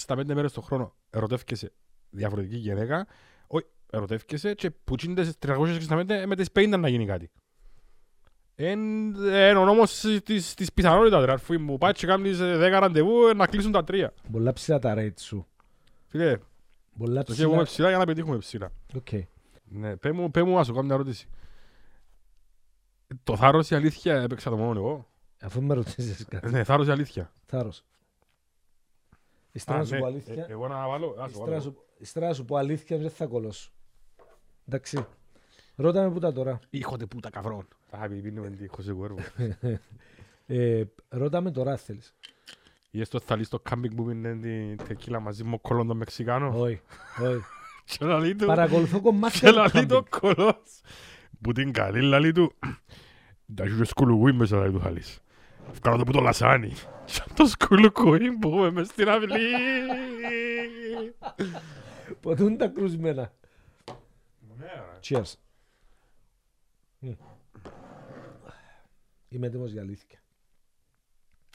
365 0.07 0.23
μέρες 0.25 0.53
το 0.53 0.61
χρόνο 0.61 0.95
ερωτεύκεσαι 1.09 1.71
διαφορετική 2.09 2.55
γυναίκα, 2.57 3.07
όχι, 3.47 3.65
ερωτεύκεσαι 3.91 4.53
και 4.53 4.71
που 4.71 4.95
τσίνται 4.95 5.33
365 5.47 6.23
με 6.25 6.35
τις 6.35 6.47
50 6.55 6.79
να 6.79 6.87
γίνει 6.87 7.05
κάτι. 7.05 7.29
Εν, 8.55 8.79
εν 9.25 9.57
ο 9.57 9.65
νόμος 9.65 9.99
της, 10.23 10.53
της 10.53 10.73
πιθανότητας, 10.73 11.25
ρε 11.25 11.31
αρφή 11.31 11.57
μου, 11.57 11.77
πάει 11.77 11.91
και 11.91 12.07
κάνεις 12.07 12.39
ε, 12.39 12.55
10 12.75 12.79
ραντεβού 12.79 13.27
ε, 13.27 13.33
να 13.33 13.47
κλείσουν 13.47 13.71
τα 13.71 13.83
τρία. 13.83 14.13
Πολλά 14.31 14.53
ψηλά 14.53 14.79
τα 14.79 14.93
rate 14.97 15.19
σου. 15.19 15.47
Φίλε, 16.11 16.37
Πολλά 16.97 17.23
το 17.23 17.33
χεύουμε 17.33 17.53
ψηλά. 17.55 17.63
ψηλά 17.65 17.89
για 17.89 17.97
να 17.97 18.05
πετύχουμε 18.05 18.37
ψηλά. 18.37 18.71
Οκ. 18.95 19.07
Ναι, 19.63 19.95
πέ 19.95 20.11
μου, 20.11 20.31
πέ 20.31 20.43
μου 20.43 20.55
να 20.55 20.63
σου 20.63 20.71
κάνω 20.73 20.85
μια 20.85 20.93
ερώτηση. 20.95 21.27
Το 23.23 23.37
θάρρος 23.37 23.69
ή 23.69 23.75
αλήθεια 23.75 24.21
έπαιξα 24.21 24.49
το 24.49 24.57
μόνο 24.57 24.79
εγώ. 24.79 25.07
Αφού 25.41 25.61
με 25.61 25.73
ρωτήσεις 25.73 26.25
κάτι. 26.25 26.49
Ναι, 26.51 26.63
θάρρος 26.63 26.87
ή 26.87 26.91
αλήθεια. 26.91 27.31
Θάρρος. 27.45 27.85
Ύστερα 29.51 29.77
Α, 29.77 29.81
να 29.81 29.85
σου 29.87 29.93
ναι, 29.93 29.99
πω 29.99 30.05
ε, 30.05 30.09
αλήθεια. 30.09 30.45
Εγώ 30.49 30.67
να 30.67 30.87
βάλω, 30.87 31.13
να 31.17 31.23
σου 31.23 31.29
Ύστερα 31.29 31.45
να 31.45 31.51
βάλω. 31.51 31.61
σου- 31.61 31.83
Ύστερα 31.97 32.27
να 32.27 32.33
σου 32.33 32.45
πω 32.45 32.55
αλήθεια 32.55 32.97
δεν 32.97 33.09
θα 33.09 33.25
κολλώσω. 33.25 33.71
Εντάξει. 34.67 35.05
Ρώτα 35.75 36.03
με 36.03 36.11
που 36.11 36.19
τα 36.19 36.31
τώρα. 36.33 36.59
Hijo 36.73 36.93
de 36.97 37.03
puta 37.15 37.29
cabrón. 37.41 37.65
Θα 37.89 38.07
πίνουμε 38.07 38.49
τη 38.49 38.65
José 38.77 38.89
Cuervo. 38.89 39.47
Ε, 40.45 40.83
ρώτα 41.09 41.41
με 41.41 41.51
τώρα 41.51 41.71
αν 41.71 41.77
θέλεις. 41.77 42.15
Ή 42.91 43.03
στο 43.03 43.19
θα 43.19 43.35
λύσει 43.35 43.49
το 43.49 43.59
κάμπινγκ 43.59 43.95
που 43.95 44.05
πίνει 44.05 44.37
την 44.39 44.85
τεκίλα 44.87 45.19
μαζί 45.19 45.43
με 45.43 45.53
ο 45.53 45.59
κολόν 45.59 45.87
τον 45.87 45.97
Μεξικάνο. 45.97 46.59
Όχι. 46.59 46.81
όχι. 47.21 47.43
Και 47.85 48.05
λαλεί 48.05 48.35
του. 48.35 48.45
Παρακολουθώ 48.45 48.95
Και 48.97 49.03
κομμάτια 49.03 49.49
του 49.49 49.55
λαλεί 49.55 49.85
το 49.85 50.03
κάμπινγκ. 50.03 50.35
κολός. 50.35 50.81
Που 51.41 51.51
την 51.51 51.71
καλή 51.71 52.01
λαλεί 52.01 52.31
του. 52.31 52.53
Τα 53.55 53.65
σου 53.67 53.85
σκουλουκούι 53.85 54.33
μέσα 54.33 54.57
λαλεί 54.57 54.71
του 54.71 54.79
χαλής. 54.79 55.19
Βγάλω 55.73 55.97
το 55.97 56.03
που 56.03 56.11
το 56.11 56.19
λασάνι. 56.19 56.73
Σαν 57.05 57.25
το 57.35 57.45
σκουλουκούι 57.45 58.31
που 58.31 58.47
έχουμε 58.47 58.71
μες 58.71 58.87
στην 58.87 59.09
αυλή. 59.09 59.39
Ποτέ 62.21 62.43
είναι 62.43 62.55
τα 62.55 62.67
κρουσμένα. 62.67 63.33
Cheers. 65.03 65.33
Μμ. 66.99 67.11
Είμαι 69.29 69.47
έτοιμος 69.47 69.71
για 69.71 69.81
αλήθεια. 69.81 70.20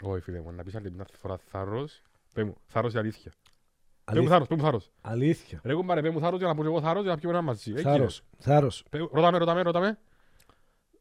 Όχι 0.02 0.20
φίλε 0.22 0.40
μου, 0.40 0.52
να 0.52 0.62
πεις 0.62 0.74
άλλη 0.74 0.90
μια 0.90 1.06
φορά 1.12 1.36
θάρρος. 1.36 2.02
Πέ 2.32 2.44
μου, 2.44 2.56
θάρρος 2.66 2.94
η 2.94 2.98
αλήθεια. 2.98 3.30
Πέ 3.30 4.12
μου 4.12 4.18
Αλήθεια. 4.18 4.28
θάρρος, 4.30 4.48
πέ 4.48 4.54
μου 4.54 4.62
θάρρος. 4.62 4.90
Αλήθεια. 5.00 5.60
Ρε 5.64 5.74
κουμπάρε, 5.74 6.00
πέ 6.02 6.10
μου 6.10 6.20
θάρρος 6.20 6.38
για 6.38 6.48
να 6.48 6.54
πω 6.54 6.62
και 6.62 6.68
εγώ 6.68 6.80
θάρρος 6.80 7.02
για 7.02 7.10
να 7.12 7.18
πιούμε 7.18 7.34
ένα 7.34 7.42
μαζί. 7.44 7.72
Ε, 7.76 7.80
Θάρρος. 7.80 8.22
Θάρρος. 8.38 8.82
κύριε. 8.90 9.06
Πέ- 9.06 9.14
Ρώτα 9.16 9.30
με, 9.30 9.38
ρώτα 9.38 9.54
με, 9.54 9.62
ρώτα 9.62 9.80
με. 9.80 9.98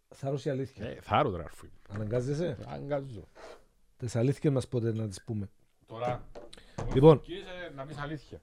Θάρρος 0.10 0.46
η 0.46 0.50
αλήθεια. 0.50 0.86
Ε, 0.86 0.98
θάρρος 1.02 1.36
ρε 1.36 1.44
αρφή. 1.44 1.68
Αναγκάζεσαι; 1.90 2.58
Αγκαζώ. 2.68 3.28
Τις 3.98 4.16
αλήθειες 4.16 4.54
μας 4.54 4.68
πότε 4.68 4.94
να 4.94 5.08
τις 5.08 5.24
πούμε. 5.24 5.50
Τώρα, 5.86 6.24
Λοιπόν. 6.94 7.22
Κύριε, 7.22 7.44
να 7.76 7.86
πεις 7.86 7.98
αλήθεια. 7.98 8.40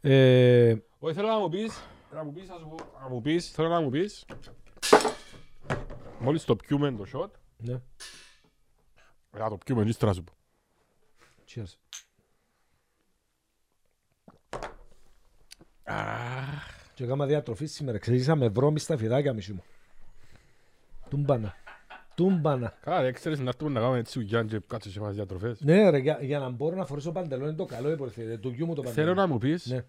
Ε, 0.00 0.76
Όχι, 0.98 1.14
θέλω 1.14 1.28
να 1.28 1.38
μου 1.38 1.48
πεις, 1.48 1.82
να 2.14 2.24
μου 2.24 2.32
πεις, 2.32 2.48
να 2.48 2.54
σου 2.58 2.68
πω, 2.68 2.76
να 3.02 3.08
μου 3.08 3.20
πεις, 3.20 3.50
θέλω 3.50 3.68
να 3.68 3.80
μου 3.80 3.90
πεις, 3.90 4.24
μόλις 6.18 6.44
το 6.44 6.56
πιούμε 6.56 6.92
το 6.92 7.04
shot, 7.12 7.30
ναι. 9.32 9.40
να 9.42 9.48
το 9.48 9.56
πιούμε 9.56 9.82
ύστερα 9.86 10.10
να 10.10 10.16
σου 10.16 10.24
πω. 10.24 10.32
Cheers. 11.48 11.76
Και 16.94 17.04
έκανα 17.04 17.26
διατροφή 17.26 17.66
σήμερα. 17.66 17.98
Ξεκίνησα 17.98 18.36
με 18.36 18.48
βρώμη 18.48 18.78
στα 18.78 18.96
φιδάκια 18.96 19.32
μισή 19.32 19.52
μου. 19.52 19.62
Τούμπανα. 21.08 21.54
τούμπανα. 22.14 22.78
Καλά, 22.80 23.02
δεν 23.02 23.12
ξέρεις 23.12 23.38
να 23.38 23.48
έρθουμε 23.48 23.70
να 23.70 23.80
κάνουμε 23.80 23.98
έτσι 23.98 24.18
ουγιάν 24.18 24.46
και 24.46 24.60
κάτσω 24.66 24.90
σε 24.90 25.00
φάση 25.00 25.14
διατροφές. 25.14 25.60
Ναι 25.60 25.90
ρε, 25.90 25.98
για, 25.98 26.18
για 26.22 26.38
να 26.38 26.48
μπορώ 26.48 26.76
να 26.76 26.86
φορέσω 26.86 27.12
παντελόν 27.12 27.46
είναι 27.48 27.56
το 27.56 27.64
καλό 27.64 27.90
υποθέτει. 27.90 28.38
Του 28.38 28.48
γιού 28.50 28.66
μου 28.66 28.74
το 28.74 28.82
Θέλω 28.82 28.94
παντελόν. 28.94 29.16
να 29.16 29.26
μου 29.26 29.38
πεις, 29.38 29.66
Ναι. 29.66 29.84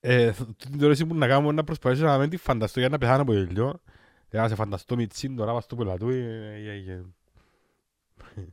ε, 0.00 0.32
θ- 0.32 0.56
την 0.56 0.82
ερώτηση 0.82 1.06
που 1.06 1.14
να 1.14 1.26
κάνουμε 1.26 1.52
να 1.52 1.64
προσπαθήσω 1.64 2.04
να 2.04 2.18
μην 2.18 2.30
τη 2.30 2.36
φανταστώ 2.36 2.80
για 2.80 2.88
να 2.88 2.98
πεθάνω 2.98 3.22
από 3.22 3.32
γελιό. 3.32 3.80
Για 4.34 4.42
να 4.42 4.48
σε 4.48 4.54
φανταστώ 4.54 4.96
μητσίν 4.96 5.36
τώρα 5.36 5.52
βάζω 5.52 5.64
στο 5.64 5.76
πελατού. 5.76 6.08
ε, 6.08 6.14
ε, 6.14 6.92
ε, 6.92 6.92
ε. 6.92 8.44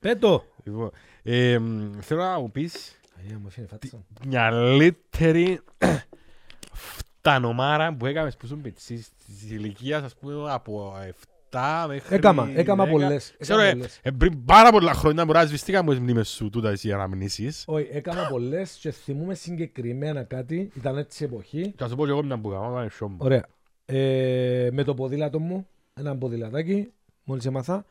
Πέτω. 0.00 0.44
Λοιπόν, 0.64 0.90
ε, 1.22 1.58
μ, 1.58 1.90
θέλω 2.00 2.22
να 2.22 2.38
μου 2.40 2.50
πεις 2.50 3.00
Αγία 3.18 3.38
μου 3.38 3.44
έφυγε 3.46 3.66
φάτσα. 3.66 4.04
μια 4.26 4.50
λίτερη 4.50 5.60
φτανομάρα 6.72 7.94
που 7.96 8.06
έκαμες 8.06 8.36
που 8.36 8.46
ήσουν 8.46 8.60
πιτσής 8.60 9.08
της 9.26 9.50
ηλικίας 9.50 10.02
ας 10.02 10.14
πούμε 10.16 10.52
από 10.52 10.94
7 11.50 11.84
μέχρι 11.88 12.14
Έκαμα, 12.14 12.50
έκαμα 12.54 12.84
10. 12.84 12.90
πολλές. 12.90 13.34
Ξέρω, 13.38 13.60
έκαμα 13.60 13.70
ε, 13.70 13.74
πολλές. 13.78 14.00
ε, 14.02 14.10
πριν 14.10 14.44
πάρα 14.44 14.70
πολλά 14.70 14.92
χρόνια 14.94 15.24
μπορεί 15.24 15.38
να 15.38 15.44
σβηστήκα 15.46 15.82
μου 15.82 15.90
τις 15.90 16.00
μνήμες 16.00 16.28
σου 16.28 16.50
τούτας 16.50 16.84
οι 16.84 16.92
αναμνήσεις. 16.92 17.64
Όχι, 17.66 17.88
έκανα 17.92 18.28
πολλές 18.28 18.72
και 18.80 18.90
θυμούμαι 18.90 19.34
συγκεκριμένα 19.34 20.22
κάτι. 20.22 20.70
Ήταν 20.76 20.96
έτσι 20.96 21.24
εποχή. 21.24 21.62
Και 21.62 21.74
θα 21.76 21.88
σου 21.88 21.96
πω 21.96 22.04
και 22.04 22.10
εγώ 22.10 22.22
μια 22.22 22.38
που 22.40 22.48
κάνω, 22.48 22.68
να 22.68 23.06
μου. 23.08 23.16
Ωραία. 23.18 23.46
Ε, 23.92 24.68
με 24.72 24.82
το 24.84 24.94
ποδήλατο 24.94 25.38
μου, 25.38 25.66
ένα 25.94 26.16
ποδηλατάκι, 26.18 26.92
μόλις 27.24 27.46
έμαθα, 27.46 27.84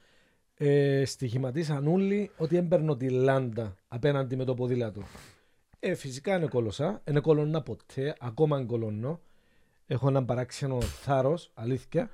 ε, 0.57 1.03
στοιχηματίσαν 1.05 1.87
όλοι 1.87 2.31
ότι 2.37 2.57
έμπαιρνω 2.57 2.95
τη 2.95 3.09
λάντα 3.09 3.75
απέναντι 3.87 4.35
με 4.35 4.43
το 4.43 4.53
ποδήλατο. 4.53 5.01
Ε, 5.79 5.93
φυσικά 5.95 6.35
είναι 6.35 6.45
κόλωσα, 6.47 7.01
είναι 7.07 7.19
κολώνα 7.19 7.61
ποτέ, 7.61 8.15
ακόμα 8.19 8.57
είναι 8.57 8.65
κολώνω. 8.65 9.19
Έχω 9.87 10.07
έναν 10.07 10.25
παράξενο 10.25 10.81
θάρρος, 10.81 11.51
αλήθεια. 11.53 12.09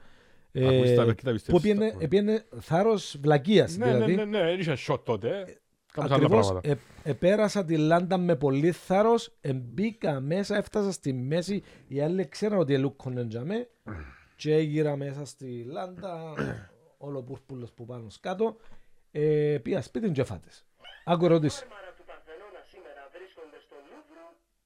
Ε, 0.52 0.68
Ακούεις 0.68 0.96
τα, 0.96 1.06
τα 1.06 1.14
πιστεύεις. 1.14 1.44
που 1.46 1.60
πήγαινε, 1.60 1.96
πήγαινε 2.10 2.46
θάρρος 2.60 3.18
βλακείας, 3.22 3.78
Ναι, 3.78 3.86
ναι, 3.86 3.92
δηλαδή. 3.94 4.16
ναι, 4.16 4.26
ναι, 4.26 4.40
δεν 4.40 4.60
είχε 4.60 4.76
shot 4.88 5.00
τότε. 5.06 5.58
Κάμψα 5.96 6.16
άλλα 6.16 6.26
Ακριβώς, 6.26 6.48
πράγματα. 6.48 6.70
ε, 7.04 7.10
επέρασα 7.10 7.66
τη 7.66 7.78
λάντα 7.78 8.18
με 8.18 8.36
πολύ 8.36 8.72
θάρρος, 8.72 9.38
εμπήκα 9.42 10.20
μέσα, 10.20 10.58
έφτασα 10.58 10.92
στη 10.92 11.14
μέση, 11.14 11.64
οι 11.88 12.02
άλλοι 12.02 12.28
ξέραν 12.28 12.60
ότι 12.60 12.74
ελούκκονεν 12.74 13.28
για 13.30 13.42
με 13.46 13.70
και 14.36 14.54
έγιρα 14.54 14.96
μέσα 14.96 15.26
στη 15.26 15.64
λάντα, 15.64 16.34
όλο 17.08 17.24
πούρπουλος 17.24 17.72
που 17.74 17.86
πάνω 17.86 18.10
σκάτω, 18.10 18.56
ε, 19.12 19.58
πήγα 19.62 19.82
σπίτι 19.82 20.12
και 20.12 20.24
φάτες. 20.24 20.66
Άκου 21.06 21.26
ερώτηση. 21.26 21.66
Μάρα 21.70 21.94
του 21.98 22.04
Παρθενώνα 22.06 22.62
σήμερα 22.72 23.10
βρίσκονται 23.14 23.60
στο 23.66 23.76
Λούβρο 23.90 24.24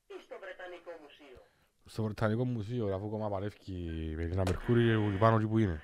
ή 0.08 0.16
στο 0.26 0.36
Βρετανικό 0.42 0.92
Μουσείο; 1.04 1.40
Στο 1.86 2.04
Βρετανικό 2.04 2.44
Μουσείο, 2.46 2.96
αφού 2.96 3.06
ακόμα 3.06 3.30
παλεύει 3.30 3.56
με 4.16 4.26
την 4.26 4.40
Αμερκούρη 4.40 5.18
πάνω 5.20 5.36
εκεί 5.36 5.48
που 5.48 5.58
είναι. 5.58 5.82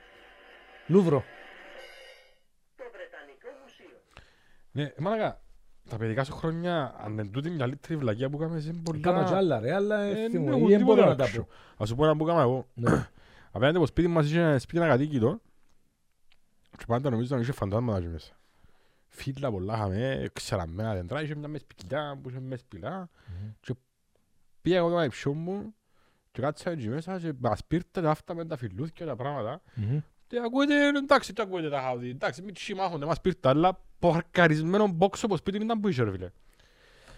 Λούβρο. 0.88 1.24
Το 2.76 2.84
Βρετανικό 2.96 3.50
Μουσείο. 3.64 3.98
Ναι, 4.76 4.94
μάνα, 4.98 5.42
τα 5.90 5.98
παιδικά 5.98 6.24
σου 6.24 6.34
χρόνια, 6.34 6.96
αν 7.00 7.12
είναι 7.12 7.26
τούτη 7.26 7.50
μια 7.50 7.66
λίτρη 7.68 7.96
βλακία 7.98 8.30
που 8.30 8.38
κάνουμε, 8.38 8.60
είναι 8.60 8.82
πολλά... 8.84 9.00
Κάμα 9.02 9.24
κι 9.24 9.34
άλλα 9.34 9.60
ρε, 9.60 9.74
αλλά 9.74 10.02
Ε, 10.02 10.10
ε, 10.10 10.14
ναι, 10.22 10.30
θυμούμαι, 10.30 10.56
εγώ 10.56 10.70
ή 10.70 10.76
δεν 10.76 10.84
μπορώ 10.84 10.96
τίποτα 10.96 11.10
να 11.10 11.16
τα 11.16 11.24
άκουσα. 11.24 11.42
πω. 11.42 11.48
Ας 11.78 11.88
σου 11.88 11.96
πω 11.96 12.04
ένα 12.06 12.16
που 12.16 12.24
έκανα 12.24 12.42
εγώ. 12.42 12.68
Ναι. 12.74 13.08
Απέναντι 13.52 13.78
από 13.78 13.86
σπίτι 13.86 14.08
μας 14.08 14.26
είχε 14.26 14.40
ένα 14.40 14.60
σπίτι 14.60 14.78
ένα 14.78 14.88
κατοίκητο 14.88 15.42
και 16.78 16.84
πάντα 16.88 17.10
νομίζω 17.10 17.36
να 17.36 17.42
είχε 17.42 17.52
φαντάσματα 17.52 17.98
εκεί 17.98 18.08
μέσα. 18.08 18.34
Φύλλα 19.08 19.52
πολλά 19.52 19.74
είχαμε, 19.74 20.30
ξεραμμένα 20.34 20.94
δέντρα, 20.94 21.22
είχε 21.22 21.36
μια 21.36 21.48
μεσπικιά 21.48 22.20
που 22.22 22.30
είχε 22.30 22.40
μεσπιλά 22.40 23.10
και 23.60 23.74
πήγα 24.62 24.78
εγώ 24.78 24.90
και 24.90 24.96
με 24.96 25.08
ψιό 25.08 25.34
μου 25.34 25.76
και 26.32 26.42
κάτσα 26.42 26.70
εκεί 26.72 26.88
μέσα 26.90 27.20
και 27.20 27.34
μας 27.40 27.66
πήρτε 27.66 28.02
τα 28.02 28.10
αυτά 28.10 28.34
με 28.36 28.46
τα 28.46 28.58
φιλούθια 28.58 29.06
τα 29.06 29.16
πράγματα 29.16 29.62
Μμμ. 29.74 30.00
και 30.28 30.40
ακούετε, 30.46 30.88
εντάξει, 30.88 31.34
τι 31.34 31.42
ακούετε 31.42 31.70
τα 31.70 31.82
χαουδί, 31.82 32.10
εντάξει, 32.10 32.42
μην 32.42 32.54
τσιμάχονται, 32.54 33.06
μας 33.06 33.22
πήρτε, 33.22 33.50
αλλά 33.50 33.85
παρκαρισμένο 34.00 34.88
μπόξ 34.88 35.24
από 35.24 35.38
σπίτι 35.38 35.58
ήταν 35.58 35.80
που 35.80 35.88
είχε 35.88 36.04
ρε 36.04 36.12
φίλε. 36.12 36.30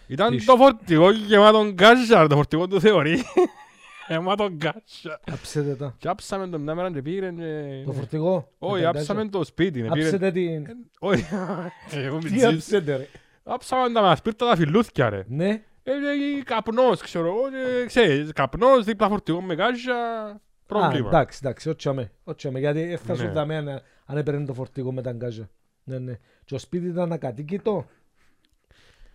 Ήταν 0.06 0.34
Είσαι. 0.34 0.46
το 0.46 0.56
φορτηγό 0.56 1.10
γεμάτο 1.10 1.70
γκάζα, 1.72 2.26
το 2.26 2.34
φορτηγό 2.36 2.66
του 2.68 2.80
θεωρεί. 2.80 3.22
Γεμάτο 4.08 4.48
γκάζα. 4.50 5.20
Άψετε 5.32 5.74
τα. 5.74 5.94
Και 5.98 6.08
άψαμε 6.08 6.46
το 6.48 6.58
μια 6.58 6.74
μέρα 6.74 6.92
και 6.92 7.02
πήγαινε 7.02 7.30
και... 7.44 7.82
Το 7.86 7.92
φορτηγό. 7.92 8.52
Όχι, 8.58 8.74
με 8.74 8.80
τα 8.82 8.88
άψαμε 8.88 9.20
γκάζια. 9.20 9.38
το 9.38 9.44
σπίτι. 9.44 9.80
ναι, 9.82 9.88
πήγαινε- 9.88 10.14
Άψετε 10.14 10.30
την... 10.32 10.66
Όχι, 10.98 11.24
εγώ 12.06 12.18
Τι 12.18 12.24
μητσής. 12.30 12.44
άψετε 12.44 12.96
ρε. 12.96 13.06
Άψαμε 13.42 13.92
τα 13.92 14.00
μας 14.02 14.22
πήρτα 14.22 14.46
τα 14.48 14.56
φιλούθια 14.56 15.08
ρε. 15.10 15.24
Ναι. 15.28 15.48
Ε, 15.82 15.90
ε, 15.92 16.42
Καπνός, 16.44 17.00
ξέρω 17.00 17.26
εγώ, 17.26 17.40
και 17.50 17.86
ξέρεις, 17.86 18.32
καπνός, 18.32 18.84
δίπλα 18.84 19.08
φορτηγό 19.08 19.40
με 19.40 19.54
γκάζα, 19.54 19.94
Α, 19.94 20.40
πρόβλημα. 20.66 21.08
εντάξει, 21.08 21.38
εντάξει, 21.42 21.68
όχι 21.68 21.88
αμέ. 21.88 22.10
Όχι 22.24 22.46
αμέ, 22.48 22.58
γιατί 22.58 22.80
έφτασε 22.80 23.22
Ναι. 23.22 23.28
ναι. 23.28 23.34
δαμέ 23.34 23.56
αν, 23.56 23.68
αν 24.06 24.16
έπαιρνε 24.16 24.44
το 24.44 24.54
φορτηγό 24.54 24.92
με 24.92 25.02
τα 25.02 25.12
γκάζια. 25.12 25.50
Ναι, 25.88 25.98
ναι. 25.98 26.18
Και 26.44 26.54
ο 26.54 26.58
σπίτι 26.58 26.86
ήταν 26.86 27.12
ακατοίκητο. 27.12 27.86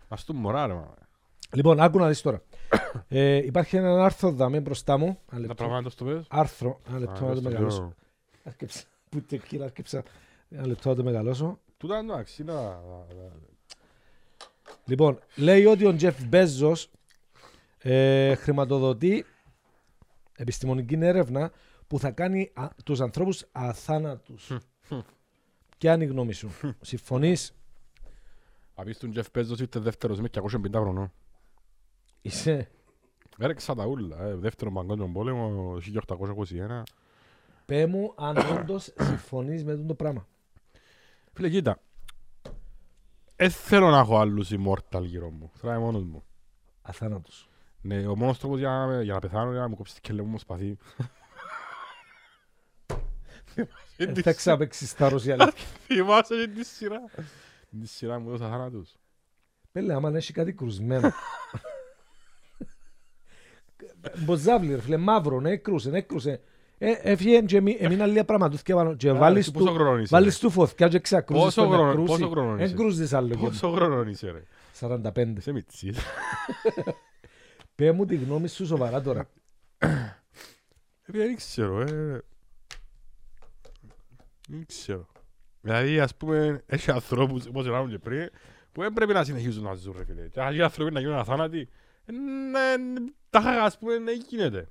Ας 0.07 0.23
του 0.23 0.33
μωρά 0.35 0.67
ρε. 0.67 0.73
μα. 0.73 0.93
Λοιπόν, 1.53 1.79
άκου 1.79 1.97
να 1.99 2.07
δεις 2.07 2.21
τώρα. 2.21 2.41
ε, 3.07 3.35
υπάρχει 3.35 3.75
ένα 3.77 4.03
άρθρο 4.05 4.31
δαμέ 4.31 4.59
μπροστά 4.59 4.97
μου. 4.97 5.05
Ένα 5.05 5.17
Τα 5.29 5.39
λεπτό. 5.39 5.53
πράγματα 5.55 5.89
στο 5.89 6.05
πες. 6.05 6.25
Άρθρο, 6.29 6.79
ένα 6.87 6.95
Α, 6.95 6.99
λεπτό 6.99 7.21
να 7.21 7.27
πες 7.27 7.35
το 7.37 7.41
το 7.43 7.49
μεγαλώσω. 7.49 7.79
πιο- 7.81 7.93
Άρκεψα. 8.43 8.83
Πού 9.09 9.21
τεκίλα, 9.21 9.65
άρκεψα. 9.65 10.03
Ένα 10.49 10.67
λεπτό 10.67 10.89
να 10.89 10.95
το 10.95 11.03
μεγαλώσω. 11.03 11.59
Τούτα 11.77 11.97
εντάξει, 11.97 12.41
είναι... 12.41 12.51
τα- 12.51 12.81
τα- 13.09 13.13
τα- 13.15 13.31
Λοιπόν, 14.85 15.19
λέει 15.35 15.65
ότι 15.65 15.85
ο 15.85 15.95
Τζεφ 15.95 16.25
Μπέζος 16.25 16.91
ε, 17.79 18.35
χρηματοδοτεί 18.35 19.25
επιστημονική 20.37 20.97
έρευνα 21.01 21.51
που 21.87 21.99
θα 21.99 22.11
κάνει 22.11 22.51
α, 22.53 22.67
τους 22.83 23.01
ανθρώπους 23.01 23.45
αθάνατους. 23.51 24.51
Ποια 25.83 25.93
είναι 25.93 26.03
η 26.03 26.07
γνώμη 26.07 26.33
σου; 26.33 26.51
Συμφωνείς; 26.81 27.55
Απείς 28.73 28.97
τον 28.97 29.11
Τζεφ 29.11 29.29
Πέζος 29.31 29.59
ήρθε 29.59 29.79
δεύτερος 29.79 30.19
με 30.19 30.29
250 30.33 30.71
χρονών. 30.73 31.11
Είσαι; 32.21 32.71
Έρεξα 33.37 33.75
τα 33.75 33.85
ούλα, 33.85 34.23
ε, 34.23 34.35
δεύτερο 34.35 34.71
παγκόσμιο 34.71 35.07
πόλεμο, 35.07 35.77
1821. 35.79 36.83
Πέ 37.65 37.85
μου 37.85 38.13
αν 38.17 38.37
όντως 38.57 38.93
συμφωνείς 38.99 39.63
με 39.63 39.71
αυτό 39.71 39.85
το 39.85 39.93
πράγμα. 39.93 40.27
Φίλε, 41.33 41.49
κοίτα. 41.49 41.81
Δεν 43.35 43.51
θέλω 43.51 43.89
να 43.89 43.99
έχω 43.99 44.17
άλλους 44.17 44.51
immortal 44.51 45.03
γύρω 45.03 45.29
μου. 45.29 45.51
Θέλω 45.53 45.71
να 45.71 45.77
είμαι 45.77 45.85
μόνος 45.85 46.03
μου. 46.03 46.23
Αθάνατος. 46.81 47.49
Ναι, 47.81 48.07
ο 48.07 48.15
μόνος 48.15 48.39
τρόπος 48.39 48.59
για 48.59 48.69
να, 48.69 49.01
για 49.01 49.13
να 49.13 49.19
πεθάνω 49.19 49.49
είναι 49.49 49.59
να 49.59 49.67
μου 49.67 49.75
κόψεις 49.75 49.99
και 49.99 50.13
λέω 50.13 50.25
μου 50.25 50.39
σπαθί. 50.39 50.77
Ε, 53.97 54.13
Θα 54.13 54.33
ξαπέξεις 54.33 54.93
τα 54.95 55.09
ρωσιαλά. 55.09 55.53
Θυμάσαι 55.87 56.35
και 56.35 56.47
τη 56.47 56.65
σειρά. 56.65 57.01
Τη 57.81 57.87
σειρά 57.87 58.19
μου 58.19 58.29
δώσα 58.29 58.49
θάνατους. 58.49 58.91
Πέλε, 59.71 59.93
άμα 59.93 60.11
έχει 60.15 60.33
κάτι 60.33 60.53
κρουσμένο. 60.53 61.11
Μποζάβλη, 64.25 64.75
ρε 64.75 64.81
φίλε, 64.81 64.97
μαύρο, 64.97 65.39
ναι, 65.39 65.51
έκρουσε, 65.51 65.89
ναι, 65.89 65.97
έκρουσε. 65.97 66.41
Ε, 66.77 66.91
έφυγε 67.01 67.41
και 67.41 67.57
εμεί- 67.57 67.77
έμειναν 67.79 68.09
λίγα 68.09 68.25
πραγματούθια 68.25 68.75
πάνω 68.75 68.95
και 68.95 69.11
βάλεις 69.11 69.39
εσύ 69.39 69.51
πόσο 69.51 69.65
του, 69.65 69.73
χρονών 69.73 69.99
είσαι, 69.99 70.15
βάλεις 70.15 70.39
του 70.39 70.49
φωτιά 70.49 70.87
και 70.87 70.99
ξακρούσεις 70.99 71.43
Πόσο 71.43 71.61
τον 71.61 71.69
να 71.69 71.75
χρόνο- 71.77 71.93
κρούσει. 71.93 72.07
πόσο 72.19 72.29
χρονών 72.29 72.59
Εν 72.59 72.65
είσαι; 72.65 72.75
κρούζεις 72.75 73.13
άλλο 73.13 73.27
και 73.27 73.37
Πόσο 73.37 73.71
χρόνο 73.71 74.09
είσαι 74.09 74.31
ρε; 74.31 74.43
45. 74.79 75.33
Είσαι 75.37 75.51
μητσής. 75.51 75.97
Πέ 77.75 77.91
μου 77.91 78.05
τη 78.05 78.15
γνώμη 78.15 78.47
σου 78.47 78.65
σοβαρά 78.65 79.01
τώρα. 79.01 79.29
Επειδή 81.07 81.25
δεν 81.25 81.35
ξέρω, 81.35 81.81
ε. 81.81 82.21
Δεν 84.49 84.65
ξέρω. 84.65 85.07
Δηλαδή, 85.61 85.99
ας 85.99 86.15
πούμε, 86.15 86.63
έχει 86.65 86.91
ανθρώπους, 86.91 87.45
όπως 87.45 87.65
είπαμε 87.65 87.89
και 87.91 87.99
πριν, 87.99 88.29
που 88.71 88.81
δεν 88.81 88.93
πρέπει 88.93 89.13
να 89.13 89.23
συνεχίζουν 89.23 89.63
να 89.63 89.73
ζουν, 89.73 89.95
ρε 89.97 90.03
φίλε. 90.05 90.27
Και 90.27 90.41
αν 90.41 90.55
οι 90.55 90.61
άνθρωποι 90.61 90.91
να 90.91 90.99
γίνουν 90.99 91.15
αθάνατοι, 91.15 91.69
ε, 92.05 92.11
ναι, 92.11 92.93
τα 93.29 93.41
χαγά, 93.41 93.63
ας 93.63 93.77
πούμε, 93.77 93.99
δεν 93.99 94.21
γίνεται. 94.29 94.67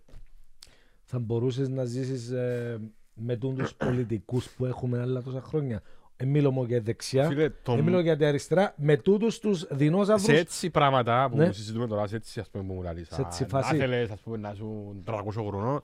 Θα 1.04 1.18
μπορούσες 1.18 1.68
να 1.68 1.84
ζήσεις 1.84 2.30
ε, 2.30 2.80
με 3.14 3.36
τους 3.36 3.74
πολιτικούς 3.84 4.48
που 4.50 4.64
έχουμε 4.66 5.00
άλλα 5.00 5.22
τόσα 5.22 5.40
χρόνια. 5.42 5.82
Ε, 6.16 6.24
μιλώ 6.24 6.50
μόνο 6.50 6.66
για 6.66 6.80
δεξιά, 6.80 7.26
Φίλε, 7.28 7.48
το... 7.50 7.72
ε, 7.72 7.80
μιλώ 7.82 8.00
για 8.00 8.16
τη 8.16 8.24
αριστερά, 8.24 8.74
με 8.76 8.96
τούτους 8.96 9.38
τους 9.38 9.58
σε 9.58 9.68
δεινόσαυρους. 9.70 10.28
έτσι 10.28 10.70
πράγματα 10.70 11.28
που 11.30 11.36
Ναι. 11.36 11.52
συζητούμε 11.52 11.86
τώρα, 11.86 12.06
σε 12.06 12.16
έτσι, 12.16 12.40
ας 12.40 12.50
πούμε, 12.50 12.64
που 12.64 12.72
μου 12.72 12.82
λαλείς, 12.82 13.08
Σε 13.10 13.20
έτσι 13.20 13.42
α, 13.42 13.46
φάση. 13.46 13.76
Να 13.76 13.78
θέλεις, 13.84 14.10
ας 14.10 14.20
πούμε, 14.20 14.36
να 14.36 14.54
σου 14.54 15.02
300 15.06 15.22
χρονών, 15.32 15.82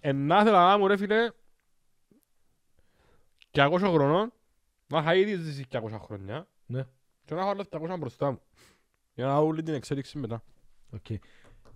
ε, 0.00 0.12
να 0.12 0.40
ήθελα 0.40 0.68
να 0.68 0.78
μου, 0.78 0.86
ρε 0.86 0.96
φίλε, 0.96 1.30
200 3.50 3.78
χρονών, 3.80 4.32
να 4.86 4.98
είχα 4.98 5.14
ήδη 5.14 5.36
ζήσει 5.36 5.64
200 5.70 5.98
χρόνια, 6.04 6.48
Ναι. 6.66 6.84
και 7.24 7.34
να 7.34 7.40
έχω 7.40 7.50
άλλα 7.50 7.64
200 7.70 7.96
μπροστά 7.98 8.30
μου. 8.30 8.40
Για 9.14 9.26
να 9.26 9.34
δω 9.40 9.46
όλη 9.46 9.62
την 9.62 9.74
εξέλιξη 9.74 10.18
μετά. 10.18 10.42
Οκ. 10.90 11.06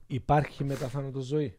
Υπάρχει 0.07 0.65
μετά 0.65 0.89
θάνατο 0.89 1.21
ζωή; 1.21 1.59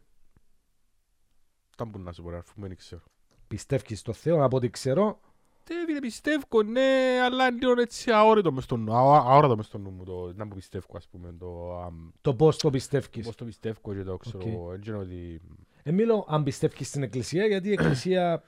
Τα 1.77 1.87
που 1.87 1.99
να 1.99 2.11
σου 2.11 2.23
πω, 2.23 2.29
ρε, 2.29 2.37
αφού 2.37 2.61
δεν 2.61 2.75
ξέρω. 2.75 3.03
Πιστεύεις 3.47 3.99
στο 3.99 4.13
Θεό, 4.13 4.43
από 4.43 4.57
ό,τι 4.57 4.69
ξέρω, 4.69 5.19
Τι 5.63 5.73
φίλε, 5.85 5.99
πιστεύω, 5.99 6.63
ναι, 6.63 7.19
αλλά 7.23 7.47
είναι 7.47 7.57
λίγο 7.59 7.81
έτσι 7.81 8.11
αόρατο 8.11 8.51
μες 8.51 8.63
στο 8.63 8.77
νου, 8.77 8.93
αό- 8.95 9.25
αόρατο 9.27 9.55
μες 9.55 9.65
στο 9.65 9.77
νου 9.77 9.89
μου, 9.89 10.03
το, 10.03 10.33
να 10.35 10.47
που 10.47 10.55
πιστεύω, 10.55 10.85
ας 10.95 11.07
πούμε, 11.07 11.33
το, 11.39 11.77
αμ, 11.79 12.09
το 12.21 12.35
πώς 12.35 12.57
το 12.57 12.69
πιστεύεις. 12.69 13.25
πώς 13.25 13.35
το 13.35 13.45
πιστεύω 13.45 13.93
και 13.93 14.03
το 14.03 14.17
ξέρω, 14.17 14.39
Οκ. 14.39 14.45
εγώ, 14.45 14.69
δεν 14.69 14.81
ξέρω 14.81 14.99
ότι... 14.99 15.41
Δεν 15.83 15.93
μιλώ 15.93 16.25
αν 16.29 16.43
πιστεύεις 16.43 16.87
στην 16.87 17.03
εκκλησία, 17.03 17.45
γιατί 17.45 17.67
η 17.67 17.71
εκκλησία 17.71 18.43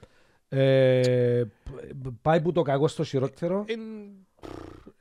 ε, 0.48 1.42
πάει 2.22 2.40
που 2.40 2.52
το 2.52 2.62
κακό 2.62 2.88
στο 2.88 3.04
χειρότερο. 3.04 3.64
Εν- 3.68 4.26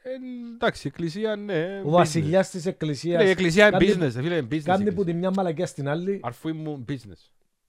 εν- 0.04 0.54
Εντάξει, 0.56 0.88
η 0.88 0.92
εκκλησία 0.94 1.36
ναι. 1.36 1.82
Ο 1.86 1.88
business. 1.88 1.92
βασιλιάς 1.92 2.50
της 2.50 2.62
Φίλε, 2.62 2.74
εκκλησίας 2.74 3.24
Η 3.24 3.30
εκκλησία 3.30 3.68
είναι 3.68 3.78
κάνει- 3.78 3.92
business, 3.92 4.12
φίλε, 4.22 4.36
είναι 4.36 4.48
business. 4.52 4.54
η 4.56 4.62
κάνει 4.62 4.84
που 4.84 4.90
εκκλησία. 4.90 5.06
τη 5.14 5.14
μια 5.14 5.32
μαλακιά 5.32 5.66
στην 5.66 5.88
άλλη. 5.88 6.20
Αρφέ 6.24 6.56
μου 6.56 6.86
business. 6.90 6.94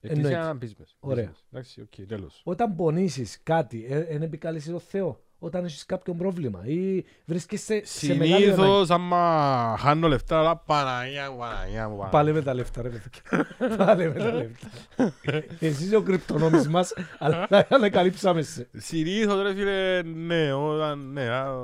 Η 0.01 0.07
Εννοείται. 0.07 0.29
εκκλησία 0.29 0.49
είναι 0.61 0.73
business. 0.79 0.93
Ωραία. 0.99 1.31
Business. 1.31 1.43
Εντάξει, 1.51 1.81
οκ, 1.81 2.07
τέλος. 2.07 2.41
Όταν 2.43 2.75
πονήσεις 2.75 3.39
κάτι, 3.43 3.85
δεν 4.09 4.21
επικαλείσαι 4.21 4.71
το 4.71 4.79
Θεό. 4.79 5.23
Όταν 5.41 5.65
έχεις 5.65 5.85
κάποιο 5.85 6.13
πρόβλημα 6.13 6.61
ή 6.65 7.03
βρίσκεσαι 7.25 7.81
σε 7.85 8.07
μεγάλη 8.07 8.33
ανάγκη. 8.33 8.43
Συνήθως 8.53 8.89
άμα 8.89 9.75
χάνω 9.79 10.07
λεφτά, 10.07 10.39
αλλά 10.39 10.57
Παναγιά 10.57 11.31
μου, 11.31 11.37
Παναγιά 11.37 11.89
μου. 11.89 11.95
Παναγιά 11.97 12.11
Πάλι 12.11 12.33
με 12.33 12.41
τα 12.41 12.53
λεφτά, 12.53 12.81
ρε 12.81 12.89
παιδιά. 12.89 13.47
Πάλι 13.77 14.07
με 14.07 14.13
τα 14.13 14.31
λεφτά. 14.31 14.67
Εσύ 15.59 15.83
είσαι 15.83 15.95
ο 15.95 16.01
κρυπτονόμης 16.01 16.67
μας, 16.67 16.93
αλλά 17.19 17.47
ανακαλύψαμε 17.69 18.41
σε. 18.41 18.69
μου. 18.73 18.79
Συνήθως 18.81 19.41
ρε 19.41 19.53
φίλε, 19.53 20.01
ναι, 20.01 20.53
όταν, 20.53 21.11
ναι, 21.11 21.29
α, 21.29 21.55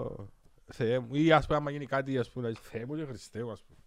Θεέ 0.74 1.00
μου, 1.00 1.08
ή 1.12 1.32
ας 1.32 1.46
πούμε 1.46 1.58
άμα 1.58 1.72
γίνει 1.72 1.86
κάτι, 1.86 2.18
ας 2.18 2.30
πούμε, 2.30 2.44
να 2.46 2.50
λες, 2.50 2.60
Θεέ 2.62 2.86
μου 2.86 2.96
και 2.96 3.06
Χριστέ 3.06 3.44
μου, 3.44 3.52
ας 3.52 3.64
πούμε. 3.68 3.80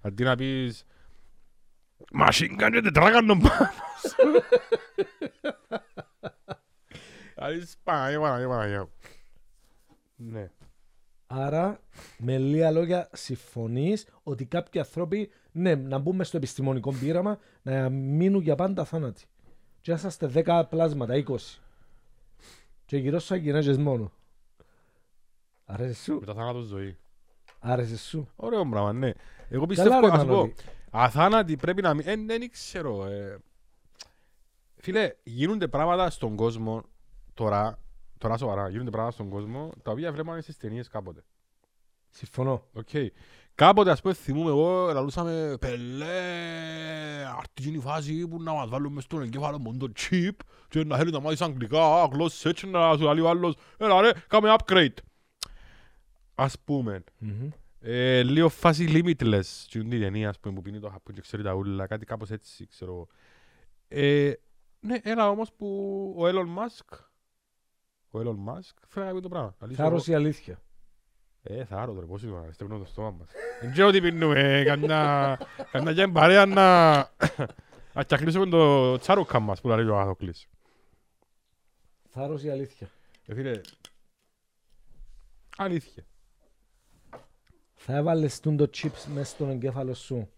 Αντί 0.00 0.24
να 0.24 0.36
πεις, 0.36 0.84
Machine 2.20 2.62
gun 2.62 2.70
και 2.72 2.80
τετράγωνο 2.80 3.34
πάνω 3.34 3.70
σου. 4.08 4.42
Να 7.36 7.46
πεις, 7.48 7.76
Παναγιά 7.84 8.18
μου, 8.18 8.24
Παναγιά 8.24 8.46
μου, 8.48 8.52
Παναγιά 8.54 8.78
μου. 8.80 8.90
Ναι. 10.30 10.50
Άρα, 11.26 11.80
με 12.18 12.38
λίγα 12.38 12.70
λόγια, 12.70 13.08
συμφωνείς 13.12 14.06
ότι 14.22 14.44
κάποιοι 14.44 14.80
άνθρωποι, 14.80 15.30
ναι, 15.52 15.74
να 15.74 15.98
μπούμε 15.98 16.24
στο 16.24 16.36
επιστημονικό 16.36 16.92
πείραμα, 16.92 17.38
να 17.62 17.88
μείνουν 17.88 18.42
για 18.42 18.54
πάντα 18.54 18.84
θάνατοι. 18.84 19.24
Και 19.80 19.90
να 19.90 19.96
είσαστε 19.96 20.30
10 20.46 20.62
πλάσματα, 20.68 21.14
20. 21.14 21.36
Και 22.84 22.96
γύρω 22.96 23.18
σου 23.18 23.34
αγκινάρες 23.34 23.76
μόνο. 23.78 24.12
Άρεσε 25.64 26.02
σου, 26.02 26.14
Μετά 26.20 26.34
θάνατος 26.34 26.64
ζωή. 26.66 26.96
άρεσε 27.58 27.98
σου; 27.98 28.28
Ωραίο 28.36 28.68
πράγμα, 28.68 28.92
ναι. 28.92 29.12
Εγώ 29.48 29.66
Καλά 29.66 29.66
πιστεύω, 29.66 30.00
ρε 30.00 30.06
ας 30.06 30.24
πω, 30.24 30.30
Μανώλη. 30.30 30.54
αθάνατοι 30.90 31.56
πρέπει 31.56 31.82
να 31.82 31.94
μην... 31.94 32.08
Ε, 32.08 32.16
δεν 32.16 32.50
ξέρω. 32.50 33.04
Ε. 33.06 33.38
Φίλε, 34.76 35.12
γίνονται 35.22 35.68
πράγματα 35.68 36.10
στον 36.10 36.36
κόσμο 36.36 36.82
τώρα, 37.34 37.78
τώρα 38.22 38.36
σοβαρά, 38.36 38.68
γίνονται 38.68 38.90
πράγματα 38.90 39.14
στον 39.14 39.28
κόσμο, 39.28 39.70
τα 39.82 39.90
οποία 39.90 40.12
βλέπαμε 40.12 40.40
στις 40.40 40.56
ταινίες 40.56 40.88
κάποτε. 40.88 41.24
Συμφωνώ. 42.10 42.66
Οκ. 42.72 42.88
Κάποτε, 43.54 43.90
ας 43.90 44.00
πούμε, 44.00 44.14
θυμούμαι 44.14 44.50
εγώ, 44.50 44.92
λαλούσαμε, 44.92 45.56
πελλέ, 45.60 46.06
αυτή 47.38 47.68
είναι 47.68 47.76
η 47.76 47.80
φάση 47.80 48.28
που 48.28 48.42
να 48.42 48.52
μας 48.52 48.68
βάλουμε 48.68 49.00
στον 49.00 49.22
εγκέφαλο 49.22 49.58
μόνο 49.58 49.76
το 49.76 49.92
chip 49.96 50.30
και 50.68 50.84
να 50.84 50.96
θέλει 50.96 51.10
να 51.10 51.20
μάθεις 51.20 51.40
αγγλικά, 51.40 52.04
γλώσσες 52.12 52.44
έτσι, 52.44 52.66
να 52.66 52.96
σου 52.96 53.02
λέει 53.14 53.24
ο 53.24 53.28
άλλος, 53.28 53.54
έλα 53.78 54.00
ρε, 54.00 54.10
κάμε 54.26 54.54
upgrade. 54.58 54.94
Ας 56.34 56.58
πούμε, 56.64 57.04
Μμμ. 57.18 57.48
ε, 57.80 58.22
λίγο 58.22 58.48
φάση 58.48 58.86
limitless, 58.88 59.64
και 59.66 59.78
είναι 59.78 59.94
η 59.94 60.00
ταινία, 60.00 60.28
ας 60.28 60.40
πούμε, 60.40 60.54
που 60.54 60.62
πίνει 60.62 60.80
το 60.80 60.88
χαπούν 60.88 61.14
και 61.14 61.20
ξέρει 61.20 61.42
τα 61.42 61.54
ούλα, 61.54 61.86
κάτι 61.86 62.04
κάπως 62.04 62.30
έτσι, 62.30 62.66
ξέρω. 62.66 62.92
εγώ. 62.92 63.08
Ε, 63.88 64.32
ναι, 64.80 64.96
έλα 65.02 65.28
όμως 65.30 65.52
που 65.52 65.66
ο 66.18 66.22
Elon 66.26 66.58
Musk, 66.58 66.98
ο 68.14 68.18
Elon 68.20 68.48
Musk, 68.52 68.74
θέλει 68.88 69.06
να 69.06 69.12
πει 69.14 69.20
το 69.20 69.28
πράγμα. 69.28 69.54
Να 69.58 69.66
λύσει 69.66 69.78
το- 69.78 69.82
Θάρρος 69.84 70.06
η 70.06 70.14
αλήθεια. 70.14 70.62
ε, 71.42 71.64
θα 71.64 71.80
άρω 71.80 71.92
τώρα, 71.94 72.06
πώς 72.06 72.22
είπα, 72.22 72.48
στέλνω 72.52 72.78
το 72.78 72.84
στόμα 72.84 73.10
μας. 73.10 73.28
Δεν 73.60 73.72
ξέρω 73.72 73.90
τι 73.90 74.00
πίνουμε, 74.00 74.62
καμιά, 74.66 75.38
καμιά 75.72 75.92
και 75.92 76.08
παρέα 76.08 76.46
να... 76.46 76.96
Να 77.94 78.04
τσακλήσουμε 78.04 78.46
το 78.46 78.98
τσάρουκα 78.98 79.40
μας 79.40 79.60
που 79.60 79.68
λέει 79.68 79.86
ο 79.86 79.98
Άθοκλης. 79.98 80.48
Θάρρος 82.08 82.42
η 82.42 82.50
αλήθεια. 82.50 82.88
Ε, 83.26 83.34
φίλε, 83.34 83.60
αλήθεια. 85.56 86.04
Θα 87.74 87.96
έβαλες 87.96 88.40
τούν 88.40 88.56
το 88.56 88.70
chips 88.74 89.04
μέσα 89.14 89.24
στον 89.24 89.50
εγκέφαλο 89.50 89.94
σου. 89.94 90.28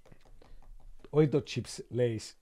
Όχι 1.11 1.29
το 1.29 1.43
chips, 1.51 1.79
λέεις. 1.89 2.37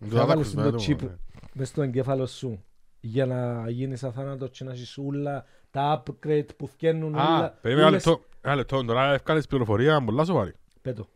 Το 0.00 0.06
Θα 0.06 0.22
άδακος 0.22 0.26
βάλεις 0.26 0.54
με 0.54 0.62
το 0.62 0.68
άτομο, 0.68 0.84
chip 0.86 1.02
ναι. 1.02 1.16
μέσα 1.52 1.70
στον 1.70 1.84
εγκέφαλο 1.84 2.26
σου. 2.26 2.64
Για 3.06 3.26
να 3.26 3.70
γίνεις 3.70 4.04
αθάνατος 4.04 4.50
και 4.50 4.64
να 4.64 4.72
έχεις 4.72 4.98
όλα 4.98 5.44
τα 5.70 6.02
upgrade 6.06 6.56
που 6.56 6.66
φτιάχνουν 6.66 7.14
Α, 7.18 7.36
όλα. 7.36 7.50
περίμενα 7.50 7.86
ένα 7.86 7.96
όλες- 7.96 8.06
λεπτό. 8.06 8.24
Ένα 8.40 8.54
λεπτό, 8.54 8.84
τώρα 8.84 9.12
έφκαλες 9.12 9.46
πληροφορία 9.46 10.04
πολλά 10.04 10.24
σοβαρή. 10.24 10.54
Πέτω. 10.82 11.08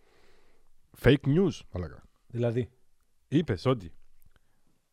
Fake 1.02 1.26
news, 1.26 1.58
μαλάκα. 1.72 2.02
Δηλαδή, 2.26 2.70
Είπες 3.28 3.66
ότι 3.66 3.92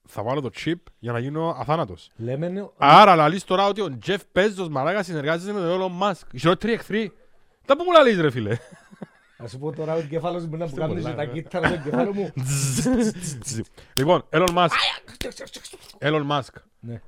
θα 0.07 0.23
βάλω 0.23 0.41
το 0.41 0.49
chip 0.65 0.73
για 0.99 1.11
να 1.11 1.19
γίνω 1.19 1.55
αθάνατος. 1.59 2.11
λέμε 2.15 2.47
ναι, 2.49 2.65
Άρα 2.77 3.15
λαλείς 3.15 3.43
τώρα 3.43 3.67
ότι 3.67 3.81
ο 3.81 3.97
Jeff 4.05 4.17
Bezos 4.33 4.67
μαλάκα 4.69 5.03
συνεργάζεται 5.03 5.51
με 5.53 5.59
τον 5.59 5.81
Elon 5.81 6.03
Musk. 6.03 6.21
Οι 6.31 6.39
χειρότεροι 6.39 6.73
εχθροί. 6.73 7.11
Τα 7.65 7.75
που 7.77 7.83
μου 7.83 7.91
λαλείς 7.91 8.19
ρε 8.19 8.29
φίλε. 8.31 8.57
Ας 9.39 9.51
σου 9.51 9.59
πω 9.59 9.71
τώρα 9.71 9.93
ο 9.93 9.97
εγκέφαλος 9.97 10.45
μου 10.45 10.57
να 10.57 10.67
που 10.67 10.75
κάνει 10.75 10.93
πολλά, 11.01 11.15
τα 11.15 11.25
ναι. 11.25 11.31
κύτταρα 11.31 11.67
του 11.67 11.73
εγκεφάλου 11.73 12.13
μου. 12.13 12.31
λοιπόν, 13.95 14.23
Elon 14.29 14.47
Musk. 14.55 14.69
Elon 16.01 16.27
Musk. 16.29 16.53
Ναι. 16.79 17.01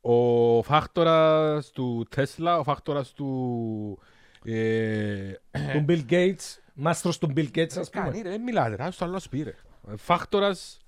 Ο 0.00 0.62
φάκτορας 0.62 1.70
του 1.70 2.08
Tesla, 2.16 2.56
ο 2.58 2.62
φάκτορας 2.62 3.12
του... 3.12 3.98
Ε, 4.44 5.32
Του 5.72 5.84
Bill 5.88 6.04
Gates, 6.10 6.58
μάστρος 6.74 7.18
του 7.18 7.32
Bill 7.36 7.48
Gates 7.54 7.78
ας 7.78 7.90
Κάνει 7.90 8.10
πούμε. 8.10 8.22
ρε, 8.22 8.30
δεν 8.30 8.42
μιλάτε, 8.42 8.76
ρε, 8.84 8.90
στο 8.90 9.04
άλλο 9.04 9.18
σου 9.18 9.28
πει 9.28 9.42
ρε. 9.42 9.54
Φάκτορας 9.96 10.78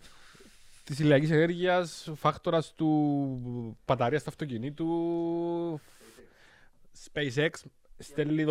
της 0.84 0.98
ηλιακής 0.98 1.30
ενέργειας, 1.30 2.10
φάκτορας 2.16 2.72
του 2.74 2.88
μπαταρίας 3.86 4.22
του 4.22 4.30
αυτοκινήτου, 4.30 5.80
SpaceX, 7.12 7.48
στέλνει 7.98 8.44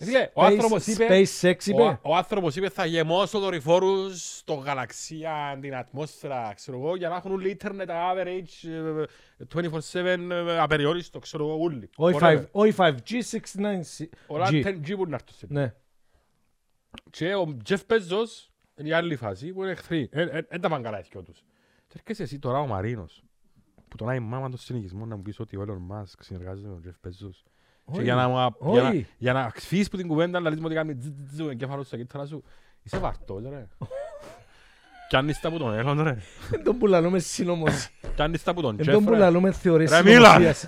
το... 0.00 0.04
Ε, 0.04 0.08
Φίλε, 0.08 0.30
ο 0.34 0.42
Space- 0.42 0.46
άνθρωπος 0.46 0.86
είπε... 0.86 1.06
SpaceX 1.08 1.56
Ο, 1.56 1.70
είπε. 1.70 1.98
ο 2.02 2.16
άνθρωπος 2.16 2.56
είπε 2.56 2.68
θα 2.68 2.84
γεμώσω 2.86 3.38
δορυφόρους 3.38 4.36
στο 4.36 4.54
γαλαξία, 4.54 5.58
την 5.60 5.74
ατμόσφαιρα, 5.74 6.52
ξέρω 6.54 6.78
εγώ, 6.78 6.96
για 6.96 7.08
να 7.08 7.16
έχουν 7.16 7.32
όλοι 7.32 7.50
ίντερνετ 7.50 7.88
average 7.90 8.68
ε, 8.68 9.70
24-7 9.92 10.30
ε, 10.30 10.58
απεριόριστο, 10.58 11.18
ξέρω 11.18 11.44
εγώ, 11.44 11.62
όλοι. 11.62 11.90
Όχι 11.96 12.18
Forever. 12.22 12.40
5 12.40 12.44
όχι 12.50 12.74
5G, 12.76 13.10
69G. 13.30 14.06
Όλα 14.26 14.48
10G 14.50 14.96
που 14.96 15.06
να 15.06 15.14
έρθουν 15.14 15.36
σε 15.36 15.46
Ναι. 15.48 15.74
Και 17.10 17.34
ο 17.34 17.56
Τζεφ 17.64 17.84
Πέζος 17.84 18.50
είναι 18.76 18.88
η 18.88 18.92
άλλη 18.92 19.16
φάση 19.16 19.52
που 19.52 19.62
είναι 19.62 19.70
εχθροί. 19.70 20.08
Δεν 20.48 20.60
τα 20.60 20.68
πάνε 20.68 20.82
καλά 20.82 20.98
οι 20.98 21.04
δυο 21.10 21.22
τους. 21.22 21.44
Και 21.88 21.96
έρχεσαι 21.98 22.22
εσύ 22.22 22.38
τώρα 22.38 22.58
ο 22.58 22.66
Μαρίνος 22.66 23.24
που 23.88 23.96
τον 23.96 24.14
η 24.14 24.20
μάμα 24.20 24.48
των 24.48 24.58
συνοικισμών 24.58 25.08
να 25.08 25.16
μου 25.16 25.22
πεις 25.22 25.40
ότι 25.40 25.56
ο 25.56 25.64
Elon 25.68 25.94
Musk 25.94 26.14
συνεργάζεται 26.18 26.66
με 26.66 26.72
τον 26.72 26.82
Τζεφ 26.82 26.98
Πέζος. 26.98 27.44
Και 27.92 27.96
Όχι. 27.96 28.02
για 28.02 28.14
να, 28.14 28.28
μου- 28.28 28.54
για, 28.72 28.82
να, 28.82 28.88
Όχι. 28.88 29.06
για 29.18 29.32
να 29.32 29.52
φύγεις 29.54 29.88
που 29.88 29.96
την 29.96 30.08
κουβέντα 30.08 30.40
να 30.40 30.50
λες 30.50 30.58
μου 30.58 30.64
ότι 30.66 30.74
κάνει 30.74 30.96
τζ, 30.96 31.06
τζ, 31.08 31.34
τζ, 31.34 31.40
ο 31.40 31.50
εγκέφαλος 31.50 31.86
στα 31.86 31.96
κύτταρα 31.96 32.26
σου. 32.26 32.44
Είσαι 32.82 32.98
βαρτός 32.98 33.42
ρε. 33.50 33.66
Κι 35.08 35.16
αν 35.16 35.28
είσαι 35.28 35.40
τα 35.42 35.50
που 35.50 35.58
τον 35.58 35.72
Elon 35.86 36.02
ρε. 36.02 36.16
Εν 36.52 36.62
τον 36.64 36.78
που 36.78 36.86
λαλούμε 36.86 37.18
συνωμοσία. 37.18 37.88
Κι 38.14 38.22
αν 38.22 38.32
είσαι 38.34 38.44
τα 38.44 38.54
που 38.54 38.60
τον 38.60 38.76
Εν 38.78 38.86
Jeff 38.88 38.92
τον 38.92 39.04
που 39.04 39.10
ρε. 39.10 39.18
λαλούμε 39.18 39.52
θεωρίες 39.52 39.90
Ρε, 39.90 40.02
μίλα. 40.02 40.14
συνωμοσίας. 40.28 40.64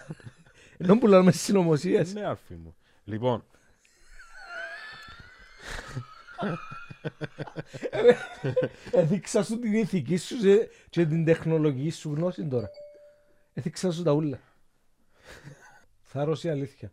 Εν 0.78 0.86
τον 0.86 0.98
που 0.98 1.06
λαλούμε 1.06 1.32
συνωμοσίες. 1.32 2.14
Ναι 2.14 2.26
αρφή 2.26 2.54
μου. 2.54 2.74
Λοιπόν, 3.04 3.44
Έδειξα 8.90 9.42
σου 9.42 9.58
την 9.58 9.72
ηθική 9.74 10.16
σου 10.16 10.36
και- 10.36 10.68
και 10.90 11.06
την 11.06 11.24
τεχνολογική 11.24 11.90
σου 11.90 12.12
γνώση 12.14 12.46
τώρα. 12.46 12.70
Έδειξα 13.54 13.92
σου 13.92 14.02
τα 14.02 14.12
ούλα. 14.12 14.38
Θάρρος 16.02 16.44
η 16.44 16.48
αλήθεια. 16.48 16.92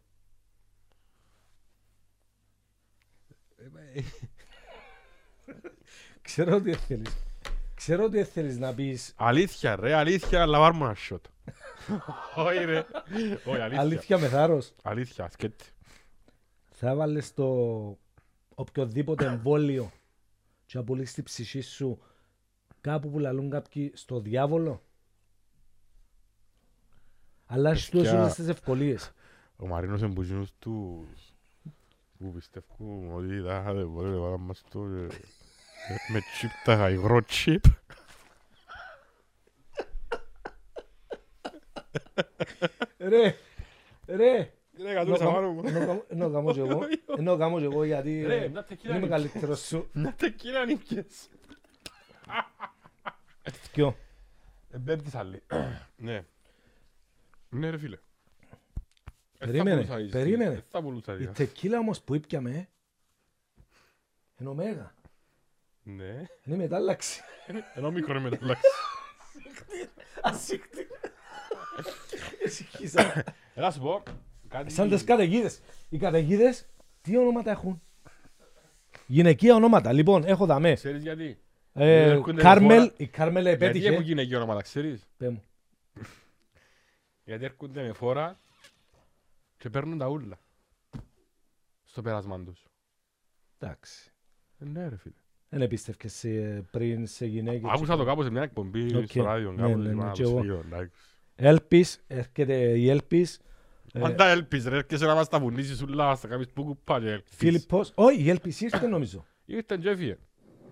Ξέρω 6.21 6.55
ότι 6.55 6.73
θέλεις. 6.73 7.23
Ξέρω 7.75 8.03
ότι 8.03 8.23
θέλεις 8.23 8.57
να 8.57 8.73
πεις 8.73 9.13
αλήθεια 9.17 9.75
ρε, 9.75 9.93
αλήθεια, 9.93 10.41
αλλά 10.41 10.59
βάρ' 10.59 10.73
μου 10.73 10.83
ένα 10.83 10.95
shot. 11.09 11.21
Όχι 12.35 12.65
ρε. 12.65 12.85
Όχι, 13.45 13.61
αλήθεια. 13.61 13.79
αλήθεια 13.79 14.17
με 14.17 14.27
θάρρος. 14.27 14.73
Αλήθεια, 14.83 15.29
σκέτη. 15.29 15.65
Θα 16.69 16.95
βάλεις 16.95 17.33
το 17.33 17.47
οποιοδήποτε 18.55 19.25
εμβόλιο 19.25 19.91
και 20.65 20.77
απολύσεις 20.77 21.13
την 21.13 21.23
ψυχή 21.23 21.61
σου 21.61 22.01
κάπου 22.81 23.09
που 23.09 23.19
λαλούν 23.19 23.49
κάποιοι 23.49 23.91
στο 23.95 24.19
διάβολο. 24.19 24.81
Αλλά 27.45 27.71
έχεις 27.71 27.89
Παιδιά. 27.89 28.03
τόσο 28.09 28.21
όλες 28.21 28.33
τις 28.33 28.47
ευκολίες. 28.47 29.11
Ο 29.55 29.67
Μαρίνος 29.67 30.01
είναι 30.01 30.13
που 30.13 30.21
γίνους 30.21 30.51
τους 30.59 31.28
που 32.19 32.31
πιστεύουν 32.31 33.11
ότι 33.13 33.41
θα 33.47 33.59
είχατε 33.59 33.83
πολύ 33.83 34.09
να 34.09 34.37
μας 34.37 34.63
το 34.69 34.79
ε, 34.85 35.07
με 36.11 36.19
τσίπ 36.19 36.49
τα 36.63 36.89
υγρό 36.89 37.23
τσίπ. 37.23 37.63
Ρε, 42.97 43.35
ρε. 44.07 44.51
Είναι 44.77 44.91
Ενώ 44.91 45.17
καμ- 45.17 45.65
ενώ 45.65 45.85
καμ- 45.85 46.01
Ενώ 46.07 46.29
καμώ 46.31 46.53
και 46.53 46.59
εγώ, 46.59 46.79
ενώ 47.17 47.37
καμώ 47.37 47.57
και 47.59 47.63
εγώ 47.65 47.83
γιατί 47.83 48.21
Ρε, 48.25 48.43
ε, 48.43 48.47
μια 48.49 48.63
τεκίλα 48.63 48.95
είμαι 48.95 49.01
νύχια. 49.07 49.17
καλύτερος 49.17 49.59
σου. 49.65 49.89
Να 49.91 50.13
τεκίλα 50.13 50.65
νύχιες. 50.65 51.29
Ποιο; 53.71 53.97
Εμπέμπτης 54.71 55.15
άλλη. 55.15 55.43
Ναι. 55.95 56.25
Ναι 57.49 57.69
ρε 57.69 57.77
φίλε. 57.77 57.97
Ε, 59.41 59.45
θα 59.45 59.51
Περίμενε, 59.51 59.75
πουλούσα 59.81 59.99
εις- 59.99 60.11
περίμενε. 60.11 60.53
ε, 60.53 60.61
Θα 60.69 60.81
πουλούσα 60.81 61.13
Η 61.13 61.23
εις- 61.23 61.31
τεκίλα 61.31 61.77
όμως 61.79 62.01
που 62.01 62.15
ήπιαμε 62.15 62.67
είναι 64.39 64.49
ωμέγα. 64.49 64.93
Ναι. 65.83 66.25
Είναι 66.43 66.55
μετάλλαξη. 66.55 67.21
Ενώ 67.75 67.91
μικρό 67.91 68.13
είναι 68.19 68.29
μεταλλάξει. 68.29 68.63
Ασύκτη. 70.21 70.87
Εσυχήσα. 72.43 73.23
Έλα 73.53 73.71
σου 73.71 73.79
πω. 73.79 74.03
κάτι- 74.47 74.71
Σαν 74.73 74.89
τις 74.89 75.03
καταιγίδες. 75.03 75.61
Οι 75.89 75.97
καταιγίδες 75.97 76.65
τι 77.01 77.17
ονόματα 77.17 77.51
έχουν; 77.51 77.81
Γυναικεία 79.07 79.55
ονόματα. 79.55 79.91
Λοιπόν, 79.91 80.23
έχω 80.25 80.45
δαμέ. 80.45 80.73
Ξέρεις 80.73 81.01
γιατί; 81.01 81.39
Ε, 81.73 82.01
έρχονται 82.09 82.41
Κάρμελ, 82.41 82.79
χώρα- 82.79 82.93
η 82.97 83.07
Κάρμελ 83.07 83.45
Γιατί 83.45 83.63
έχουν 83.65 83.75
επέτυχε. 83.77 84.01
γυναικεία 84.03 84.37
ονόματα, 84.37 84.61
ξέρεις; 84.61 85.07
Πέ 85.17 85.29
μου. 85.29 85.43
Γιατί 87.23 87.45
έρχονται 87.45 87.81
με 87.81 87.93
φόρα 87.93 88.39
και 89.59 89.69
παίρνουν 89.69 89.97
τα 89.97 90.07
ούλα. 90.07 90.39
Στο 91.83 92.01
πέρασμα 92.01 92.39
τους. 92.43 92.63
Εντάξει. 93.59 94.11
Ε, 94.59 94.65
Ναι 94.65 94.87
ρε 94.87 94.97
φίλε. 94.97 95.13
Δεν 95.49 95.61
επίστευκες 95.61 96.13
σε- 96.13 96.65
πριν 96.71 97.07
σε 97.07 97.25
γυναίκες. 97.25 97.69
Άκουσα 97.73 97.97
το 97.97 98.05
κάπου 98.05 98.23
σε 98.23 98.29
μια 98.29 98.41
εκπομπή 98.41 98.95
Οκ. 98.95 99.05
στο 99.09 99.23
ράδιο. 99.23 99.51
Ναι, 99.51 99.61
κάπου, 99.61 99.77
ναι, 99.77 99.87
λοιπόν, 99.89 99.97
ναι, 99.97 100.03
να 100.05 100.11
και 100.11 100.23
το 100.23 100.29
εγώ. 100.29 100.37
σφίγγω, 100.39 100.61
εντάξει. 100.65 100.91
Έλπις, 101.35 102.03
έρχεται 102.07 102.53
η 102.77 102.89
Έλπις. 102.89 103.39
Ε, 103.93 104.03
Αν 104.03 104.15
τα 104.15 104.29
έλπεις 104.29 104.65
ρε, 104.65 104.77
έρχεσαι 104.77 105.05
να 105.05 105.15
μας 105.15 105.27
τα 105.29 105.39
βουνήσεις 105.39 105.81
ούλα, 105.81 106.03
να 106.03 106.09
μας 106.09 106.19
τα 106.21 106.27
κάνεις 106.27 106.47
που 106.49 106.63
κουπά 106.63 106.99
και 106.99 107.09
έλπεις. 107.11 107.35
Φίλιππος, 107.35 107.91
όχι 107.95 108.21
η 108.23 108.29
Έλπις 108.29 108.61
ήρθε 108.61 108.87
νομίζω. 108.87 109.25
Ήρθαν 109.45 109.79
και 109.79 109.89
έφυγε. 109.89 110.17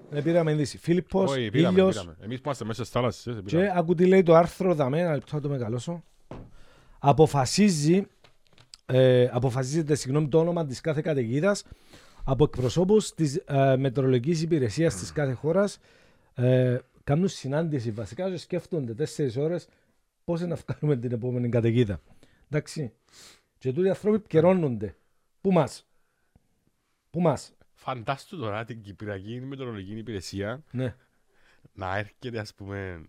Δεν 0.09 0.23
πήραμε 0.23 0.51
ειδήσει. 0.51 0.77
Φίλιππος, 0.77 1.31
Όχι, 1.31 1.49
πήραμε, 1.49 1.79
ήλιος 1.79 1.95
πήραμε. 1.95 2.17
Εμείς 2.21 2.35
που 2.37 2.41
είμαστε 2.45 2.65
μέσα 2.65 2.81
στις 2.83 2.93
θάλασσες, 2.93 3.25
ε, 3.35 3.35
και 3.35 3.41
πήραμε. 3.41 3.71
άκου 3.75 3.95
τι 3.95 4.05
λέει 4.05 4.23
το 4.23 4.35
άρθρο 4.35 4.73
δαμέ, 4.75 4.99
ένα 4.99 5.13
λεπτό 5.13 5.35
να 5.35 5.41
το 5.41 5.49
μεγαλώσω. 5.49 6.03
Αποφασίζει, 6.99 8.07
ε, 8.89 9.29
αποφασίζεται 9.31 9.95
συγγνώμη, 9.95 10.27
το 10.27 10.39
όνομα 10.39 10.65
της 10.65 10.81
κάθε 10.81 11.01
καταιγίδας 11.01 11.63
από 12.23 12.43
εκπροσώπους 12.43 13.13
της 13.13 13.35
ε, 13.45 13.75
μετεωρολογικής 13.77 14.41
υπηρεσίας 14.41 14.95
της 14.95 15.11
κάθε 15.11 15.33
χώρας 15.33 15.79
ε, 16.33 16.77
κάνουν 17.03 17.27
συνάντηση 17.27 17.91
βασικά 17.91 18.29
και 18.29 18.37
σκέφτονται 18.37 18.93
τέσσερις 18.93 19.37
ώρες 19.37 19.67
πώς 20.23 20.41
να 20.41 20.55
βγάλουμε 20.55 20.99
την 20.99 21.11
επόμενη 21.11 21.49
καταιγίδα. 21.49 22.01
Εντάξει. 22.49 22.93
Και 23.57 23.73
τούτοι 23.73 23.87
οι 23.87 23.89
άνθρωποι 23.89 24.15
επικαιρώνονται. 24.15 24.95
Πού 25.41 25.51
μας; 25.51 25.87
Πού 27.09 27.21
μας; 27.21 27.51
Φαντάστου 27.73 28.37
τώρα 28.37 28.65
την 28.65 28.81
Κυπριακή 28.81 29.39
Μετεωρολογική 29.41 29.97
Υπηρεσία 29.99 30.63
Ναι. 30.71 30.95
να 31.73 31.97
έρχεται 31.97 32.39
ας 32.39 32.53
πούμε 32.53 33.05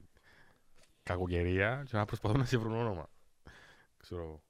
κακοκαιρία 1.03 1.83
και 1.87 1.97
να 1.97 2.05
προσπαθούν 2.05 2.39
να 2.39 2.45
σε 2.45 2.59
βρουν 2.59 2.75
όνομα. 2.75 3.11
Ξέρω 3.97 4.23
εγώ. 4.23 4.43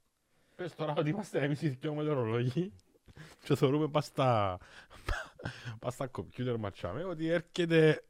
Πες 0.58 0.74
τώρα 0.74 0.94
ότι 0.96 1.08
είμαστε 1.08 1.38
εμείς 1.44 1.62
οι 1.62 1.68
δυο 1.68 1.94
μετεωρολόγοι 1.94 2.72
και 3.44 3.56
θεωρούμε 3.56 3.88
πας 3.88 4.04
στα 4.04 4.58
πας 5.78 5.94
στα 5.94 6.06
κομπιούτερ 6.06 6.56
ματσάμε 6.56 7.04
ότι 7.04 7.28
έρχεται 7.28 8.04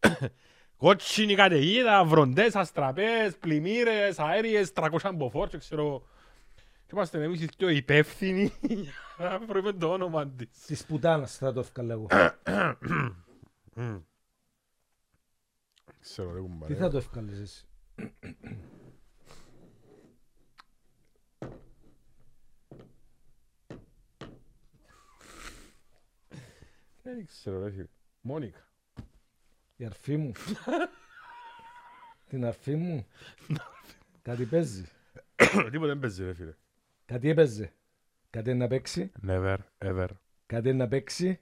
κότσινη 0.77 1.35
καταιγίδα, 1.35 2.05
βροντές, 2.05 2.55
αστραπές, 2.57 3.37
πλημμύρες, 3.37 4.19
αέριες, 4.19 4.73
300 4.73 5.13
μποφόρ 5.15 5.49
και 5.49 5.59
ξέρω 5.59 5.83
εγώ. 5.87 6.07
Και 6.87 6.93
είμαστε 6.93 7.23
εμείς 7.23 7.41
οι 7.43 7.49
δυο 7.57 7.69
υπεύθυνοι 7.69 8.53
για 8.61 8.93
να 9.19 9.39
βρούμε 9.39 9.73
το 9.73 9.93
όνομα 9.93 10.29
της. 10.29 10.49
Της 10.67 10.85
πουτάνας 10.85 11.37
θα 11.37 11.53
το 11.53 11.61
έφκαλα 11.61 11.93
εγώ. 11.93 12.07
Ξέρω 16.01 16.33
ρε 16.33 16.41
Τι 16.41 16.47
κουμπάρε. 16.47 16.75
θα 16.75 16.91
το 16.91 16.97
έφκαλες 16.97 17.39
εσύ; 17.39 17.67
Δεν 27.15 27.27
ξέρω 27.27 27.65
ρε 27.65 27.71
φίλε. 27.71 27.87
Μόνικα. 28.21 28.69
Η 29.77 29.85
αρφή 29.91 30.17
μου. 30.17 30.33
Την 32.29 32.45
αρφή 32.45 32.75
μου. 32.75 33.07
Κάτι 34.23 34.45
παίζει. 34.45 34.85
Τίποτα 35.71 35.87
δεν 35.87 35.99
παίζει 35.99 36.25
ρε 36.25 36.33
φίλε. 36.35 36.55
Κάτι 37.05 37.29
έπαιζε. 37.29 37.73
Κάτι 38.31 38.51
είναι 38.51 38.59
να 38.59 38.67
παίξει. 38.67 39.13
Never, 39.27 39.57
ever. 39.79 40.09
Κάτι 40.47 40.69
είναι 40.69 40.79
να 40.79 40.89
παίξει. 40.89 41.41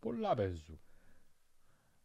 Πολλά 0.00 0.34
παίζουν. 0.34 0.80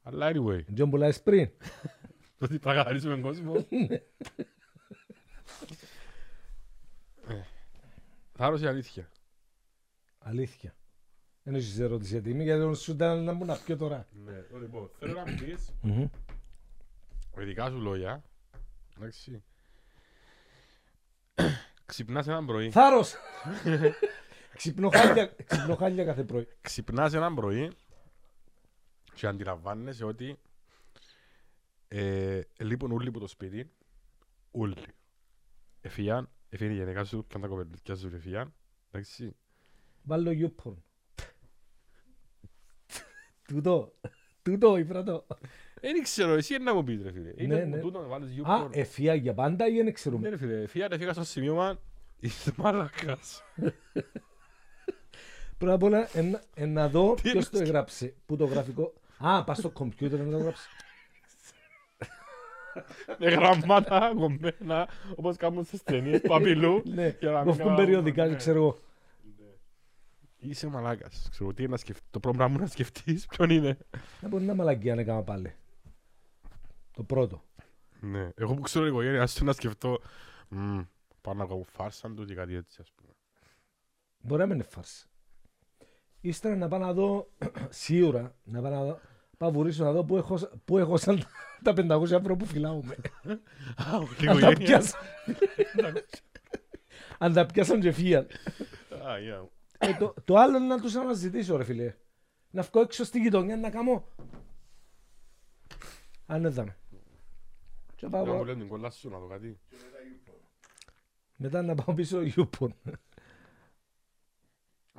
Αλλά 0.03 0.31
anyway, 0.33 0.63
Δεν 0.67 0.89
πουλάεις 0.89 1.21
πριν. 1.21 1.49
το 2.37 2.45
ότι 2.45 2.59
πραγαρίσουμε 2.59 3.13
τον 3.13 3.21
κόσμο. 3.21 3.55
Ε, 7.29 7.41
Θα 8.33 8.49
ρωτήσω 8.49 8.65
η 8.65 8.69
αλήθεια. 8.69 9.09
Αλήθεια. 10.19 10.76
Δεν 11.47 11.55
έχεις 11.55 11.79
ερώτηση 11.79 12.11
για 12.11 12.21
τιμή 12.21 12.43
γιατί 12.43 12.75
σου 12.75 12.91
ήταν 12.91 13.23
να 13.23 13.33
μου 13.33 13.45
να 13.45 13.55
πιω 13.57 13.77
τώρα. 13.77 14.07
Ναι, 14.25 14.43
λοιπόν, 14.59 14.89
θέλω 14.99 15.13
να 15.13 15.31
μου 15.31 15.35
πεις 15.35 15.69
Μμμ. 15.81 16.05
με 17.35 17.43
δικά 17.43 17.69
σου 17.69 17.79
λόγια. 17.81 18.23
Εντάξει. 18.97 19.43
Ξυπνάς 21.85 22.27
έναν 22.27 22.45
πρωί. 22.45 22.71
Θάρρος! 22.71 23.13
Ξυπνώ 24.55 24.89
χάλια- 24.89 25.35
ξυπνώ 25.45 25.75
χάλια 25.75 26.03
κάθε 26.05 26.23
πρωί. 26.23 26.47
Ξυπνάς 26.61 27.13
έναν 27.13 27.35
πρωί 27.35 27.71
και 29.13 29.27
αντιλαμβάνεσαι 29.27 30.05
ότι 30.05 30.37
ε, 31.87 32.41
λείπουν 32.59 32.91
όλοι 32.91 33.07
από 33.07 33.19
το 33.19 33.27
σπίτι. 33.27 33.71
Όλοι. 34.51 34.75
Εφιάν, 35.81 36.29
εφιάν 36.49 36.71
η 36.71 36.75
γενικά 36.75 37.03
σου 37.03 37.25
και 37.27 37.37
τα 37.39 37.47
κοπελούθια 37.47 37.95
σου 37.95 38.11
εφιάν. 38.15 38.53
Εντάξει. 38.91 39.35
Βάλω 40.03 40.31
YouPorn. 40.31 40.75
Τούτο. 43.47 43.93
Τούτο 44.43 44.77
ήπρα 44.77 45.03
το. 45.03 45.25
Δεν 45.81 46.03
ξέρω, 46.03 46.33
εσύ 46.33 46.53
είναι 46.55 46.63
να 46.63 46.73
μου 46.73 46.83
πεις 46.83 47.01
ρε 47.03 47.11
φίλε. 47.11 47.33
Είναι 47.35 47.55
Ναι, 47.55 47.61
που 47.63 47.69
ναι. 47.69 47.79
τούτο 47.81 47.99
να 48.01 48.07
βάλεις 48.07 48.29
Α, 48.43 48.63
YouPorn. 48.65 48.69
εφία 48.71 49.13
για 49.15 49.33
πάντα 49.33 49.67
ή 49.67 49.75
δεν 49.75 49.85
Ναι 49.85 49.91
ξέρουμε. 49.91 50.29
ρε 50.29 50.37
φίλε, 50.37 50.61
εφιάν 50.61 50.91
έφυγα 50.91 51.13
στο 51.13 51.23
σημείωμα 51.23 51.79
είσαι 52.19 52.51
μαλακάς. 52.57 53.43
Πρώτα 55.57 55.73
απ' 55.73 55.83
όλα 55.83 56.09
εν- 56.13 56.39
εν 56.55 56.73
να 56.73 56.89
δω 56.89 57.13
Τι 57.13 57.21
ποιος 57.21 57.33
είναι 57.33 57.43
το 57.51 57.59
έγραψε. 57.59 58.13
Πού 58.25 58.35
το 58.37 58.45
γραφικό. 58.45 58.93
Α, 59.17 59.43
πας 59.43 59.57
στο 59.57 59.69
κομπιούτερ 59.69 60.19
να 60.19 60.31
το 60.31 60.37
γράψεις. 60.37 60.67
Με 63.19 63.29
γραμμάτα 63.29 64.11
κομμένα 64.15 64.87
όπως 65.15 65.37
κάνουν 65.37 65.63
στις 65.65 65.83
ταινίες 65.83 66.21
παπιλού. 66.21 66.81
Ναι, 66.85 67.15
για 67.19 67.31
να 67.31 67.37
μην 67.37 67.45
κοφτούν 67.47 67.65
κάνουν- 67.65 67.75
περιοδικά, 67.85 68.21
ναι. 68.23 68.29
δεν 68.29 68.37
ξέρω 68.37 68.57
εγώ. 68.57 68.77
Είσαι 70.39 70.67
μαλάκας. 70.67 71.27
Ξέρω 71.31 71.53
τι 71.53 71.61
είναι 71.63 71.71
να 71.71 71.77
σκεφ- 71.77 71.99
το 72.11 72.19
πρώτο 72.19 72.37
πράγμα 72.37 72.59
να 72.59 72.65
σκεφτείς 72.65 73.25
ποιον 73.31 73.49
είναι. 73.49 73.77
Δεν 74.21 74.29
μπορεί 74.29 74.43
να 74.43 74.53
μαλακία 74.55 74.95
να 74.95 75.03
κάνω 75.03 75.23
πάλι. 75.23 75.55
Το 76.91 77.03
πρώτο. 77.03 77.43
Ναι, 77.99 78.29
εγώ 78.35 78.53
που 78.53 78.61
ξέρω 78.61 78.85
οικογένεια, 78.85 79.21
ας 79.21 79.33
του 79.33 79.45
να 79.45 79.53
σκεφτώ 79.53 79.99
«Μμμ, 80.49 80.81
πάω 81.21 81.33
να 81.33 81.45
κάνω 81.45 81.63
φάρσα 81.71 82.13
του 82.13 82.25
και 82.25 82.33
κάτι 82.35 82.55
έτσι 82.55 82.77
ας 82.81 82.91
πούμε. 82.95 83.11
Μπορεί 84.19 84.41
να 84.41 84.47
μην 84.47 84.55
είναι 84.55 84.65
φάρσα. 84.69 85.05
Ύστερα 86.21 86.55
να 86.55 86.67
πάω 86.67 86.79
να 86.79 86.93
δω, 86.93 87.29
σίγουρα, 87.69 88.35
να 88.43 88.61
πάω 88.61 88.71
να 88.71 88.83
δω, 88.83 88.99
πάω 89.37 89.51
βουρήσω 89.51 89.83
να 89.83 89.91
δω 89.91 90.03
πού 90.03 90.17
έχω, 90.17 90.37
πού 90.65 90.77
έχω 90.77 90.97
σαν 90.97 91.23
τα 91.63 91.73
500 91.77 92.11
ευρώ 92.11 92.35
που 92.35 92.45
φυλάουμε. 92.45 92.95
Α, 93.91 93.95
όλη 93.97 94.07
η 94.21 94.27
Αν 94.27 94.39
τα 94.39 94.49
οικογένεια. 94.49 94.55
πιάσαν. 94.57 94.99
Αν 97.17 97.33
τα 97.33 97.45
πιάσαν 97.45 97.79
και 97.79 97.91
φύγαν. 97.91 98.27
Α, 98.91 99.15
yeah. 99.17 99.47
Ε, 99.77 99.93
το, 99.93 100.13
το 100.23 100.35
άλλο 100.35 100.57
είναι 100.57 100.65
να 100.67 100.81
τους 100.81 100.95
αναζητήσω 100.95 101.57
ρε 101.57 101.63
φίλε. 101.63 101.95
Να 102.49 102.61
βγω 102.61 102.81
έξω 102.81 103.03
στη 103.03 103.19
γειτονιά 103.19 103.57
να 103.57 103.69
κάνω. 103.69 104.07
Αν 106.25 106.41
δεν 106.41 106.53
δάμε. 106.53 106.77
Και 107.95 108.07
πάω, 108.07 108.25
Να 108.25 108.33
μου 108.33 108.45
λένε 108.45 108.59
την 108.59 108.67
κολλά 108.67 108.89
σου 108.89 109.09
να 109.09 109.19
δω 109.19 109.27
κάτι. 109.27 109.59
μετά 111.37 111.61
να 111.61 111.75
πάω 111.75 111.95
πίσω 111.95 112.19
YouPorn. 112.35 112.71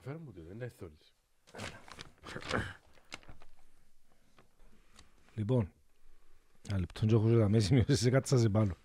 Φέρε 0.02 0.18
μου 0.18 0.32
το, 0.32 0.42
δεν 0.42 0.54
είναι 0.54 0.72
θόρυς. 0.76 1.14
Λοιπόν, 5.34 5.72
ένα 6.68 6.78
λεπτό 6.78 7.06
και 7.06 7.14
έχω 7.14 7.26
να 7.26 7.48
με 7.48 7.58
σημειώσεις 7.58 7.98
σε 7.98 8.10
κάτι 8.10 8.28
σας 8.28 8.48
πάνω. 8.50 8.76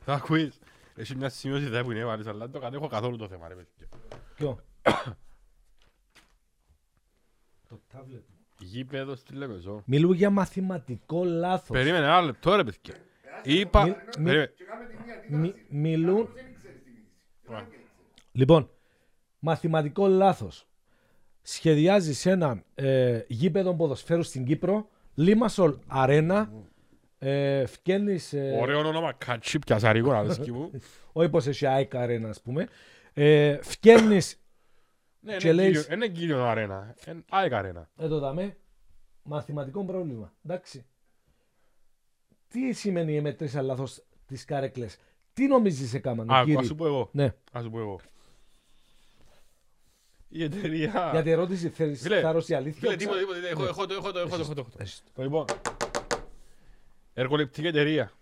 Θα 0.00 0.14
ακούεις. 0.14 0.58
Έχει 0.94 1.16
μια 1.16 1.28
σημείωση 1.28 1.64
εδώ 1.64 1.82
που 1.82 1.90
είναι 1.90 2.00
έβαλες, 2.00 2.26
αλλά 2.26 2.38
δεν 2.38 2.50
το 2.50 2.58
κατέχω 2.58 2.86
καθόλου 2.86 3.16
το 3.16 3.28
θέμα 3.28 3.48
ρε 3.48 3.54
παιδιά. 3.54 3.88
Ποιο; 4.34 4.60
Το 7.68 7.80
τάβλετ. 7.92 8.22
Γήπεδο 8.60 9.14
στη 9.16 9.34
Λεμεζό. 9.34 9.82
Μιλούν 9.86 10.12
για 10.12 10.30
μαθηματικό 10.30 11.24
λάθος. 11.24 11.68
Περίμενε 11.68 12.04
ένα 12.04 12.20
λεπτό 12.20 12.56
ρε 12.56 12.64
παιδιά. 12.64 12.94
Είπα... 13.42 13.84
Μη- 13.84 13.94
μη- 14.18 14.24
Περίμενε. 14.24 14.50
Μι- 15.28 15.54
μιλούν... 15.68 16.28
Λοιπόν, 18.32 18.70
μαθηματικό 19.38 20.06
λάθος. 20.06 20.66
Σχεδιάζεις 21.42 22.26
ένα 22.26 22.62
ε, 22.74 23.20
γήπεδο 23.28 23.74
ποδοσφαίρου 23.74 24.22
στην 24.22 24.44
Κύπρο, 24.44 24.88
Limassol 25.16 25.74
Arena, 25.94 26.46
Ε, 27.20 27.66
φκένεις, 27.66 28.32
ε, 28.32 28.58
Ωραίο 28.60 28.78
όνομα, 28.78 29.12
κατσί 29.12 29.58
πιασαρικό, 29.58 30.10
αρέσκει 30.12 30.52
μου. 30.52 30.70
όχι 31.12 31.28
πως 31.28 31.46
έχει 31.46 31.66
ΑΕΚ 31.66 31.90
Arena 31.94 32.24
ας 32.28 32.40
πούμε. 32.42 32.68
Ε, 33.12 33.58
φκένεις, 33.62 34.40
Ναι, 35.20 35.36
Και 35.36 35.48
είναι 35.48 35.56
λέεις- 35.62 35.78
κύριο- 35.80 35.94
είναι 35.94 36.08
κύριο 36.08 36.44
αρένα. 36.44 36.94
Είναι 37.06 37.24
ΑΕΚ 37.30 37.52
αρένα. 37.52 37.88
εδώ 37.96 38.18
δάμε, 38.18 38.56
μαθηματικό 39.22 39.84
πρόβλημα. 39.84 40.32
Εντάξει. 40.44 40.86
Τι 42.48 42.72
σημαίνει 42.72 43.12
η 43.14 43.20
μετρήσα 43.20 43.62
λάθος 43.62 44.02
τις 44.26 44.44
κάρεκλες. 44.44 44.96
Τι 45.32 45.46
νομίζεις 45.46 45.94
έκαναν 45.94 46.26
οι 46.28 46.32
Α, 46.32 46.38
ας 46.38 46.44
κύριοι. 46.44 46.64
σου 46.66 46.74
πω 46.74 46.86
εγώ. 46.86 47.08
Ναι, 47.12 47.34
Ας 47.52 47.62
σου 47.62 47.70
πω 47.70 47.78
εγώ. 47.80 48.00
Η 50.28 50.42
εταιρεία... 50.42 51.08
γιατί 51.12 51.30
ερώτηση 51.30 51.68
θέλεις 51.68 52.00
Φίλε, 52.00 52.20
θα 52.20 52.42
η 52.46 52.54
αλήθεια; 52.54 52.80
Φίλε, 52.80 52.92
όψα. 52.92 52.96
τίποτα, 52.96 53.18
τίποτα. 53.18 53.48
Έχω, 53.48 53.64
έχω 53.66 53.86
το, 53.86 53.94
έχω 53.94 54.12
το, 54.12 54.18
έχω 54.18 54.28
το, 54.36 54.42
έχω 54.42 54.54
το, 54.54 54.60
έχω 54.60 54.70
το. 54.70 54.76
Έχεις 54.78 55.02
το. 55.14 55.22
Λοιπόν, 55.22 55.44
εργολεπτική 57.14 57.66
εταιρεία. 57.66 58.12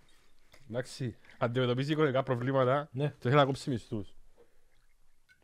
Εντάξει, 0.70 1.16
αντιμετωπίζει 1.38 1.92
οικονομικά 1.92 2.22
προβλήματα 2.22 2.88
Ναι. 2.92 3.08
και 3.08 3.14
θέλει 3.18 3.34
να 3.34 3.44
κόψει 3.44 3.70
μισθούς. 3.70 4.15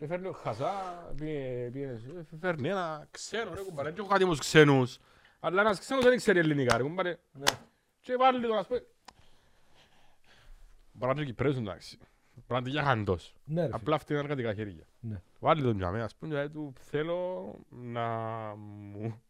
Και 0.02 0.08
φέρνει 0.08 0.26
ο 0.26 0.32
Χασά, 0.32 0.72
πήγε- 1.16 1.70
πήγε- 1.70 1.98
φέρνει 2.40 2.68
ένα 2.68 3.06
ξένος 3.10 3.54
ρε 3.54 3.62
κουμπάρε, 3.62 3.88
δεν 3.90 3.98
έχω 3.98 4.08
κάτι 4.08 4.24
με 4.24 4.30
τους 4.30 4.38
ξένους. 4.38 4.98
Αλλά 5.40 5.60
ένας 5.60 5.78
ξένος 5.78 6.04
δεν 6.04 6.16
ξέρει 6.16 6.38
ελληνικά 6.38 6.76
ρε 6.76 6.82
κουμπάρε. 6.82 7.18
Ναι. 7.32 7.44
Και 8.00 8.16
βάλει 8.16 8.46
τον 8.46 8.58
ας 8.58 8.66
πούμε. 8.66 8.86
Μπορεί 10.92 11.12
να 11.14 11.20
είναι 11.20 11.30
Κυπρέος 11.30 11.56
εντάξει. 11.56 11.98
Μπορεί 12.34 12.44
να 12.48 12.58
είναι 12.58 12.68
γιαχαντός. 12.68 13.34
Ναι, 13.44 13.60
ρε 13.60 13.66
φίλε. 13.66 13.76
Απλά 13.76 13.94
αυτή 13.94 14.12
είναι 14.12 14.22
εργατικά 14.22 14.54
χέρια. 14.54 14.84
Ναι. 15.00 15.22
Βάλει 15.38 15.62
τον 15.62 15.76
τζαμέ, 15.76 16.02
ας 16.02 16.14
πούμε, 16.14 16.30
δηλαδή 16.34 16.52
του 16.52 16.72
θέλω 16.80 17.54
να 17.68 18.06
μου... 18.56 19.22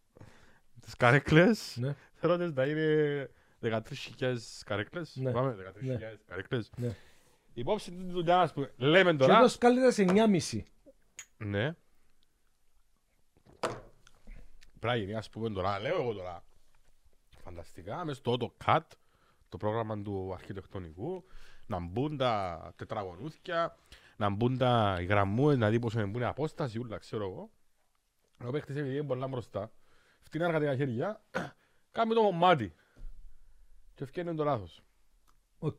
Τις 0.81 0.95
καρέκλες, 0.97 1.77
Ναι. 1.81 1.95
θέλω 2.15 2.37
τις 2.39 2.53
να 2.53 2.65
είναι 2.65 3.31
13.000 3.63 4.63
καρέκλες. 4.65 5.17
Ναι. 5.17 5.31
Πάμε, 5.31 5.55
13.000 5.55 5.83
Ναι. 5.99 6.17
καρέκλες. 6.27 6.71
Ναι. 7.55 7.61
Υπόψη 7.61 7.91
την 7.91 8.11
δουλειάς, 8.11 8.43
ας 8.43 8.53
πούμε, 8.53 8.73
λέμε 8.77 9.11
Και 9.11 9.17
τώρα... 9.17 9.39
έδωσε 9.39 9.59
καλύτερα 9.59 9.91
σε 9.91 10.05
9,5. 10.09 10.63
Ναι. 11.37 11.75
Πράγει, 14.79 15.15
ας 15.15 15.31
πούμε 15.31 15.51
τώρα, 15.51 15.81
λέω 15.81 16.01
εγώ 16.01 16.13
τώρα. 16.13 16.45
Φανταστικά, 17.45 18.05
μες 18.05 18.17
στο 18.17 18.37
AutoCAD, 18.39 18.81
το 19.49 19.57
πρόγραμμα 19.57 20.03
του 20.03 20.31
αρχιτεκτονικού, 20.33 21.25
να 21.67 21.79
μπουν 21.79 22.17
τα 22.17 22.73
τετραγωνούθια, 22.77 23.77
να 24.17 24.31
μπουν 24.31 24.59
τα 24.59 24.99
οι 25.01 25.05
γραμμούες, 25.05 25.57
να 25.57 25.71
δει 25.71 25.79
πόσο 25.79 25.99
να 25.99 26.07
μπουν 26.07 26.21
η 26.21 26.25
απόσταση, 26.25 26.79
ούλα, 26.79 26.99
ξέρω 26.99 27.25
εγώ. 27.25 27.51
Ο 28.47 28.51
παίχτης 28.51 28.77
επειδή 28.77 28.95
είναι 28.97 29.07
πολλά 29.07 29.29
μπροστά, 29.29 29.73
φτύνει 30.23 30.45
εργατικά 30.45 30.77
χέρια, 30.77 31.23
κάνει 31.93 32.15
το 32.15 32.33
μάτι. 32.33 32.75
Και 33.95 34.05
ευκαιρνεί 34.05 34.35
το 34.35 34.45
λάθος. 34.45 34.83
Οκ. 35.59 35.79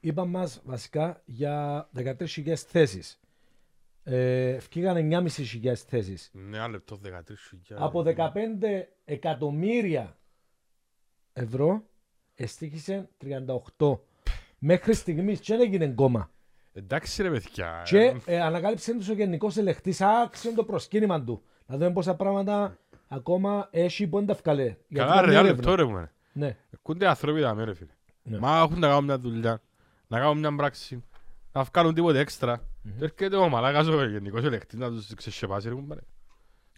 Είπα 0.00 0.24
μας 0.24 0.60
βασικά 0.64 1.22
για 1.24 1.88
13.000 1.96 2.54
θέσεις. 2.56 3.20
Ε, 4.02 4.58
Φκήγαν 4.58 4.96
9.500 4.96 5.74
θέσεις. 5.74 6.30
Ναι, 6.32 6.56
ένα 6.56 6.68
λεπτό, 6.68 6.98
13.000. 7.04 7.76
Από 7.76 8.02
15 8.02 8.22
εκατομμύρια 9.04 10.16
ευρώ 11.32 11.82
εστίχησε 12.34 13.08
38. 13.78 13.98
Μέχρι 14.58 14.94
στιγμής 14.94 15.40
και 15.40 15.56
δεν 15.56 15.60
έγινε 15.66 15.88
κόμμα. 15.88 16.30
Εντάξει 16.72 17.22
ρε 17.22 17.30
παιδιά. 17.30 17.82
Και 17.84 18.16
ε, 18.24 18.40
ανακάλυψε 18.40 18.94
τους 18.94 19.08
ο 19.08 19.12
γενικός 19.12 19.56
ελεγκτής, 19.56 20.00
άξιον 20.00 20.54
το 20.54 20.64
προσκύνημα 20.64 21.22
του. 21.24 21.42
Να 21.66 21.76
δούμε 21.76 21.92
πόσα 21.92 22.14
πράγματα 22.14 22.78
ακόμα 23.08 23.68
έχει 23.70 24.06
που 24.06 24.16
δεν 24.16 24.26
τα 24.26 24.34
βγάλε. 24.34 24.62
Γιατί 24.62 24.84
Καλά 24.94 25.12
ήταν 25.12 25.24
ρε, 25.24 25.30
ένα 25.30 25.38
έρευνα. 25.40 25.56
λεπτό 25.56 25.74
ρε 25.74 25.84
μου. 25.84 26.08
Ναι. 26.32 26.56
Εκούνται 26.70 27.06
άνθρωποι 27.06 27.40
τα 27.40 27.54
μέρε 27.54 27.74
φίλε. 27.74 27.90
Ναι. 28.22 28.38
Μα 28.38 28.58
έχουν 28.62 28.78
να 28.78 28.88
κάνουν 28.88 29.04
μια 29.04 29.18
δουλειά, 29.18 29.60
να 30.06 30.18
κάνουν 30.18 30.38
μια 30.38 30.54
πράξη, 30.56 31.04
να 31.52 31.62
βγάλουν 31.62 31.94
τίποτε 31.94 32.18
έξτρα. 32.18 32.60
Και 32.98 33.04
έρχεται 33.04 33.36
ο 33.36 33.48
μαλάκας 33.48 33.86
ο 33.86 34.04
γενικός 34.08 34.44
ελεκτής 34.44 34.78
να 34.78 34.90
τους 34.90 35.14
ξεσχεπάσει 35.14 35.68
ρε 35.68 35.74
κουμπάρε. 35.74 36.00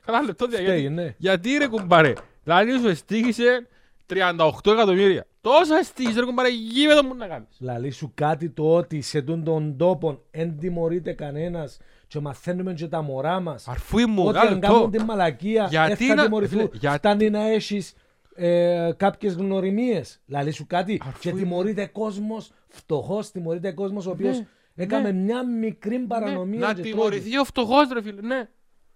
Καλά 0.04 0.22
λεπτό 0.22 0.46
δια, 0.46 0.58
Φταίει, 0.58 0.80
γιατί, 0.80 0.94
ναι. 0.94 1.14
γιατί 1.18 1.56
ρε 1.56 1.66
κουμπάρε. 1.66 2.12
Δηλαδή 2.44 2.78
σου 2.78 2.88
εστίχησε 2.88 3.66
38 4.06 4.72
εκατομμύρια. 4.72 5.26
Τόσα 5.40 5.76
εστίχησε 5.78 6.20
ρε 6.20 6.24
κουμπάρε, 6.26 6.48
γήπεδο 6.48 7.04
μου 7.04 7.14
να 7.14 7.26
κάνεις. 7.26 7.48
Λαλή 7.58 7.90
σου 7.90 8.10
κάτι 8.14 8.50
το 8.50 8.74
ότι 8.74 9.00
σε 9.00 9.22
τούν 9.22 9.44
των 9.44 9.76
τόπων 9.76 10.20
εν 10.30 10.58
τιμωρείται 10.58 11.12
κανένας 11.12 11.78
και 12.06 12.20
μαθαίνουμε 12.20 12.72
και 12.74 12.86
τα 12.86 13.02
μωρά 13.02 13.40
μας 13.40 13.68
Αρφούι 13.68 14.06
μου, 14.06 14.24
ότι 14.24 14.38
καλό 14.38 14.50
αν 14.50 14.60
κάνουν 14.60 14.76
λεπτό. 14.80 14.96
την 14.96 15.04
μαλακία 15.06 15.66
Γιατί 15.70 15.96
δεν 15.96 16.08
θα 16.08 16.14
να- 16.14 16.22
τιμωρηθούν. 16.24 16.58
φίλε, 16.58 16.70
για- 16.78 16.92
Φτάνει 16.92 17.30
να 17.30 17.48
έχεις 17.48 17.94
ε, 18.38 18.92
κάποιες 18.96 19.34
γνωριμίες. 19.34 20.20
Λαλή 20.26 20.50
σου 20.50 20.66
κάτι 20.66 21.00
Αφού 21.06 21.18
και 21.18 21.28
είναι- 21.28 21.38
τιμωρείται 21.40 21.86
κόσμος 21.86 22.50
φτωχός, 22.68 23.30
τιμωρείται 23.30 23.72
κόσμος 23.72 24.06
ο 24.06 24.10
οποίος 24.10 24.38
Ναι, 24.38 24.44
έκαμε 24.84 25.10
ναι. 25.12 25.22
μια 25.22 25.46
μικρή 25.46 25.98
παρανομία 25.98 26.58
Ναι, 26.58 26.66
Να 26.66 26.72
και 26.74 26.80
τρώγει. 26.80 26.90
τιμωρηθεί 26.94 27.38
ο 27.38 27.44
φτωχός 27.44 27.88
ρε 27.92 28.02
φίλε, 28.02 28.20
ναι. 28.20 28.48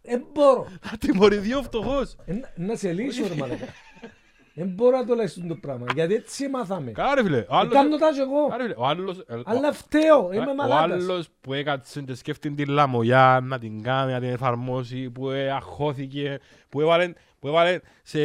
Δεν 0.03 0.25
μπορώ. 0.33 0.67
Να 0.91 0.99
τιμωρηθεί 0.99 1.55
ο 1.55 1.63
φτωχός. 1.63 2.17
Ε, 2.25 2.33
να- 2.33 2.53
Να 2.57 2.77
σε 2.77 2.93
λύσω 2.93 3.27
ρε 3.29 3.35
μαλακά. 3.35 3.67
Δεν 4.55 4.69
μπορώ 4.69 4.97
να 4.97 5.05
το 5.05 5.15
λες 5.15 5.43
το 5.49 5.55
πράγμα. 5.55 5.87
Γιατί 5.95 6.15
έτσι 6.15 6.49
μάθαμε. 6.49 6.91
Καλά 6.91 7.15
ρε 7.15 7.23
φίλε. 7.23 7.39
ο 7.39 7.57
άλλος- 7.57 7.73
Κάνω 7.73 7.97
τα 7.97 8.13
και 8.13 8.21
εγώ. 8.21 8.43
Καλά, 8.49 8.57
ρε 8.57 8.63
φίλε, 8.63 8.75
Ο 8.77 8.87
άλλος... 8.87 9.19
ε, 9.29 9.35
ο- 9.35 9.43
Αλλά 9.45 9.73
φταίω. 9.73 10.29
Ε, 10.33 10.37
Είμαι 10.37 10.51
Ο 10.51 10.55
μαλάκας. 10.55 11.03
άλλος 11.03 11.29
που 11.41 11.53
έκατσε 11.53 12.01
και 12.03 12.15
σκέφτηκε 12.15 12.55
την 12.55 12.73
λαμογιά 12.73 13.41
να 13.43 13.59
την 13.59 13.83
κάνει, 13.83 14.13
να 14.13 14.21
την 14.21 14.29
εφαρμόσει, 14.29 15.11
που 15.11 15.31
ε, 15.31 15.51
αχώθηκε, 15.51 16.41
που 16.69 16.81
έβαλε, 16.81 17.13
που 17.43 17.49
έβαλε 17.49 17.81
σε, 18.03 18.21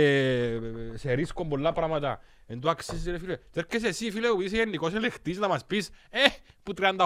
σε 0.97 1.13
ρίσκο 1.13 1.45
πολλά 1.45 1.73
πράγματα. 1.73 2.21
Εν 2.45 2.59
το 2.59 2.69
αξίζει 2.69 3.11
ρε 3.11 3.17
φίλε. 3.17 3.35
Και 3.35 3.59
έρχεσαι 3.59 3.87
εσύ 3.87 4.11
φίλε 4.11 4.27
που 4.27 4.41
είσαι 4.41 4.55
γενικός 4.55 4.93
ελεκτής 4.93 5.37
να 5.37 5.47
μας 5.47 5.65
πεις 5.65 5.89
ε, 6.09 6.19
που 6.63 6.73
38, 6.77 6.97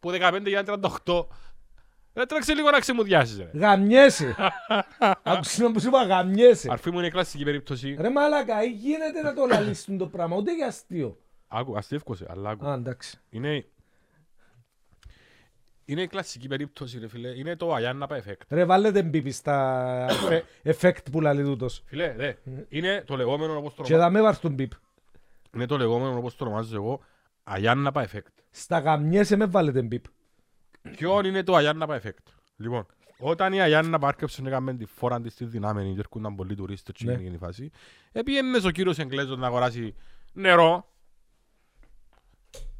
που 0.00 0.10
15 0.10 0.42
για 0.46 0.64
38. 1.04 1.26
Ρε 2.14 2.26
τρέξε 2.26 2.54
λίγο 2.54 2.70
να 2.70 2.78
ξεμουδιάσεις 2.78 3.38
ρε. 3.38 3.50
Γαμιέσαι. 3.54 4.34
Άκουσες 5.22 5.58
να 5.58 5.72
που 5.72 5.80
σου 5.80 5.88
είπα 5.88 6.02
γαμιέσαι. 6.02 6.68
Αρφή 6.70 6.90
μου 6.90 6.98
είναι 6.98 7.06
η 7.06 7.10
κλασική 7.10 7.44
περίπτωση. 7.44 7.96
Ρε 8.00 8.10
μαλάκα, 8.10 8.62
ή 8.62 8.70
γίνεται 8.70 9.22
να 9.22 9.34
το 9.34 9.46
λαλίσουν 9.46 9.98
το 9.98 10.06
πράγμα, 10.06 10.36
ούτε 10.36 10.54
για 10.54 10.66
αστείο. 10.66 11.18
Άκου, 11.48 11.76
αστεύκωσε, 11.76 12.26
αλλά 12.28 12.50
άκου. 12.50 12.66
Α, 12.66 12.74
εντάξει. 12.74 13.18
Είναι, 13.30 13.64
είναι 15.90 16.02
η 16.02 16.06
κλασική 16.06 16.48
περίπτωση 16.48 16.98
ρε 16.98 17.08
φίλε. 17.08 17.28
Είναι 17.28 17.56
το 17.56 17.74
Αγιάνναπα 17.74 18.22
effect. 18.24 18.40
Ρε 18.48 18.64
βάλετε 18.64 19.02
μπίπι 19.02 19.30
στα 19.30 20.06
εφέκτ 20.62 21.10
που 21.10 21.20
λαλεί 21.20 21.42
τούτος. 21.44 21.82
Φίλε, 21.86 22.14
δε, 22.16 22.32
είναι 22.68 23.02
το 23.06 23.16
λεγόμενο 23.16 23.56
όπως 23.56 23.74
το 23.74 23.82
Και 23.82 23.96
θα 23.96 24.10
με 24.10 24.20
βάρ 24.20 24.38
τον 24.38 24.52
μπίπ. 24.52 24.72
Είναι 25.54 25.66
το 25.66 25.76
λεγόμενο 25.76 26.16
όπως 26.16 26.36
το 26.36 26.44
ονομάζω 26.44 26.76
εγώ 26.76 27.00
Αγιάνναπα 27.42 28.08
effect. 28.08 28.32
Στα 28.50 28.78
γαμιέσαι 28.78 29.36
με 29.36 29.46
βάλετε 29.46 29.82
μπίπ. 29.82 30.04
Ποιο 30.96 31.20
είναι 31.24 31.42
το 31.42 31.54
Αγιάνναπα 31.54 32.00
effect; 32.02 32.32
Λοιπόν, 32.56 32.86
όταν 33.18 33.52
η 33.52 33.60
Αγιάνναπα 33.60 34.08
άρκεψε 34.08 34.42
να 34.42 34.48
έκαμε 34.48 34.74
τη 34.74 34.84
φόρα 34.84 35.20
της 35.20 35.32
στη 35.32 35.44
δυνάμενη 35.44 35.92
και 35.92 35.98
έρχονταν 35.98 36.34
πολλοί 36.34 36.54
τουρίστες 36.54 36.94
και 36.94 37.04
Ναι. 37.04 37.12
έγινε 37.12 37.34
η 37.34 37.38
φάση, 37.38 37.70
επίενες 38.12 38.64
ο 38.64 38.70
κύριος 38.70 38.98
Εγγλέζος 38.98 39.38
να 39.38 39.46
αγοράσει 39.46 39.94
νερό 40.32 40.88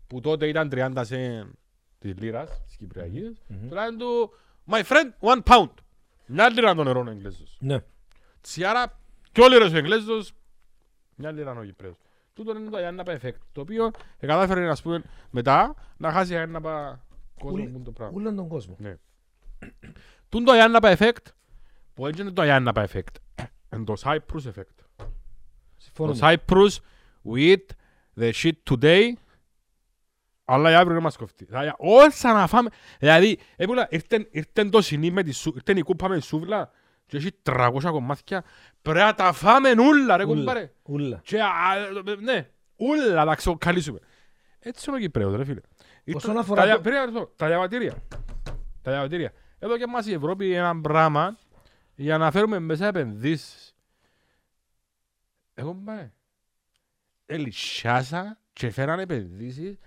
που 0.07 0.21
τότε 0.21 0.47
ήταν 0.49 0.69
30 0.73 1.03
σεν 1.05 1.59
της 1.99 2.15
λίρας, 2.19 2.63
της 2.67 2.70
Κυπριακής, 2.81 3.43
τώρα 3.69 3.87
είναι 3.87 3.97
του 3.97 4.31
My 4.71 4.83
friend, 4.83 5.11
one 5.21 5.43
pound. 5.43 5.71
Μια 6.27 6.49
λίρα 6.51 6.75
το 6.75 6.85
νερό 6.85 7.05
ο 7.07 7.11
Εγγλέζος. 7.11 7.57
Ναι. 7.61 7.79
Τσιάρα, 8.41 8.99
κι 9.33 9.41
όλοι 9.41 9.57
ο 9.57 9.77
Εγγλέζος, 9.77 10.33
μια 11.15 11.31
λίρα 11.33 11.53
ο 11.53 11.65
Κυπρέος. 11.65 11.97
Τούτο 12.35 12.57
είναι 12.57 12.71
το 12.71 12.77
Αγιάνναπα 12.77 13.19
effect, 13.21 13.39
το 13.53 13.61
οποίο 13.61 13.91
ε, 14.19 14.27
κατάφερε 14.27 14.67
να 14.67 14.77
πούμε 14.83 15.03
μετά 15.31 15.75
να 15.97 16.13
χάσει 16.13 16.33
η 16.33 16.35
Αγιάνναπα 16.35 17.05
κόσμο 17.39 17.53
Ούλε- 17.57 17.69
που 17.69 17.75
είναι 17.75 17.85
το 17.85 17.91
πράγμα. 17.93 18.15
Ούλαν 18.17 18.37
τον 18.37 18.49
κόσμο. 18.49 18.77
Ναι. 18.79 18.97
Τούν 20.29 20.45
το 20.45 20.53
Αγιάνναπα 20.53 20.97
effect, 20.99 21.27
που 21.95 22.07
έτσι 22.07 22.23
είναι 22.23 22.31
το 22.31 22.43
Αγιάνναπα 22.43 22.89
effect, 22.89 23.15
είναι 23.75 23.85
το 23.85 23.95
Cyprus 24.05 24.43
effect. 24.55 24.75
Το 24.97 25.05
Συμφωνούμε. 25.77 26.19
Cyprus, 26.21 26.77
we 27.25 27.57
eat 27.57 27.67
the 28.21 28.31
shit 28.33 28.53
today, 28.71 29.13
αλλά 30.53 30.69
για 30.69 30.79
αύριο 30.79 30.95
δεν 30.95 31.03
μας 31.03 31.17
κοφτεί. 31.17 31.45
Δηλαδή, 31.45 31.73
όσα 31.79 32.33
να 32.33 32.47
φάμε, 32.47 32.71
δηλαδή, 32.99 33.39
έπουλα, 33.57 33.87
ήρθεν, 33.91 34.27
ήρθεν 34.31 34.71
το 34.71 34.81
συνή 34.83 35.11
με 35.11 35.23
τη 35.23 35.33
σου, 35.33 35.53
ήρθεν 35.55 35.77
η 35.77 35.83
κούπα 35.83 36.09
με 36.09 36.17
τη 36.17 36.23
σούβλα 36.23 36.71
και 37.07 37.17
έχει 37.17 37.29
300 37.43 37.71
κομμάτια, 37.91 38.45
πρέπει 38.83 38.99
να 38.99 39.15
τα 39.15 39.33
φάμε 39.33 39.71
ούλα 39.71 40.17
ρε 40.17 40.25
Ούλα. 40.25 40.35
κομπάρε. 40.37 40.73
Ούλα. 40.83 41.21
Και, 41.25 41.41
α, 41.43 41.49
ναι, 42.21 42.49
ούλα 42.77 43.25
να 43.25 43.35
ξεκαλύσουμε. 43.35 43.99
Έτσι 44.59 44.85
είναι 44.89 44.97
ο 44.99 45.01
Κυπρέος 45.01 45.35
ρε 45.37 45.45
φίλε. 45.45 45.61
Όσον 45.61 45.75
Ήρθαν- 46.05 46.37
αφορά 46.39 46.61
τα 46.61 46.67
το- 46.67 46.73
δια- 46.73 46.81
περίμενε 46.83 47.07
αυτό, 47.19 47.33
Τα 47.37 47.47
διαβατήρια. 47.47 47.95
Τα 48.83 48.91
διαβατήρια. 48.91 49.33
Εδώ 49.59 49.77
και 49.79 49.87
μας 49.87 50.07
η 50.07 50.13
Ευρώπη 50.13 50.53
ένα 50.55 50.81
πράγμα 50.81 51.39
για 51.95 52.19
να 52.19 52.31
φέρουμε 52.31 52.59
μέσα 52.59 52.87
επενδύσεις. 52.87 53.75
Εγώ 55.55 55.75
πάει. 55.85 56.11
Ελισιάσα 57.27 58.39
και 58.53 58.71
φέραν 58.71 58.99
επενδύσεις 58.99 59.79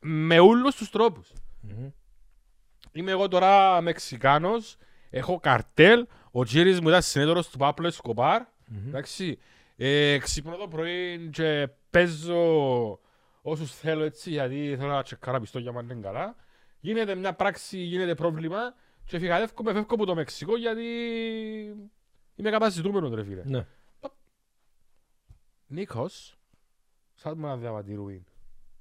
με 0.00 0.38
όλους 0.38 0.74
τους 0.76 0.90
τρόπους. 0.90 1.32
Μμμ. 1.60 1.90
Είμαι 2.92 3.10
εγώ 3.10 3.28
τώρα 3.28 3.80
Μεξικάνος, 3.80 4.76
έχω 5.10 5.40
καρτέλ, 5.40 6.06
ο 6.30 6.44
Τζίρις 6.44 6.80
μου 6.80 6.88
ήταν 6.88 7.02
συνέδωρος 7.02 7.48
του 7.48 7.58
Πάπλο 7.58 7.86
Εσκοπάρ, 7.86 8.42
εντάξει, 8.86 9.38
Ε, 9.76 10.18
ξυπνώ 10.18 10.56
το 10.56 10.68
πρωί 10.68 11.28
και 11.32 11.68
παίζω 11.90 12.98
όσους 13.42 13.74
θέλω 13.74 14.04
έτσι 14.04 14.30
γιατί 14.30 14.74
θέλω 14.78 14.90
να 14.90 15.02
τσεκάρω 15.02 15.40
πιστόγια 15.40 15.72
μου 15.72 15.78
αν 15.78 15.90
είναι 15.90 16.00
καλά. 16.00 16.36
Γίνεται 16.80 17.14
μια 17.14 17.34
πράξη, 17.34 17.78
γίνεται 17.78 18.14
πρόβλημα 18.14 18.74
και 19.04 19.18
φυγαδεύκομαι, 19.18 19.72
φεύγω 19.72 19.94
από 19.94 20.04
το 20.06 20.14
Μεξικό 20.14 20.56
γιατί 20.56 20.84
είμαι 22.34 22.50
καταζητούμενος 22.50 23.14
ρε 23.14 23.24
φίλε. 23.24 23.42
Ναι. 23.44 23.66
Νίκος, 25.66 26.38
σαν 27.14 27.38
με 27.38 27.46
ένα 27.46 27.56
διαβατήριο 27.56 28.08
είναι. 28.08 28.24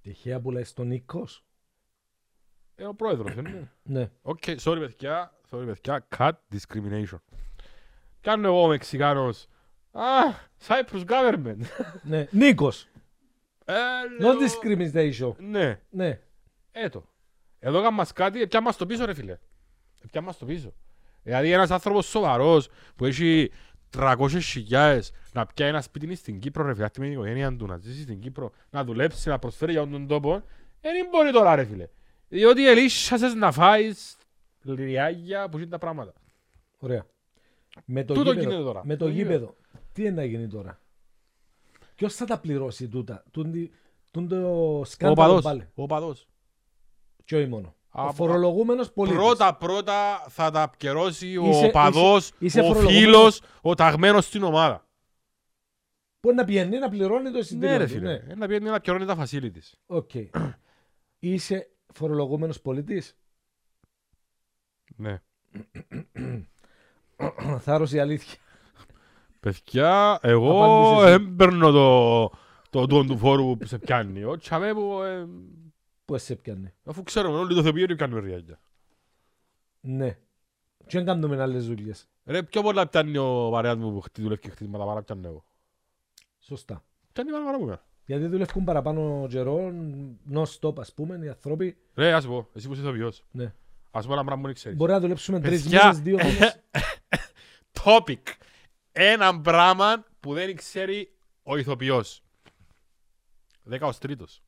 Τυχαία 0.10 0.40
που 0.40 0.52
λες 0.52 0.74
τον 0.74 0.88
Νίκος. 0.88 1.46
Ε, 2.76 2.86
ο 2.86 2.94
πρόεδρος, 2.96 3.34
δεν 3.34 3.46
είναι. 3.46 3.72
Ναι. 3.84 4.12
OK, 4.22 4.44
sorry 4.64 4.78
παιδιά, 4.80 5.34
sorry 5.52 5.66
παιδιά, 5.66 6.08
cut 6.18 6.32
discrimination. 6.54 7.18
Κάνω 8.22 8.48
εγώ 8.48 8.64
ο 8.64 8.68
Μεξικάνος. 8.68 9.48
Α, 9.92 10.04
Cyprus 10.68 11.06
government. 11.06 11.58
ναι. 12.04 12.28
Νίκος. 12.32 12.88
Ε, 13.66 13.74
No 14.20 14.22
λέω- 14.22 14.34
discrimination. 14.40 15.36
Ναι, 15.38 15.82
Ναι. 15.90 16.20
έτο. 16.72 17.06
Εδώ 17.60 17.80
έκαμε 17.80 17.98
μας 17.98 18.14
κάτι, 18.14 18.48
πια 18.48 18.62
μας 18.62 18.78
το 18.78 18.86
πίσω 18.86 19.06
ρε 19.06 19.14
φίλε. 19.14 19.38
Πια 20.12 20.22
μας 20.22 20.38
το 20.38 20.46
πίσω. 20.46 20.74
Δηλαδή 21.24 21.52
ένας 21.52 21.72
άνθρωπος 21.72 22.06
σοβαρός 22.06 22.70
που 22.96 23.06
έχει 23.06 23.52
300 23.98 24.40
χιλιάδες 24.42 25.12
να 25.34 25.46
πιάει 25.46 25.70
ένα 25.70 25.82
σπίτι 25.82 26.16
στην 26.16 26.40
Κύπρο 26.40 26.66
ρε 26.66 26.74
φίλε, 26.74 26.86
αυτή 26.86 27.00
με 27.00 27.06
την 27.06 27.14
οικογένεια 27.14 27.56
του, 27.56 27.66
να 27.66 27.78
ζήσει 27.78 28.02
στην 28.02 28.20
Κύπρο, 28.20 28.52
να 28.70 28.84
δουλέψει, 28.84 29.30
να 29.30 29.40
προσφέρει 29.40 29.72
για 29.72 29.88
τον 29.88 30.08
τόπο, 30.08 30.44
δεν 30.82 31.08
μπορεί 31.12 31.32
τώρα 31.32 31.56
ρε 31.56 31.66
φίλε. 31.66 31.88
Διότι 32.28 32.68
ελίσσασες 32.70 33.34
να 33.34 33.52
φάεις 33.52 34.18
λιάγια 34.64 35.50
που 35.50 35.58
είναι 35.58 35.68
τα 35.68 35.78
πράγματα. 35.78 36.14
Ωραία. 36.80 37.06
Με 37.86 38.04
το 38.04 38.14
Τούτο 38.14 38.30
γήπεδο, 38.32 38.50
γίνεται 38.50 38.66
τώρα. 38.68 38.86
Με 38.86 38.96
το 38.96 39.06
Το 39.06 39.12
γήπεδο. 39.12 39.56
Τι 39.94 40.02
είναι 40.02 40.12
να 40.12 40.24
γίνει 40.24 40.48
τώρα; 40.48 40.80
Ποιος 41.96 42.16
θα 42.16 42.26
τα 42.26 42.40
πληρώσει 42.40 42.88
τούτα; 42.88 43.24
Τούν, 43.32 43.70
τούν 44.12 44.28
το 44.28 44.80
Ο 44.80 44.86
σκάνδαλο 44.86 45.28
οπαδός. 45.28 45.44
πάλι. 45.44 45.68
Ο 45.76 45.84
οπαδός. 45.84 46.28
Και 47.26 47.36
όχι 47.36 47.48
μόνο. 47.48 47.76
Ο 47.92 48.02
Από- 48.02 48.12
φορολογούμενος 48.14 48.92
πολίτης. 48.94 49.18
Πρώτα 49.20 49.56
πρώτα 49.56 50.26
θα 50.30 50.52
τα 50.52 50.62
πκιερώσει 50.62 51.38
ο 51.38 51.46
Είσαι- 51.46 51.66
οπαδός, 51.66 52.26
είσαι- 52.28 52.36
είσαι 52.40 52.60
ο 52.60 52.64
φορολογούμενος. 52.64 53.04
φίλος, 53.04 53.42
ο 53.62 53.74
ταγμένος 53.74 54.26
στην 54.26 54.44
ομάδα. 54.44 54.88
Που 56.20 56.34
να 56.34 56.44
πηγαίνει 56.44 56.78
να 56.80 56.90
πληρώνει 56.90 57.32
το 57.32 57.38
εισιτήριο. 57.38 57.70
Ναι 57.70 57.78
ρε 57.78 57.84
του, 57.86 57.90
φίλε, 57.92 58.14
Ε, 58.14 58.36
να 58.36 58.48
πιένει 58.48 58.70
να 58.70 58.80
πκιερώνει 58.80 59.06
τα 59.06 59.18
facilities. 59.26 59.72
OK. 59.86 60.10
Είσαι 61.20 61.70
φορολογούμενος 61.94 62.62
πολίτης. 62.62 63.18
Ναι. 64.96 65.22
Θάρρος 67.60 67.92
η 67.92 68.00
αλήθεια. 68.00 68.38
Παιδιά, 69.40 70.20
εγώ 70.22 70.64
Απάντησες 70.64 71.04
εσύ. 71.04 71.12
δεν 71.26 71.36
παίρνω 71.36 71.72
το, 71.72 72.20
το 72.70 72.86
τόν 72.88 73.08
του 73.08 73.18
φόρου 73.18 73.58
που 73.58 73.66
σε 73.66 73.78
πιάνει. 73.80 74.24
Ο 74.24 74.38
τσαβέ 74.38 74.74
που, 74.74 75.00
ε, 76.14 76.18
Που 76.18 76.24
σε 76.24 76.36
πιάνει. 76.36 76.74
αφού 76.86 77.04
ξέρουμε 77.04 77.38
όλοι 77.38 77.56
το 77.56 77.62
θεοποιείο 77.64 77.96
πιάνουμε 77.96 78.20
ριάγια. 78.22 78.60
Ναι. 79.82 80.18
Και 80.88 80.98
δεν 80.98 81.06
κάνουμε 81.06 81.42
άλλες 81.42 81.68
δουλειές. 81.68 82.08
Ρε, 82.26 82.44
πιο 82.44 82.62
πολλά 82.62 82.88
πιάνει 82.88 83.18
ο 83.18 83.50
παρέας 83.52 83.76
μου 83.76 83.94
που 83.94 84.02
χτί- 84.02 84.22
δουλεύει 84.24 84.42
και 84.42 84.50
χτίσματα 84.50 84.86
παρά 84.86 85.02
πιάνει 85.04 85.26
εγώ. 85.26 85.44
Σωστά. 86.40 86.84
Πιάνει 87.14 87.32
παρά 87.32 87.44
παρά 87.44 87.58
μου 87.58 87.64
εμένα. 87.64 87.84
Γιατί 88.06 88.26
δουλεύουν 88.28 88.64
παραπάνω 88.64 89.28
καιρό, 89.30 89.74
non-stop 90.34 90.80
ας 90.80 90.94
πούμε, 90.94 91.20
οι 91.26 91.30
άνθρωποι. 91.30 91.78
Ρε, 91.96 92.14
ας 92.14 92.26
πω, 92.26 92.50
εσύ 92.54 92.68
που 92.68 92.74
είσαι 92.74 92.82
ηθοποιός. 92.82 93.24
Ναι. 93.32 93.54
Ας 93.92 94.06
πω 94.08 94.14
ένα 94.14 94.24
πράγμα 94.24 94.42
που 94.42 94.46
δεν 94.48 94.56
ξέρεις. 94.56 94.78
Μπορεί 94.78 94.92
να 94.92 95.00
δουλέψουμε 95.00 95.40
τρεις 95.40 95.64
Παιδιά, 95.64 95.80
μήνες, 95.84 96.00
δύο 96.02 96.18
μήνες. 96.18 96.60
Topic. 97.84 98.22
Ένα 98.92 99.42
πράγμα 99.42 100.06
που 100.20 100.34
δεν 100.34 100.56
ξέρει 100.56 101.12
ο 101.44 101.58
ηθοποιός. 101.58 102.24
Δέκα 103.64 103.94
τρίτος. 104.00 104.42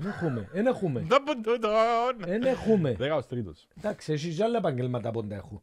Δεν 0.00 0.06
έχουμε, 0.10 0.48
δεν 0.52 0.66
έχουμε. 0.66 1.00
Δεν 1.00 1.22
πω 1.22 1.34
τούτον. 1.40 1.70
Δεν 2.18 2.42
έχουμε. 2.42 2.92
Δέκα 2.94 3.22
τρίτος. 3.22 3.68
Εντάξει, 3.78 4.12
έχεις 4.12 4.36
και 4.36 4.42
άλλα 4.42 4.58
επαγγέλματα 4.58 5.10
που 5.10 5.20
δεν 5.20 5.38
έχω. 5.38 5.62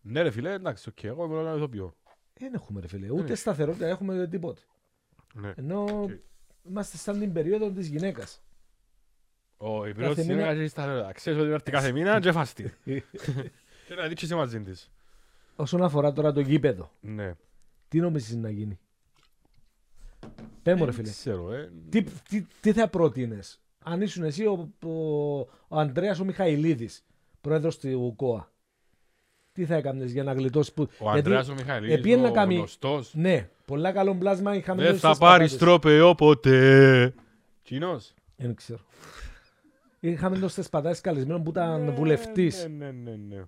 Ναι 0.00 0.22
ρε 0.22 0.30
φίλε, 0.30 0.52
εντάξει, 0.52 0.88
οκ, 0.88 1.04
εγώ 1.04 1.24
είμαι 1.24 1.38
ένα 1.40 1.54
ηθοποιό. 1.54 1.96
Δεν 2.34 2.54
έχουμε 2.54 2.80
ρε 2.80 2.86
φίλε, 2.88 3.10
ούτε 3.10 3.34
σταθερότητα 3.34 3.86
έχουμε 3.86 4.14
ούτε 4.14 4.26
τίποτε. 4.28 4.60
Ναι. 5.34 5.52
Ενώ 5.56 5.82
Οκ. 6.02 6.10
είμαστε 6.68 6.96
σαν 6.96 7.18
την 7.18 7.32
περίοδο 7.32 7.70
της 7.70 7.86
γυναίκας. 7.88 8.42
Ο 9.56 9.86
υπηρός 9.86 10.14
της 10.14 10.26
μήνα- 10.26 10.34
γυναίκας 10.40 10.58
έχει 10.60 10.68
σταθερότητα. 10.68 11.12
Ξέρεις 11.12 11.38
ότι 11.40 11.50
έρθει 11.50 11.70
κάθε 11.70 11.92
μήνα 11.92 12.20
και 12.20 12.32
φάστη. 12.32 12.74
Και 13.86 13.94
να 13.96 14.06
δείξεις 14.08 14.34
μαζί 14.34 14.60
της. 14.60 14.90
Όσον 15.56 15.82
αφορά 15.82 16.12
τώρα 16.12 16.32
το 16.32 16.40
γήπεδο, 16.40 16.92
Ναι. 17.00 17.34
τι 17.88 18.00
νομίζεις 18.00 18.36
να 18.36 18.50
γίνει; 18.50 18.78
Πέ 20.62 20.74
μου 20.74 20.84
ρε 20.84 20.90
Δεν 20.90 20.92
φίλε, 20.94 21.10
ξέρω, 21.10 21.52
ε. 21.52 21.72
τι, 21.88 22.02
τι, 22.02 22.46
τι 22.60 22.72
θα 22.72 22.88
πρότεινες; 22.88 23.60
Αν 23.88 24.00
ήσουν 24.00 24.24
εσύ 24.24 24.44
ο, 24.46 24.72
ο, 24.88 25.38
ο 25.68 25.78
Ανδρέας 25.78 26.18
ο 26.20 26.24
Μιχαηλίδης, 26.24 27.04
πρόεδρος 27.40 27.78
του 27.78 28.12
ΚΟΑ. 28.16 28.50
Τι 29.52 29.64
θα 29.64 29.74
έκανες 29.74 30.12
για 30.12 30.22
να 30.22 30.32
γλιτώσεις 30.32 30.72
που... 30.72 30.88
Ο 30.98 31.10
Ανδρέας 31.10 31.48
ο 31.48 31.54
Μιχαηλίδης, 31.54 31.94
επήγαινε 31.96 32.22
να 32.22 32.28
ο 32.28 32.32
κάνει- 32.32 32.56
γνωστός. 32.56 33.14
Ναι, 33.14 33.48
πολλά 33.64 33.92
καλό 33.92 34.14
πλάσμα 34.16 34.54
είχαμε 34.54 34.82
Δεν 34.82 34.90
δώσει 34.90 35.00
θα 35.02 35.08
στις 35.08 35.18
πάρεις 35.20 35.52
πατάτες. 35.52 35.66
τρόπεο 35.68 36.14
ποτέ. 36.14 37.14
Κοινός. 37.62 38.14
Δεν 38.36 38.54
ξέρω. 38.54 38.80
Είχαμε 40.00 40.38
το 40.38 40.48
στις 40.48 40.68
πατάτες 40.68 41.00
καλεσμένο 41.00 41.40
που 41.42 41.50
ήταν 41.50 41.92
βουλευτής. 41.94 42.66
Ναι, 42.68 42.90
ναι, 42.90 43.10
ναι, 43.10 43.16
ναι. 43.36 43.44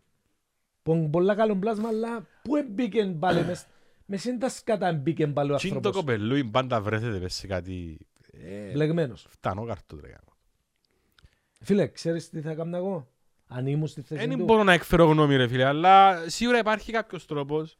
Πο- 0.82 1.08
Πολλά 1.12 1.34
καλό 1.34 1.56
πλάσμα, 1.56 1.88
αλλά 1.88 2.26
πού 2.42 2.56
εμπήκε 2.56 3.04
πάλι 3.18 3.44
μες... 3.44 3.66
Με 4.06 4.16
σύν 4.16 4.38
σκάτα 4.48 4.88
εμπήκε 4.88 5.26
πάλι 5.26 5.52
ο 5.52 5.56
Τι 5.56 5.68
είναι 5.68 5.80
το 5.80 5.88
άνθρωπος. 5.88 6.12
κοπελούι 6.12 6.44
πάντα 6.44 6.80
βρέθεται 6.80 7.18
μες 7.18 7.34
σε 7.34 7.46
κάτι... 7.46 7.98
ε, 8.32 8.70
Μπλεγμένος. 8.72 9.26
Φτανό 9.28 9.64
καρτό 9.64 9.96
τρέχα. 9.96 10.20
Φίλε, 11.60 11.86
ξέρεις 11.86 12.28
τι 12.30 12.40
θα 12.40 12.50
έκανα 12.50 12.76
εγώ; 12.76 13.08
Αν 13.46 13.66
ήμουν 13.66 13.86
στη 13.86 14.02
θέση 14.02 14.26
Δεν 14.26 14.38
του. 14.38 14.44
μπορώ 14.44 14.62
να 14.62 14.72
εκφέρω 14.72 15.04
γνώμη 15.04 15.36
ρε 15.36 15.48
φίλε, 15.48 15.64
αλλά 15.64 16.22
σίγουρα 16.28 16.58
υπάρχει 16.58 16.92
κάποιος 16.92 17.26
τρόπος 17.26 17.78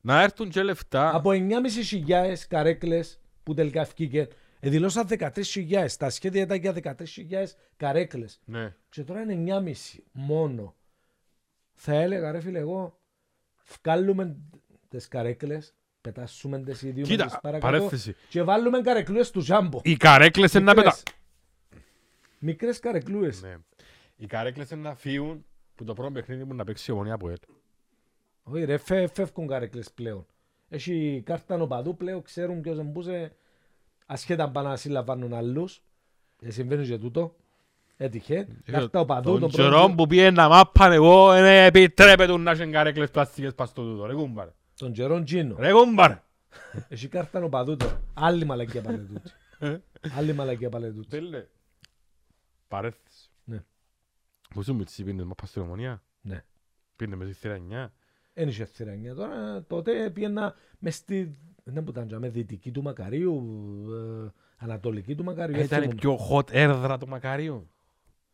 να 0.00 0.22
έρθουν 0.22 0.48
και 0.48 0.62
λεφτά. 0.62 1.14
Από 1.14 1.30
9.500 1.30 2.34
καρέκλες 2.48 3.20
που 3.42 3.54
τελικά 3.54 3.80
ευκήκε, 3.80 4.28
δηλώσαν 4.60 5.06
13.000. 5.08 5.86
Τα 5.98 6.10
σχέδια 6.10 6.42
ήταν 6.42 6.58
για 6.58 6.72
13.000 6.82 6.94
καρέκλες. 7.76 8.40
Ναι. 8.44 8.74
Και 8.88 9.02
τώρα 9.02 9.20
είναι 9.20 9.54
9.500 9.64 9.72
μόνο. 10.12 10.74
Θα 11.74 11.92
έλεγα 11.94 12.30
ρε 12.32 12.40
φίλε 12.40 12.58
εγώ, 12.58 12.98
βγάλουμε 13.82 14.36
τις 14.88 15.08
καρέκλες, 15.08 15.74
πετάσουμε 16.00 16.62
τις 16.62 16.82
ίδιου 16.82 17.04
Κοίτα, 17.04 17.24
τις 17.24 17.38
παρακάτω 17.42 17.72
παρέθεση. 17.78 18.14
και 18.28 18.42
βάλουμε 18.42 18.80
καρεκλούες 18.80 19.30
του 19.30 19.40
Ζάμπο. 19.40 19.80
Οι 19.84 19.96
καρέκλες 19.96 20.52
είναι 20.54 20.64
να 20.64 20.74
πετά... 20.74 20.96
Μικρές. 22.44 22.78
Μικρές 22.78 22.78
καρεκλούες. 22.80 23.42
Ναι. 23.42 23.56
Οι 24.16 24.26
καρέκλες 24.26 24.70
είναι 24.70 24.80
να 24.82 24.94
φύγουν 24.94 25.44
που 25.74 25.84
το 25.84 25.94
πρώτο 25.94 26.12
παιχνίδι 26.12 26.44
μου 26.44 26.54
να 26.54 26.64
παίξει 26.64 26.90
η 26.90 26.94
ομονία 26.94 27.14
από 27.14 27.28
ελ. 27.28 27.36
Όχι 28.42 28.64
ρε, 28.64 28.76
φε, 28.76 29.06
φεύγουν 29.06 29.46
καρέκλες 29.46 29.90
πλέον. 29.92 30.26
Έχει 30.68 31.22
κάρτα 31.26 31.56
νοπαδού 31.56 31.96
πλέον, 31.96 32.22
ξέρουν 32.22 32.60
ποιος 32.60 32.78
εμπούσε 32.78 33.32
ασχέτα 34.06 34.50
πάνε 34.50 34.68
να 34.68 34.76
συλλαμβάνουν 34.76 35.34
άλλους. 35.34 35.82
Ε, 36.42 36.50
συμβαίνει 36.50 36.86
και 36.86 36.98
τούτο. 36.98 37.36
Έτυχε. 37.96 38.48
Κάρτα 38.64 39.00
οπαδού. 39.00 39.30
Τον 39.30 39.40
τον 39.40 39.50
καιρό 39.50 39.68
πρώτο- 39.70 39.94
που 39.94 40.06
πήγε 40.06 40.30
να 40.30 40.48
μάπαν 40.48 40.92
εγώ, 40.92 41.32
δεν 41.32 41.64
επιτρέπεται 41.64 42.36
να 42.36 42.50
έχουν 42.50 42.70
καρέκλες 42.72 43.10
πλαστικές 43.10 43.54
πας 43.54 43.68
στο 43.68 43.82
τούτο. 43.82 44.06
Ρε 44.06 44.14
κούμπαρε. 44.14 44.50
Τον 44.76 44.92
καιρόν 44.92 45.24
Τζίνο. 45.24 45.56
Ρε 45.58 45.72
κούμπαρε. 45.72 46.22
Έχει 46.88 47.08
κάρτα 47.08 47.40
νοπαδού 47.40 47.76
τώρα. 47.76 48.00
Άλλη 48.14 48.44
μαλακία 48.44 48.82
πάλι 48.82 48.98
τούτη. 48.98 49.30
Ε. 49.58 49.76
Άλλη 50.16 50.32
μαλακία 50.32 50.68
πάλι 50.68 50.92
τούτη. 50.92 51.18
Τέλε. 52.80 52.82
Παρέθεση. 52.82 53.30
Ναι. 53.44 53.64
Που 54.50 54.62
σου 54.62 54.74
μητσί 54.74 55.04
πίνες 55.04 55.24
μάπα 55.24 55.46
στην 55.46 55.62
ομονία. 55.62 56.02
Ναι. 56.20 56.44
Πίνε 56.96 57.16
με 57.16 57.24
στη 57.24 57.34
θύρα 57.34 57.58
9. 57.70 57.88
Εν 58.34 58.48
είχε 58.48 58.64
θηρανιά 58.64 59.14
τώρα. 59.14 59.62
Τότε 59.66 60.10
πήγαινα 60.10 60.54
μες 60.78 60.94
στη... 60.94 61.38
Δεν 61.64 61.84
που 61.84 61.90
ήταν 61.90 62.06
τζάμε, 62.06 62.28
δυτική 62.28 62.70
του 62.70 62.82
Μακαρίου, 62.82 63.42
ε, 64.26 64.30
ανατολική 64.56 65.14
του 65.14 65.24
Μακαρίου. 65.24 65.54
δεν 65.56 65.64
Ήταν 65.64 65.80
θυμούμαι. 65.80 65.98
πιο 66.00 66.18
hot 66.30 66.50
έδρα 66.52 66.98
το 66.98 67.06
Μακάριο. 67.06 67.66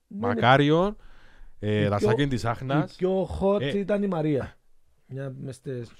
Ναι, 0.07 0.19
ναι. 0.21 0.27
Μακάριο, 0.27 0.97
Η 1.59 1.67
ε, 1.77 1.89
τα 1.89 1.97
πιο- 1.97 2.09
σάκια 2.09 2.29
της 2.29 2.43
Η 2.43 2.47
Άχνας. 2.47 2.97
πιο 2.97 3.29
hot 3.41 3.61
Ε. 3.61 3.79
ήταν 3.79 4.03
η 4.03 4.07
Μαρία. 4.07 4.57
Μια 5.07 5.35
μες 5.41 5.55
στις... 5.57 5.91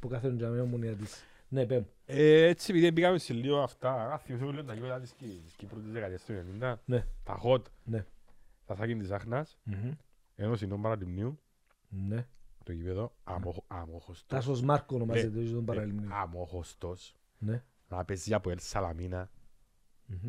που 0.00 0.08
καθόλου 0.08 0.36
τζάμε 0.36 0.60
ομονία 0.60 0.92
της. 0.94 1.22
Ναι, 1.48 1.66
πέμ. 1.66 1.82
Έτσι, 2.10 2.70
επειδή 2.70 2.92
πήγαμε 2.92 3.18
σε 3.18 3.32
λίγο 3.32 3.58
αυτά, 3.62 4.18
θυμηθούμε 4.24 4.50
λίγο 4.50 4.64
τα 4.64 4.74
γήπεδα 4.74 5.00
της 5.00 5.14
Κύπρου 5.56 5.82
της 5.82 5.92
δεκαετίας 5.92 6.24
του 6.24 6.32
90, 6.60 6.76
τα 7.24 7.40
hot, 7.44 7.62
τα 8.66 8.74
σάκιν 8.74 8.98
της 8.98 9.10
Άχνας, 9.10 9.58
ενώ 10.34 10.56
συνόν 10.56 10.82
παραλυμνίου, 10.82 11.40
το 12.64 12.72
γήπεδο, 12.72 13.12
αμόχωστος. 13.66 14.26
Τάσος 14.26 14.62
Μάρκο 14.62 14.96
ονομάζεται 14.96 15.42
τον 15.42 15.64
παραλυμνίου. 15.64 16.08
Αμόχωστος, 16.12 17.14
να 17.88 18.04
παίζει 18.04 18.34
από 18.34 18.50
Ελ 18.50 18.58
Σαλαμίνα, 18.60 19.30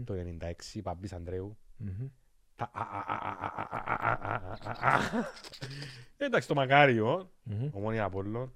το 0.04 0.14
96, 0.14 0.82
Παμπής 0.82 1.14
Ανδρέου. 1.14 1.58
Εντάξει, 6.18 6.48
το 6.48 6.54
Μακάριο, 6.54 7.32
Απόλλων, 8.02 8.54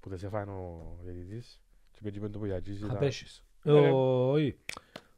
που 0.00 0.08
δεν 0.08 0.18
σε 0.18 0.26
ο 0.26 0.96
διαιτητής. 1.02 1.60
Και 2.02 2.10
Και 2.10 2.18
πέτυχε 2.20 2.28
το 2.28 2.38
Πογιατζής 2.38 2.78
ήταν 2.78 2.90
Απέσχης. 2.90 3.44
Ναι, 3.62 3.72
Ο, 3.72 3.80
ναι. 3.80 3.90
όχι. 3.90 4.58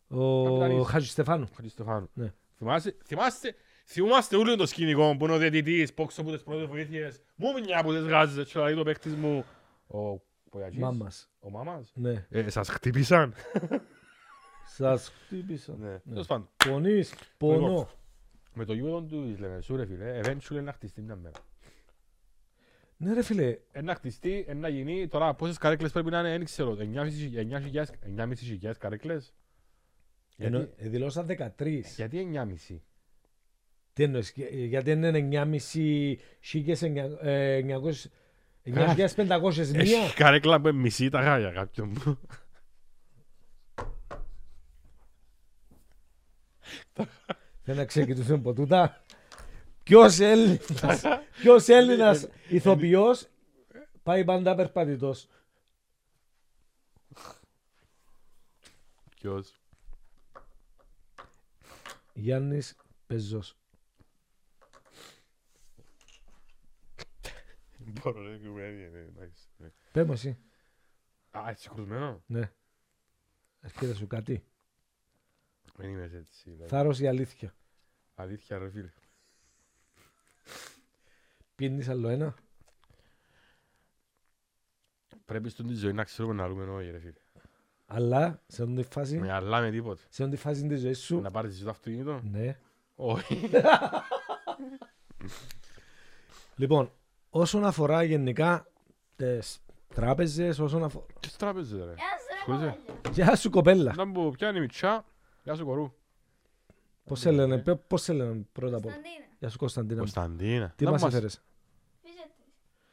Ο 0.09 0.45
Καπιτανής. 0.45 0.87
Χατζηστεφάνου. 0.87 1.49
Χατζηστεφάνου. 1.57 2.09
Ναι. 2.13 2.33
Θυμάσαι, 2.57 2.97
θυμάστε, 3.05 3.55
θυμάστε 3.85 4.37
όλοι 4.37 4.57
το 4.57 4.67
σκηνικό 4.67 5.17
που 5.19 5.25
είναι 5.25 5.35
ο 5.35 5.39
διαιτητής, 5.39 5.95
πόξω 5.95 6.21
από 6.21 6.33
τις 6.33 6.43
πρώτες 6.43 6.67
βοήθειες, 6.67 7.21
μου 7.37 7.49
μια 7.65 7.83
που 7.83 7.93
τις 7.93 8.07
γάζεις, 8.07 8.53
και 8.53 8.59
λέει 8.61 8.75
το 8.75 8.83
παίκτης 8.83 9.15
μου, 9.15 9.45
ο 9.87 10.19
Πογιατζής, 10.51 10.81
Μάμας. 10.81 11.31
ο 11.41 11.51
μάμας. 11.51 11.93
Ναι. 11.95 12.27
Ε, 12.31 12.51
σας 12.51 12.69
χτύπησαν. 12.69 13.35
Σας 14.67 15.09
χτύπησα. 15.09 15.77
Ναι. 15.79 15.89
Ναι. 15.91 15.99
Τέλος 16.09 16.27
πάντων, 16.27 16.49
Πονείς, 16.65 17.15
πονώ. 17.37 17.67
Λοιπόν. 17.69 17.87
με 18.55 18.65
το 18.65 18.73
γήπεδο 18.75 19.03
του 19.03 19.37
λέμε, 19.39 19.61
σου 19.61 19.77
ρε 19.77 19.87
φίλε, 19.87 20.21
eventually 20.25 20.63
να 20.63 20.73
χτιστεί 20.73 21.03
μια 21.03 21.17
μέρα. 21.17 21.37
Ναι 23.03 23.13
ρε 23.15 23.23
φίλε, 23.23 23.59
Ε, 23.73 23.81
να 23.83 23.95
χτιστεί, 23.95 24.45
ε, 24.49 24.55
να 24.55 24.69
γίνει, 24.69 25.09
τώρα 25.09 25.35
πόσες 25.35 25.59
καρέκλες 25.59 25.93
πρέπει 25.93 26.11
να 26.11 26.19
είναι, 26.19 26.31
δεν 26.31 26.45
ξέρω, 26.45 26.77
9.500 26.79 27.85
9.500 28.17 28.79
καρέκλες. 28.79 29.35
ενώ, 30.37 30.59
Γιατί, 30.59 30.85
ε, 30.85 30.89
δηλώσαν 30.89 31.27
13. 31.27 31.95
γιατί 31.97 32.19
9.500. 32.19 32.83
Τι 33.93 34.03
εννοείς, 34.03 34.33
και- 34.33 34.45
ε, 34.45 34.65
γιατί 34.65 34.91
είναι 34.91 35.09
9,5 35.09 36.19
χίλιες, 36.41 36.83
εννιά- 36.83 37.19
ε, 37.23 37.55
900 37.57 38.11
9.500 38.63 39.71
μία; 39.71 39.81
Έχει 39.81 40.15
καρέκλα 40.15 40.61
που 40.61 40.69
είναι 40.69 40.79
μισή 40.79 41.09
τα 41.09 41.21
γάλια 41.21 41.51
κάποιον 41.51 41.89
μου. 41.89 42.19
Δεν 47.65 47.77
να 47.77 47.85
ξεκινήσουμε 47.85 48.37
από 48.37 48.53
τούτα. 48.53 49.03
Ποιος 49.83 50.19
Έλληνας, 50.21 51.03
ποιος 51.41 51.69
Έλληνας 51.69 52.29
ηθοποιός 52.49 53.29
πάει 54.03 54.25
πάντα 54.25 54.55
περπατητός. 54.55 55.29
Ποιος; 59.15 59.61
Γιάννης 62.13 62.77
Πεζός. 63.07 63.57
Μπορώ 67.79 68.21
να 68.21 68.37
κουβένει, 68.37 68.89
ναι, 68.89 68.99
εντάξει, 68.99 69.49
ναι. 69.57 69.69
Πες 69.93 70.07
μου 70.07 70.13
εσύ. 70.13 70.39
Α, 71.31 71.49
έτσι 71.49 71.69
κρουσμένο. 71.69 72.23
Ναι. 72.27 72.53
Έρχεται 73.61 73.95
σου 73.95 74.07
κάτι. 74.07 74.45
Δεν 75.77 75.89
είμαι 75.89 76.11
έτσι. 76.15 76.51
δηλαδή. 76.51 76.69
Θάρρος 76.69 77.01
η 77.01 77.07
αλήθεια. 77.07 77.55
Αλήθεια 78.15 78.59
ρε 78.59 78.71
φίλε. 78.71 78.93
Πίνεις 81.55 81.89
άλλο 81.89 82.09
ένα; 82.09 82.35
Πρέπει 85.25 85.49
στον 85.49 85.67
τη 85.67 85.75
ζωή 85.75 85.93
να 85.93 86.05
ξέρουμε 86.05 86.35
να 86.35 86.47
ρούμε 86.47 86.65
όχι 86.65 86.91
ρε 86.91 86.99
φίλε. 86.99 87.13
Αλλά 87.87 88.43
σε 88.47 88.63
αυτή 88.63 88.75
τη 88.75 88.83
φάση, 88.83 89.19
Με 89.19 89.33
αλλά 89.33 89.61
με 89.61 89.71
τίποτε. 89.71 90.01
σε 90.09 90.23
αυτή 90.23 90.35
τη 90.37 90.41
φάση 90.43 90.67
της 90.67 90.81
ζωής 90.81 90.99
σου, 90.99 91.21
Να 91.21 91.31
πάρεις 91.31 91.55
εσύ 91.55 91.65
το 91.65 91.71
αυτοκίνητο; 91.71 92.21
ναι. 92.25 92.59
Όχι. 92.95 93.51
Λοιπόν, 96.57 96.93
όσον 97.31 97.65
αφορά 97.65 98.03
γενικά 98.03 98.67
τις 99.17 99.61
τράπεζες, 99.95 100.59
όσον 100.59 100.85
αφορά... 100.85 101.07
Τις 101.21 101.37
τράπεζες 101.37 101.79
ρε. 101.85 101.95
Γεια 101.95 102.19
σου 102.19 102.27
ρε 102.35 102.41
Σκούζε. 102.41 102.77
κοπέλια. 102.79 103.11
Γεια 103.25 103.37
σου 103.37 103.51
κοπέλα. 103.51 103.95
Να 103.97 104.05
μου 104.05 104.31
πιάνει 104.31 104.61
μητσά. 104.61 105.05
Γεια 105.45 105.55
σου 105.55 105.65
κορού. 105.65 105.93
Πώς 107.05 107.21
σε 107.21 107.31
λένε, 107.31 107.59
πε- 107.59 107.75
πώς 107.87 108.03
σε 108.03 108.13
λένε 108.13 108.47
πρώτα 108.53 108.77
απ' 108.77 108.85
όλα; 108.85 108.95
Κωνσταντίνα. 108.95 109.27
Γεια 109.43 109.51
σου 109.51 109.59
Κωνσταντίνα. 109.59 109.95
μου. 109.95 110.01
Κωνσταντίνα. 110.01 110.73
Τι 110.77 110.85
Να 110.85 110.91
μας 110.91 111.03
μας- 111.03 111.13
έφερες; 111.13 111.43
Fidget 112.03 112.29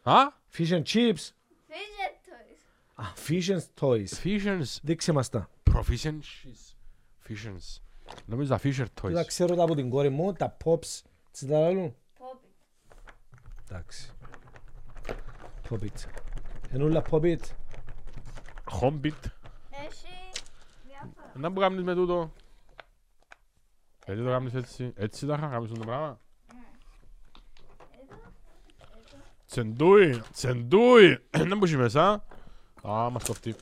toys. 0.04 0.12
Α, 0.14 0.32
Fish 0.58 0.70
and 0.72 0.84
chips. 0.84 1.32
Fidget 1.70 2.16
toys. 2.26 2.62
Α, 2.96 3.04
fish 3.28 3.48
and 3.58 3.64
toys. 3.80 4.08
Fissions. 4.24 4.80
Δείξε 4.84 5.12
μας 5.12 5.30
τα. 5.30 5.50
Proficiencies. 5.72 6.76
Fissions. 7.28 7.82
Νομίζω 8.26 8.50
τα 8.50 8.60
Fisher 8.64 8.86
Τα 8.94 9.02
Toys. 9.22 9.26
ξέρω 9.26 9.56
τα 9.56 9.64
από 9.64 9.76
την 9.76 9.90
κόρη 9.90 10.10
μου, 10.10 10.34
τα 10.34 10.58
pops. 10.66 11.02
Τι 11.32 11.48
τα 11.48 11.60
λαλούν. 11.60 11.96
Pop 12.18 12.38
Εντάξει. 13.70 14.12
Pop 15.70 15.80
it. 15.82 16.06
Ενούλα 16.70 17.02
pop 17.10 17.22
it. 17.22 17.40
Hobbit. 18.82 19.22
Έχει 19.70 20.32
διάφορα. 20.88 21.32
Να 21.36 21.52
που 21.54 21.60
κάνεις 21.60 21.84
με 21.84 21.94
τούτο. 21.94 22.34
Γιατί 24.06 24.22
το 24.24 24.30
κάνεις 24.30 24.54
έτσι; 24.54 24.94
Έτσι 24.96 25.26
τα 25.26 25.34
είχα 25.34 25.48
κάνεις 25.48 25.72
το 25.72 25.80
πράγμα; 25.86 26.20
Εδώ. 28.02 28.16
Εδώ. 28.16 29.24
Τσεντούι. 29.50 30.22
Τσεντούι. 30.34 31.18
Να 31.48 31.56
μπούσει 31.58 31.78
μέσα. 31.78 32.24
Α, 32.90 33.10
μας 33.10 33.24
κοφτεί. 33.24 33.56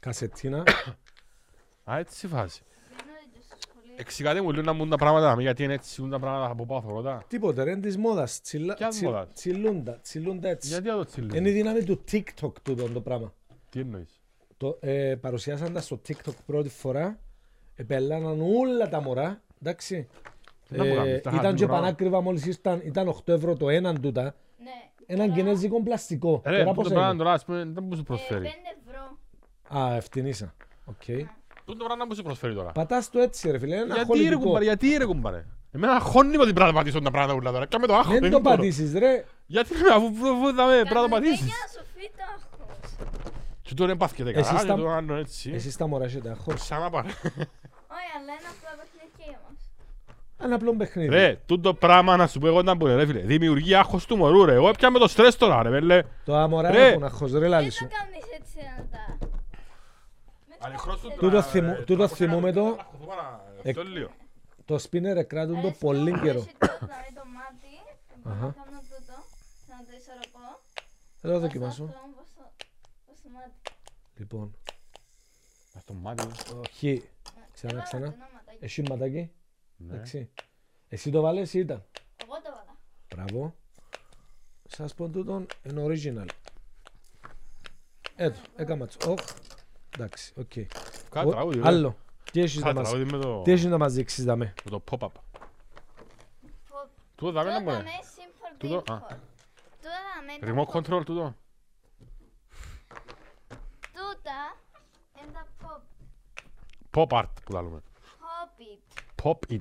Κασετίνα. 0.00 0.64
Α, 1.90 1.98
έτσι 1.98 2.26
η 2.26 2.28
φάση. 2.28 2.62
Γεννούνται 2.88 3.40
στο 3.46 3.56
σχολείο. 3.68 3.94
Εξηγάτε 3.96 4.40
μου 4.40 4.50
λίγο 4.50 4.62
να 4.62 4.72
μπουν 4.72 4.88
τα 4.88 4.96
πράγματα, 4.96 5.36
γιατί 5.40 5.62
είναι 5.64 5.74
έτσι 5.74 6.00
μπουν 6.00 6.10
τα 6.10 6.18
πράγματα 6.18 6.50
από 6.52 6.66
πάω 6.66 6.80
θωρώ 6.80 7.02
τα. 7.02 7.24
Τίποτε 7.28 7.62
ρε, 7.62 7.70
είναι 7.70 7.80
της 7.80 7.96
μόδας. 7.96 8.40
Τσιλα- 8.40 8.74
Ποιας 8.76 8.94
τσι- 8.94 9.04
μόδας; 9.04 9.26
Τσιλούντα. 9.34 9.98
Τσιλούντα 10.02 10.48
έτσι. 10.48 10.68
Γιατί 10.68 10.88
να 10.88 10.96
το 10.96 11.04
τσιλούν. 11.04 11.30
Είναι 11.34 11.48
η 11.48 11.52
δύναμη 11.52 11.84
του 11.84 12.04
TikTok 12.12 12.52
τούτο 12.62 12.88
το 12.90 13.00
πράγμα. 13.00 13.32
Τι 13.70 13.80
εννοείς; 13.80 14.20
Το, 14.56 14.76
ε, 14.80 15.14
παρουσιάσαν 15.20 15.72
τα 15.72 15.80
στο 15.80 16.00
TikTok 16.08 16.34
πρώτη 16.46 16.68
φορά. 16.68 17.18
Επελάναν 17.74 18.40
όλα 18.40 18.88
τα 18.88 19.00
μωρά. 19.00 19.42
Εντάξει. 19.62 20.08
Να 20.68 20.84
μου 20.84 20.94
κάνεις, 20.94 21.12
τα 21.22 21.30
ήταν 21.30 21.32
χαρτί 21.42 21.56
και 21.58 21.66
πράγμα. 21.66 21.82
πανάκριβα 21.82 22.20
μόλις 22.20 22.46
ήρθαν, 22.46 22.80
ήταν 22.84 23.08
8 23.08 23.32
ευρώ 23.32 23.56
το 23.56 23.68
έναν 23.68 24.00
τούτα. 24.00 24.34
Ναι. 25.06 25.14
Έναν 25.14 25.28
Τώρα, 25.28 25.40
κινέζικο 25.40 25.82
πλαστικό. 25.82 26.42
Ρε, 26.44 26.50
Τώρα 26.50 26.64
τούτο 26.70 26.80
πώς 26.80 26.88
πράγμα 26.88 27.08
είναι. 27.08 27.18
τώρα, 27.18 27.32
ας 27.32 27.44
πούμε, 27.44 27.64
δεν 27.64 27.84
μου 27.84 27.94
σου 27.94 28.00
ε, 28.00 28.04
προσφέρει. 28.04 28.44
5 28.44 28.48
ευρώ. 28.88 29.18
Α, 29.82 29.94
ευθυνήσα. 29.94 30.54
Οκ. 30.84 31.02
Τούτο 31.64 31.84
πράγμα 31.84 31.96
δεν 31.96 32.06
μου 32.08 32.14
σου 32.14 32.22
προσφέρει 32.22 32.54
τώρα; 32.54 32.72
Πατάς 32.72 33.10
το 33.10 33.18
έτσι 33.18 33.50
ρε 33.50 33.58
φίλε. 33.58 33.74
Είναι 33.74 33.84
ένα 33.84 33.94
Γιατί 33.94 34.12
ρε 34.12 34.18
χολητικό. 34.18 34.40
κουμπάρε, 34.40 34.64
γιατί 34.64 34.96
ρε 34.96 35.04
κουμπάρε; 35.04 35.44
Εμένα 35.72 36.00
χώνει 36.00 36.36
με 36.36 36.44
την 36.44 36.54
πράγμα 36.54 36.72
πατήσω 36.72 37.00
τα 37.00 37.10
πράγματα 37.10 37.34
ούλα 37.38 37.52
τώρα. 37.52 37.66
Κάμε 37.66 37.86
το 37.86 37.94
άγχος. 37.94 38.12
Δεν 38.12 38.20
δεν 38.22 38.30
το 38.30 38.40
μπορώ. 38.40 38.56
πατήσεις 38.56 38.92
ρε. 38.94 39.24
Γιατί 39.46 39.72
ρε, 39.74 39.94
αφού 39.94 40.06
αφού 40.06 40.54
θα 40.56 40.66
με 40.66 40.72
πρέπει 40.80 40.94
να 40.94 41.02
το 41.02 41.08
πατήσεις. 41.08 41.38
Κανένα 41.38 41.66
σου 41.74 41.84
φύγει 41.94 42.10
το 42.16 42.22
άγχος. 42.34 42.44
Και 43.62 43.74
τώρα 43.74 43.88
δεν 43.88 43.96
πάθηκεται 43.96 44.30
Εσείς 44.30 44.46
καλά, 44.46 44.60
και 44.60 44.66
τα- 44.66 44.76
το 44.76 44.84
κάνω 44.86 45.14
έτσι. 45.14 45.50
Εσείς 45.54 45.76
τα 45.76 45.86
μωρά 45.86 46.04
έχετε 46.04 46.30
αγχώς. 46.30 46.64
Σαν 46.64 46.80
να 46.80 46.90
πάρε. 46.90 47.08
Όχι, 47.08 48.10
αλλά 48.16 48.32
είναι 48.38 48.48
απλό 48.54 48.70
παιχνίδι 48.78 49.24
για 49.30 49.40
μας. 49.48 49.60
Ένα 50.38 50.54
απλό 50.54 50.76
παιχνίδι. 50.76 51.08
Ρε, 51.08 51.36
τούτο 51.46 51.74
πράγμα 51.74 52.16
να 52.16 52.26
σου 52.26 52.38
πω 52.38 52.46
εγώ 52.46 52.62
να 52.62 52.74
μπορεί 52.74 52.94
ρε 52.94 53.06
φίλε. 53.06 53.20
Δημιουργεί 53.20 53.74
άγχος 53.74 54.06
του 54.06 54.16
μωρού 54.16 54.44
ρε. 54.44 54.54
Εγώ 54.54 54.68
έπιαμε 54.68 54.98
το 54.98 55.08
στρες 55.08 55.36
τώρα 55.36 55.62
ρε 55.62 55.70
πέλε. 55.70 56.02
Το 56.24 56.36
αμορά 56.36 56.70
Ρε. 56.70 56.88
έχουν 56.88 57.04
αγχώς 57.04 57.32
ρε 57.32 57.48
λάλη 57.48 57.62
Δεν 57.62 57.72
σου. 57.72 57.84
το 57.88 57.90
κάνεις 57.98 58.24
έτσι 58.40 58.56
να 58.76 58.84
τα... 58.90 59.16
Με 60.48 60.54
το 60.58 60.66
Αληχρός 60.66 61.02
μάτι. 61.02 61.16
Τούτο 61.18 61.42
θυμού- 61.42 61.84
τούτο 61.84 62.08
θυμούμε 62.08 62.52
το- 62.52 62.76
Ε, 63.62 63.70
Αυτό 63.70 63.82
λίγο. 63.82 64.10
Το 64.64 64.78
σπίνερ 64.78 65.16
εκράτουν 65.16 65.60
το 65.60 65.66
Έχει 65.66 65.78
πολύ 65.78 66.10
το- 66.10 66.18
καιρό. 66.18 66.38
έχει 66.38 66.54
το- 66.58 66.66
δηλαδή 66.80 67.12
το 67.14 67.22
μάτι, 67.36 67.72
μπορώ 68.22 68.34
Αχα. 68.36 68.46
να 68.46 68.52
κάνω 68.64 68.80
τούτο, 68.90 69.16
να 69.68 69.76
το 69.86 69.92
ισορροπώ. 70.00 70.44
Θέλω 71.20 71.32
να 71.32 71.38
Βάζω 71.38 71.40
δοκιμάσω. 71.46 71.84
αυτό, 71.84 71.98
βάζω- 71.98 72.14
βάζω 73.06 73.18
στο 73.18 73.28
μάτι. 73.34 73.54
Λοιπόν, 74.16 74.56
Ας 75.76 75.84
το 75.84 75.92
μάτι. 75.92 76.26
όχι. 76.66 76.90
Ναι, 77.36 77.42
Ξανά, 77.54 77.72
έβαλα 77.72 77.82
ξανά. 77.82 78.06
το 78.06 78.12
ένα 78.16 78.28
ματάκι. 78.34 78.58
Εσύ 78.64 78.82
ματάκι. 78.88 79.30
Ναι. 79.76 79.94
Εντάξει. 79.94 80.30
Εσύ 80.88 81.10
το 81.10 81.20
βάλες 81.20 81.54
ή 81.54 81.58
ήταν; 81.58 81.84
Εγώ 82.22 82.34
το 82.34 82.50
βάλα. 82.50 82.76
Μπράβο. 83.14 83.54
Σας 84.68 84.94
πω 84.94 85.08
τούτον 85.08 85.46
είναι 85.62 85.84
original. 85.86 86.28
Έτω, 88.16 88.40
έκαμας 88.56 88.96
τσι. 88.96 89.08
Οχ. 89.08 89.20
Εντάξει, 89.94 90.32
οκ. 90.36 90.52
Κάτι 91.10 91.26
Ο- 91.28 91.30
τραγούδι 91.30 91.58
ρε. 91.60 91.66
Άλλο. 91.66 91.96
Τι 92.32 92.40
έχεις 92.40 92.56
να 92.56 92.62
Κάτι 92.62 92.76
μας, 92.76 92.88
τραγούδι 92.88 93.16
με 93.16 93.22
το- 93.22 93.42
τι 93.42 93.50
έχεις 93.52 93.64
να 93.64 93.78
μας 93.78 93.92
δείξεις 93.92 94.24
δάμε. 94.24 94.54
με 94.64 94.70
το 94.70 94.82
pop-up. 94.90 94.98
Πω- 96.68 96.88
Τούτο 97.14 97.32
δάμε 97.32 97.50
να 97.50 97.58
Τούτα 97.58 97.70
μπορεί. 97.72 97.84
με 97.84 97.90
simple 98.02 98.54
Τούτο, 98.58 98.78
dimple. 98.86 98.92
α. 98.92 98.98
Τούτα 99.80 100.00
με 100.26 100.46
τα 100.46 100.52
Remote 100.54 100.72
pop. 100.72 100.76
control 100.76 101.04
τούτο. 101.04 101.34
Τούτα 103.92 104.56
είναι 105.22 105.32
τα 105.32 105.46
pop. 105.62 105.80
Pop 106.90 107.18
art 107.18 107.28
που 107.44 107.52
λαλούμε. 107.52 107.80
Pop 109.26 109.38
it. 109.48 109.58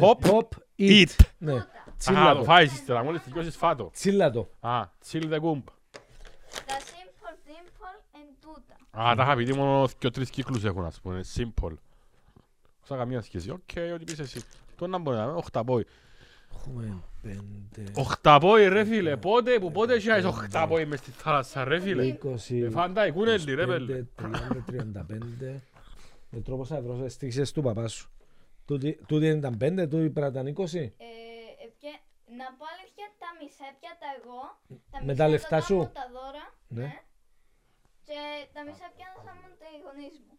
Pop 0.00 0.18
Pop 0.30 0.48
it. 0.78 1.10
Ναι, 1.38 1.52
Τούτα. 1.52 1.62
Α, 1.62 1.94
τσίλα 1.98 2.32
το 2.32 2.38
το. 2.38 2.44
φάεις 2.44 2.72
ύστερα, 2.72 3.02
μόλις 3.04 3.22
τελειώσεις 3.22 3.56
φάτο. 3.56 3.90
Τσίλα 3.92 4.30
το. 4.30 4.48
Α, 4.60 4.80
chill 5.10 5.22
the 5.22 5.40
goomp. 5.40 5.62
Τα 6.66 6.76
simple 6.78 7.34
dimple 7.46 8.16
είναι 8.16 8.32
τούτα. 8.40 9.08
Α, 9.10 9.14
τα 9.14 9.22
είχα 9.22 9.34
πει 9.36 9.54
μόνο 9.54 9.88
και 9.98 10.10
τρεις 10.10 10.30
κύκλους 10.30 10.64
έχουν, 10.64 10.84
ας 10.84 11.00
πούμε, 11.00 11.20
simple. 11.36 11.72
Όσα 12.82 12.96
καμία 12.96 13.20
σχέση. 13.22 13.50
Οκ, 13.50 13.60
ό,τι 13.94 14.04
πεις 14.04 14.18
εσύ. 14.18 14.40
Το 14.76 14.86
να 14.86 14.98
μπορεί 14.98 15.16
να 15.16 15.22
είναι, 15.22 15.32
οχταπόι. 15.32 15.86
Έχουμε 16.56 17.02
πέντε, 17.22 17.90
Οχταπόι 17.94 18.68
ρε 18.68 18.84
φίλε, 18.84 19.16
πότε 19.16 19.58
που 19.58 19.72
πότε 19.72 19.94
έχεις 19.94 20.24
οχταπόι 20.24 20.84
μες 20.86 20.98
στη 20.98 21.10
θάλασσα 21.10 21.64
ρε 21.64 21.80
φίλε. 21.80 22.06
είκοσι, 22.06 22.58
Ε, 22.58 22.70
Φαντάει, 22.70 23.12
κούνελι 23.12 23.54
ρε 23.54 23.66
πέλε. 23.66 23.92
πέντε, 23.92 24.06
τριάντα, 24.14 24.62
τριάντα 24.66 25.04
πέντε. 25.04 25.62
Με 26.30 26.40
τρόπος 26.40 26.66
σαν 26.66 26.76
ευρώ 26.76 27.04
έστειξες 27.04 27.52
του 27.52 27.62
παπά 27.62 27.88
σου. 27.88 28.10
Τούτη 28.66 28.90
τούτη 29.06 29.26
ήταν 29.26 29.56
πέντε, 29.56 29.82
τούτη 29.86 30.02
πρέπει 30.10 30.20
να 30.20 30.26
ήταν 30.26 30.46
είκοσι. 30.46 30.84
Ε, 30.98 31.04
ε, 31.64 31.66
και- 31.82 32.00
να 32.40 32.46
πω 32.58 32.64
αλήθεια, 32.74 33.06
τα 33.22 33.28
μισά 33.38 33.64
έπιατα 33.72 34.08
εγώ. 34.18 34.40
Τα 34.92 34.98
Με 34.98 35.04
μισά 35.12 35.16
τα 35.22 35.28
λεφτά 35.32 35.56
δώτα 35.58 35.66
σου; 35.68 35.76
μου 35.76 35.90
Τα 36.00 36.06
δώρα. 36.16 36.44
Ναι. 36.78 36.82
Ναι. 36.82 36.92
Και 38.08 38.20
τα 38.54 38.60
μισά 38.66 38.86
πιάνασαν 38.96 39.34
μόνο 39.40 39.54
οι 39.74 39.78
γονείς 39.86 40.14
μου. 40.24 40.34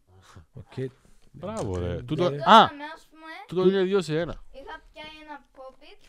Οκ. 0.61 0.75
Μπράβο, 1.39 1.69
ρε. 1.83 1.91
Ε, 1.93 2.01
Τούτο- 2.09 2.31
ε, 2.37 2.41
Α, 2.55 2.59
Τότε, 2.69 2.83
ας 2.97 3.03
πούμε, 3.11 3.31
τούτο 3.49 3.61
είναι 3.69 3.83
δύο 3.89 4.01
σε 4.07 4.13
ένα. 4.23 4.35
είχα 4.59 4.75
πιάσει 4.91 5.17
ένα 5.25 5.37
pop-it 5.55 6.01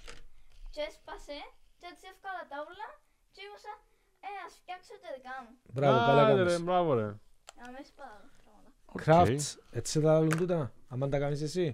και 0.74 0.80
έσπασε 0.88 1.38
και 1.80 1.86
έτσι 1.92 2.04
εύκολα 2.12 2.42
τα 2.50 2.56
όλα 2.68 2.88
και 3.34 3.40
ήμουσα, 3.46 3.72
ε, 4.28 4.30
ας 4.46 4.52
φτιάξω 4.60 4.94
τα 5.04 5.08
δικά 5.16 5.34
μου. 5.44 5.52
Μπράβο, 5.74 5.96
καλά 6.08 6.22
Άντε, 6.26 6.32
ρε, 6.32 6.48
κάνεις. 6.50 6.62
Μπράβο, 6.68 6.90
ρε. 7.00 7.08
Να 7.60 7.66
μην 7.74 7.84
σπάω 7.90 8.18
πράγματα. 8.44 8.76
OK. 8.96 9.02
Crafts, 9.06 9.46
έτσι 9.78 9.92
θα 10.04 10.10
βάλουν 10.14 10.36
τούτα, 10.40 10.58
άμα 10.92 11.04
τα 11.12 11.18
κάνεις 11.24 11.42
εσύ. 11.48 11.66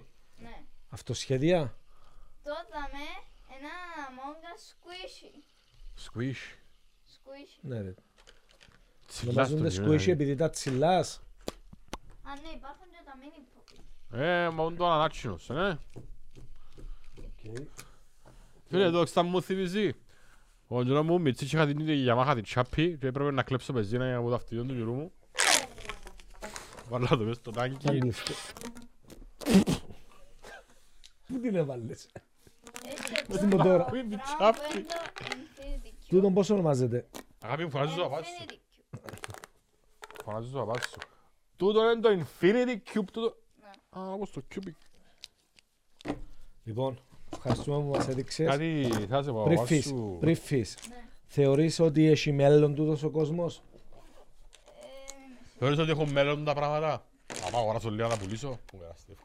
Ναι. 0.95 1.01
Αυτοσχέδια; 1.01 1.77
Τότε 2.43 2.77
με 2.91 3.05
ένα 3.55 3.73
Among 4.07 4.39
Us 4.51 4.61
squishy. 4.71 5.33
Squish. 6.05 6.43
Squishy. 7.13 7.59
Ναι 7.61 7.81
ρε. 7.81 7.93
Τσιλάς 9.07 9.35
Ονομάζονται 9.35 9.63
το 9.63 9.69
κείμενο, 9.69 9.93
squishy 9.93 10.05
ρε. 10.05 10.11
επειδή 10.11 10.35
τα 10.35 10.49
τσιλάς. 10.49 11.21
Α, 12.23 12.29
ναι, 12.43 12.49
υπάρχουν 12.55 12.85
και 12.91 13.01
τα 13.05 13.13
mini 13.21 13.39
pop-it. 13.57 14.19
Ε, 14.19 14.49
μα 14.49 14.63
είναι 14.63 14.75
το 14.75 14.91
ανάτσινος, 14.91 15.49
ε. 15.49 15.79
Φίλε, 18.67 18.83
εδώ 18.83 19.01
εξτά 19.01 19.23
μου 19.23 19.41
θυμίζει. 19.41 19.93
Ο 20.67 20.81
γιος 20.81 21.05
μου 21.05 21.21
μητσί 21.21 21.45
και 21.45 21.55
είχα 21.55 21.65
την 21.65 21.79
ίδια 21.87 22.15
Yamaha 22.15 22.31
την 22.33 22.43
τσάπη 22.43 22.97
και 22.97 23.07
έπρεπε 23.07 23.31
να 23.31 23.43
κλέψω 23.43 23.73
πεζίνα 23.73 24.05
για 24.05 24.13
να 24.13 24.21
μου 24.21 24.29
το 24.29 24.35
αυτοκίνητο 24.35 24.67
του 24.67 24.73
γυρού 24.73 24.93
μου. 24.93 25.11
Βάλα 26.89 27.07
το 27.07 27.17
μέσα 27.17 27.33
στο 27.33 27.51
τάγκι. 27.51 27.77
Αγγλιστό. 31.29 31.33
Πού 31.33 31.39
την 31.39 31.55
έβαλες; 31.55 32.07
Έχει 32.85 33.23
Με 33.27 33.37
την 33.37 33.47
μοτόρα. 33.47 33.85
Πού 33.85 33.95
είναι 33.95 34.15
η 34.15 34.17
πράγμα 34.17 34.51
που 34.51 34.61
τσάπη. 34.61 34.77
είναι 34.77 34.87
το 34.87 35.23
Infinity 35.29 35.87
Cube. 35.87 36.07
Τούτον 36.07 36.33
πώς 36.33 36.49
ονομάζεται; 36.49 37.07
Αγάπη 37.39 37.63
μου, 37.63 37.69
φωνάζεις 37.69 37.95
το 37.95 38.01
παπάς 38.01 38.25
σου. 38.27 38.33
Infinity 38.45 38.53
Cube. 38.53 39.19
Φωνάζεις 40.23 40.51
το 40.51 40.59
παπάς 40.59 40.83
σου. 40.83 40.97
Τούτο 41.55 41.91
είναι 41.91 42.01
το 42.01 42.09
Infinity 42.09 42.75
Cube, 42.93 43.05
τούτο. 43.11 43.35
Ναι. 43.61 43.99
Α, 44.01 44.11
όπως 44.11 44.31
το 44.31 44.41
Cubic. 44.55 44.71
Λοιπόν, 46.63 46.99
ευχαριστούμε 47.33 47.83
που 47.83 47.89
μας 47.97 48.07
έδειξες. 48.07 48.47
Κάτι 48.49 48.89
θα 49.09 49.23
σε 49.23 49.31
πω, 49.31 49.43
Πριν 49.43 49.55
παπάς 49.55 49.69
φύς, 49.69 49.85
σου. 49.85 50.17
πριν 50.19 50.35
φύς. 50.35 50.77
Ναι. 50.89 50.95
Θεωρείς 51.27 51.79
ότι 51.79 52.05
έχει 52.05 52.31
μέλλον 52.31 52.75
τούτος 52.75 53.03
ο 53.03 53.09
κόσμος; 53.09 53.57
Ε, 53.57 53.61
μην 55.19 55.29
με 55.31 55.49
Θεωρείς 55.57 55.77
ότι 55.79 55.89
έχω 55.91 56.05
μέλλον 56.05 56.45
τα 56.45 56.53
πράγματα; 56.53 57.05
Άμα 57.47 57.57
αγοράσω 57.57 57.89
λίγα 57.89 58.07
να 58.07 58.17
πουλήσω. 58.17 58.49
Μου 58.73 58.79
καταστεύω. 58.79 59.19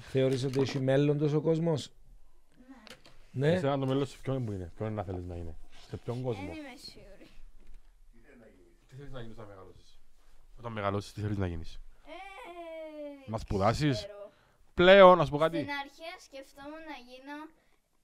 Θεωρείς 0.00 0.44
ότι 0.44 0.60
έχει 0.60 0.80
μέλλον 0.80 1.18
τούτος 1.18 1.32
ο 1.32 1.40
κόσμος; 1.40 1.92
Ναι. 3.30 3.52
Εσένα 3.52 3.78
το 3.78 3.86
μέλλον 3.86 4.06
σου 4.06 4.20
ποιον 4.20 4.44
που 4.44 4.52
είναι, 4.52 4.72
ποιον 4.76 4.88
είναι 4.90 4.96
να 5.00 5.04
θέλεις 5.04 5.24
να 5.24 5.34
είναι; 5.34 5.56
Σε 5.88 5.96
ποιον 5.96 6.22
κόσμο; 6.22 6.46
Δεν 6.46 6.56
είμαι 6.56 6.76
σίγουρη. 6.76 7.30
Τι 8.88 8.94
θέλεις 8.96 9.12
να 9.12 9.20
γίνεις 9.20 9.36
όταν 9.36 9.48
μεγαλώσεις; 9.48 10.00
Όταν 10.58 10.72
μεγαλώσεις 10.72 11.12
τι 11.12 11.20
θέλεις 11.20 11.36
να 11.36 11.46
γίνεις; 11.46 11.80
Ε, 12.06 13.30
Να 13.30 13.38
σπουδάσεις; 13.38 13.96
ξέρω. 13.96 14.30
Πλέον, 14.74 15.18
να 15.18 15.24
σου 15.24 15.30
πω 15.30 15.38
κάτι. 15.38 15.56
Στην 15.58 15.70
αρχή 15.84 16.10
σκεφτόμουν 16.26 16.82
να 16.92 16.96
γίνω 17.08 17.36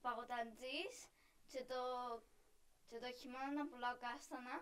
παγωταντζής 0.01 0.93
και 1.51 1.61
το, 1.71 1.79
και 2.89 2.97
το 3.03 3.09
χειμώνα 3.19 3.51
να 3.59 3.63
πουλάω 3.69 3.95
κάστανα. 4.05 4.55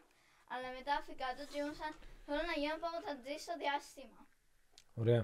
Αλλά 0.53 0.67
μετά 0.77 0.93
αφήκα 1.01 1.27
το 1.37 1.43
και 1.49 1.57
ήμουν 1.61 1.75
σαν 1.81 1.91
θέλω 2.25 2.43
να 2.51 2.55
γίνω 2.61 2.77
παγωταντζής 2.83 3.41
στο 3.45 3.53
διάστημα. 3.63 4.19
Ωραία. 5.01 5.23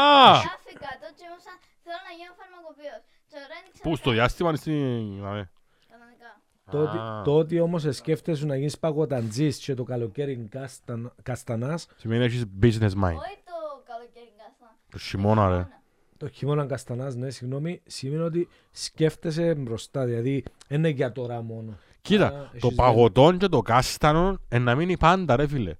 Α! 0.00 0.30
Μετά 0.36 0.54
αφήκα 0.58 0.90
το 1.02 1.08
και 1.16 1.24
ήμουν 1.28 1.40
σαν 1.46 1.56
θέλω 1.84 2.00
να 2.08 2.12
γίνω 2.18 2.32
φαρμακοποιός. 2.40 3.00
Και 3.28 3.36
τώρα 3.42 3.54
είναι 3.58 3.70
Πού, 3.82 3.96
στο 3.96 4.10
διάστημα 4.10 4.48
είναι 4.48 4.58
στην... 4.58 5.24
αμέ. 5.28 5.50
Κανονικά. 5.90 6.30
Το 6.70 6.78
ότι, 6.82 6.96
Α. 6.96 7.22
το 7.24 7.36
ότι 7.38 7.60
όμως 7.60 7.82
σκέφτεσαι 7.90 8.46
να 8.46 8.56
γίνεις 8.56 8.78
παγωταντζής 8.78 9.58
και 9.58 9.74
το 9.74 9.84
καλοκαίρι 9.84 10.46
κάσταν, 10.50 11.12
καστανάς, 11.22 11.86
Σημαίνει 11.96 12.24
έχεις 12.24 12.44
business 12.62 12.94
mind. 13.04 13.18
Όχι 13.24 13.40
το 13.50 13.58
καλοκαίρι 13.90 14.32
κάστανα. 14.38 14.76
Το 14.90 14.98
χειμώνα, 14.98 15.48
ρε. 15.56 15.68
το 16.16 16.28
χειμώνα 16.28 16.66
καστανάς, 16.66 17.14
ναι, 17.14 17.30
συγγνώμη, 17.30 17.82
σημαίνει 17.86 18.22
ότι 18.22 18.48
σκέφτεσαι 18.70 19.54
μπροστά, 19.54 20.04
δηλαδή 20.04 20.44
δεν 20.68 20.78
είναι 20.78 20.88
για 20.88 21.12
τώρα 21.12 21.42
μόνο. 21.42 21.78
Κοίτα, 22.02 22.26
Α, 22.26 22.30
το 22.30 22.48
έχεις 22.52 22.74
παγωτόν 22.74 23.38
και 23.38 23.48
το 23.48 23.62
κάστανο 23.62 24.38
είναι 24.52 24.62
να 24.64 24.74
μείνει 24.74 24.96
πάντα, 24.96 25.36
ρε 25.36 25.46
φίλε. 25.46 25.74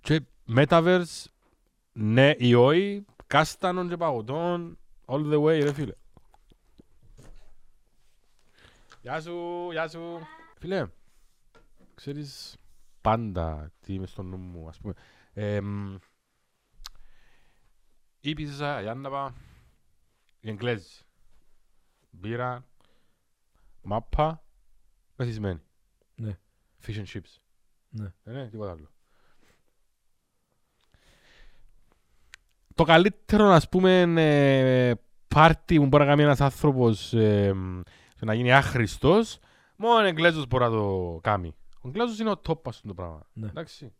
Και 0.00 0.20
Metaverse, 0.56 1.24
ναι 1.98 2.34
ή 2.38 2.54
όχι, 2.54 3.04
κάστανο 3.26 3.88
και 3.88 3.96
παγωτόν, 3.96 4.78
all 5.06 5.32
the 5.32 5.42
way, 5.42 5.60
ρε 5.62 5.72
φίλε. 5.72 5.92
Γεια 9.02 9.20
σου, 9.20 9.68
γεια 9.70 9.88
σου. 9.88 10.18
Φίλε, 10.58 10.86
ξέρεις 11.94 12.56
πάντα 13.00 13.72
τι 13.80 13.94
είμαι 13.94 14.06
στο 14.06 14.22
νου 14.22 14.36
μου, 14.36 14.68
ας 14.68 14.78
πούμε. 14.78 14.94
Εμ, 15.32 15.96
η 18.20 18.34
πίζα, 18.34 18.82
η 18.82 18.88
άνναπα, 18.88 19.34
οι 20.40 20.48
Εγγλέζοι. 20.48 21.04
Μπύρα, 22.10 22.66
μάπα, 23.82 24.44
μεθυσμένη. 25.16 25.60
Ναι. 26.14 26.38
Fish 26.86 26.96
and 26.96 27.06
chips. 27.06 27.40
Ναι. 27.88 28.12
Ε, 28.24 28.30
ναι, 28.32 28.48
τίποτα 28.48 28.70
άλλο. 28.70 28.90
Το 32.76 32.84
καλύτερο, 32.84 33.44
ας 33.48 33.68
πούμε, 33.68 34.00
ε, 34.16 34.94
πάρτι 35.28 35.78
που 35.78 35.86
μπορεί 35.86 36.02
να 36.04 36.08
κάνει 36.10 36.22
ένας 36.22 36.40
άνθρωπος 36.40 37.12
ε, 37.12 37.54
και 38.18 38.24
να 38.24 38.34
γίνει 38.34 38.52
άχρηστος, 38.52 39.38
μόνο 39.76 39.94
ο 40.02 40.06
Εγγλέζος 40.06 40.46
μπορεί 40.46 40.64
να 40.64 40.70
το 40.70 41.18
κάνει. 41.22 41.54
Ο 41.80 41.88
Εγγλέζος 41.88 42.18
είναι 42.18 42.30
ο 42.30 42.40
top 42.46 42.60
ας 42.68 42.80
πούμε, 42.80 42.94
το 42.94 43.02
πράγμα. 43.02 43.26
Ναι. 43.32 43.46
Εντάξει. 43.46 43.92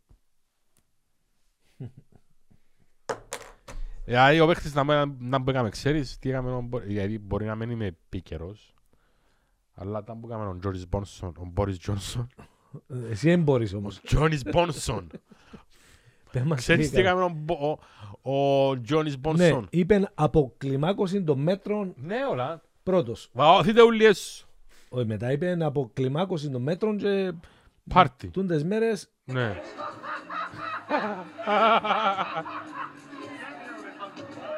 Δηλαδή 4.05 4.39
ο 4.39 4.47
παίχτης 4.47 4.73
να, 4.73 4.83
να, 4.83 5.05
να 5.19 5.41
που 5.43 5.49
έκαμε, 5.49 5.69
ξέρεις 5.69 6.17
τι 6.19 6.29
έκαμε, 6.29 6.51
ο 6.51 6.61
Μπο- 6.61 6.83
γιατί 6.85 7.19
μπορεί 7.19 7.45
να 7.45 7.55
μην 7.55 7.69
είμαι 7.69 7.85
επίκαιρος, 7.85 8.73
αλλά 9.73 10.03
τα 10.03 10.15
που 10.17 10.27
έκαμε 10.27 10.47
ο 10.47 10.57
Τζόρις 10.57 10.87
Μπόνσον, 10.89 11.33
ο 11.37 11.45
Μπόρις 11.45 11.77
Τζόνσον, 11.79 12.27
Ε, 12.87 13.09
Εσύ 13.09 13.29
δεν 13.29 13.41
μπορείς 13.43 13.73
ο 13.73 13.77
όμως. 13.77 14.01
Τζόνις 14.01 14.43
Μπόνσον. 14.43 15.07
Πες 16.37 16.45
μας 16.47 16.57
Ξέρεις 16.59 16.89
τι 16.91 16.99
έκανε. 16.99 17.09
έκαμε 17.09 17.23
ο 17.23 17.35
Μπο- 17.35 17.79
ο- 18.21 18.69
ο 18.69 18.81
Τζόνις 18.81 19.13
Ναι, 19.13 19.19
Μπόνσον. 19.19 19.67
είπε 19.69 20.11
αποκλιμάκωση 20.13 21.23
των 21.23 21.39
μέτρων 21.39 21.93
Ναι, 21.97 22.15
όλα. 22.31 22.61
πρώτος. 22.83 23.29
Βαώθητε 23.33 23.81
ουλίες 23.83 24.45
Όχι, 24.89 25.05
μετά 25.05 25.31
είπε 25.31 25.57
αποκλιμάκωση 25.61 26.49
των 26.49 26.61
μέτρων 26.61 26.97
και 26.97 27.31
πάρτι. 27.89 28.27
τούντες 28.27 28.63
μέρες 28.63 29.09
Ναι. 29.25 29.55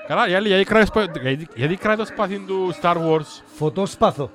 Καλά, 0.08 0.28
η 0.30 0.34
άλλη, 0.34 0.48
γιατί 0.48 0.64
κράτησε 0.64 0.92
πα- 0.94 1.20
γιατί- 1.22 1.48
γιατί 1.56 1.76
κράτησε 1.76 2.08
το 2.08 2.14
σπαθί 2.14 2.40
του 2.40 2.74
Star 2.82 2.96
Wars; 2.98 3.42
φωτόσπαθο. 3.46 4.32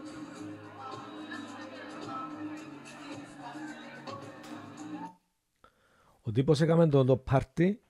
Ο 6.26 6.32
τύπος 6.32 6.60
έκαμε 6.60 6.88
το, 6.88 7.04
το 7.04 7.16
πάρτι 7.16 7.80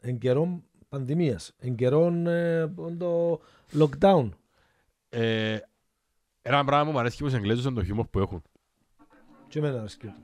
εν 0.00 0.18
καιρό 0.18 0.62
πανδημίας, 0.88 1.54
εν 1.58 1.74
καιρό 1.74 2.06
ε, 2.26 2.66
το 2.98 3.40
lockdown. 3.78 4.28
Ε, 5.08 5.58
Ένα 6.42 6.64
πράγμα 6.64 6.84
που 6.84 6.90
μου 6.90 6.98
αρέσει 6.98 7.16
και 7.16 7.22
με 7.22 7.28
τους 7.28 7.38
Εγγλέζους 7.38 7.64
είναι 7.64 7.74
το 7.74 7.84
χιούμορ 7.84 8.06
που 8.06 8.18
έχουν. 8.18 8.42
Και 9.48 9.58
εμένα 9.58 9.78
αρέσκει 9.78 10.06
του. 10.06 10.22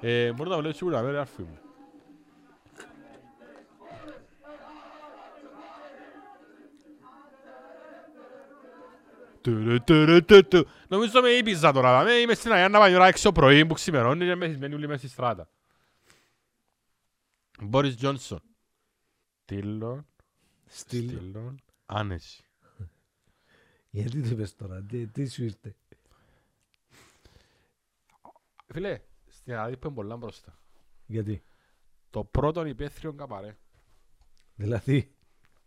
Ε, 0.00 0.32
Μπορεί 0.32 0.50
να 0.50 0.56
βλέπεις 0.58 0.76
σίγουρα, 0.76 1.02
βέβαια, 1.02 1.20
αρφή 1.20 1.42
μου. 1.42 1.58
Νομίζω 10.88 11.20
με 11.22 11.28
ήπιζα 11.28 11.72
τώρα, 11.72 12.02
με 12.02 12.12
είμαι 12.12 12.34
στην 12.34 12.52
Αγιάννα 12.52 12.78
Πανιώρα 12.78 13.06
έξω 13.06 13.32
πρωί 13.32 13.66
που 13.66 13.74
ξημερώνει 13.74 14.24
και 14.26 14.34
μεθυσμένοι 14.34 14.74
όλοι 14.74 14.86
μέσα 14.86 14.98
στη 14.98 15.08
στράτα. 15.08 15.48
Μπόρις 17.60 17.96
Τζόνσον. 17.96 18.42
Στήλον, 19.42 20.06
Στυλ. 20.66 21.08
στήλον, 21.08 21.62
άνεση. 21.86 22.44
Γιατί 23.90 24.22
το 24.22 24.28
είπες 24.28 24.56
τώρα, 24.56 24.82
τι, 24.82 25.06
τι 25.06 25.28
σου 25.28 25.44
ήρθε; 25.44 25.76
Φίλε, 28.66 29.00
στην 29.28 29.52
Ελλάδα 29.52 29.68
είναι 29.68 29.94
πολλά 29.94 30.16
μπροστά. 30.16 30.58
Γιατί; 31.06 31.42
Το 32.10 32.24
πρώτο 32.24 32.66
υπαίθριο 32.66 33.12
καπαρέ. 33.12 33.56
Δηλαδή, 34.54 35.14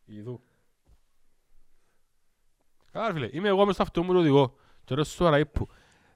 Ιδού. 0.06 0.42
Καλά 2.98 3.14
φίλε, 3.14 3.30
είμαι 3.32 3.48
εγώ 3.48 3.66
μες 3.66 3.74
στο 3.74 3.84
αυτό 3.84 4.04
μου 4.04 4.14
το 4.14 4.20
οδηγό. 4.20 4.56
Και 4.84 4.96
ρε 4.96 5.04
στο 5.04 5.30
ραίπου. 5.30 5.68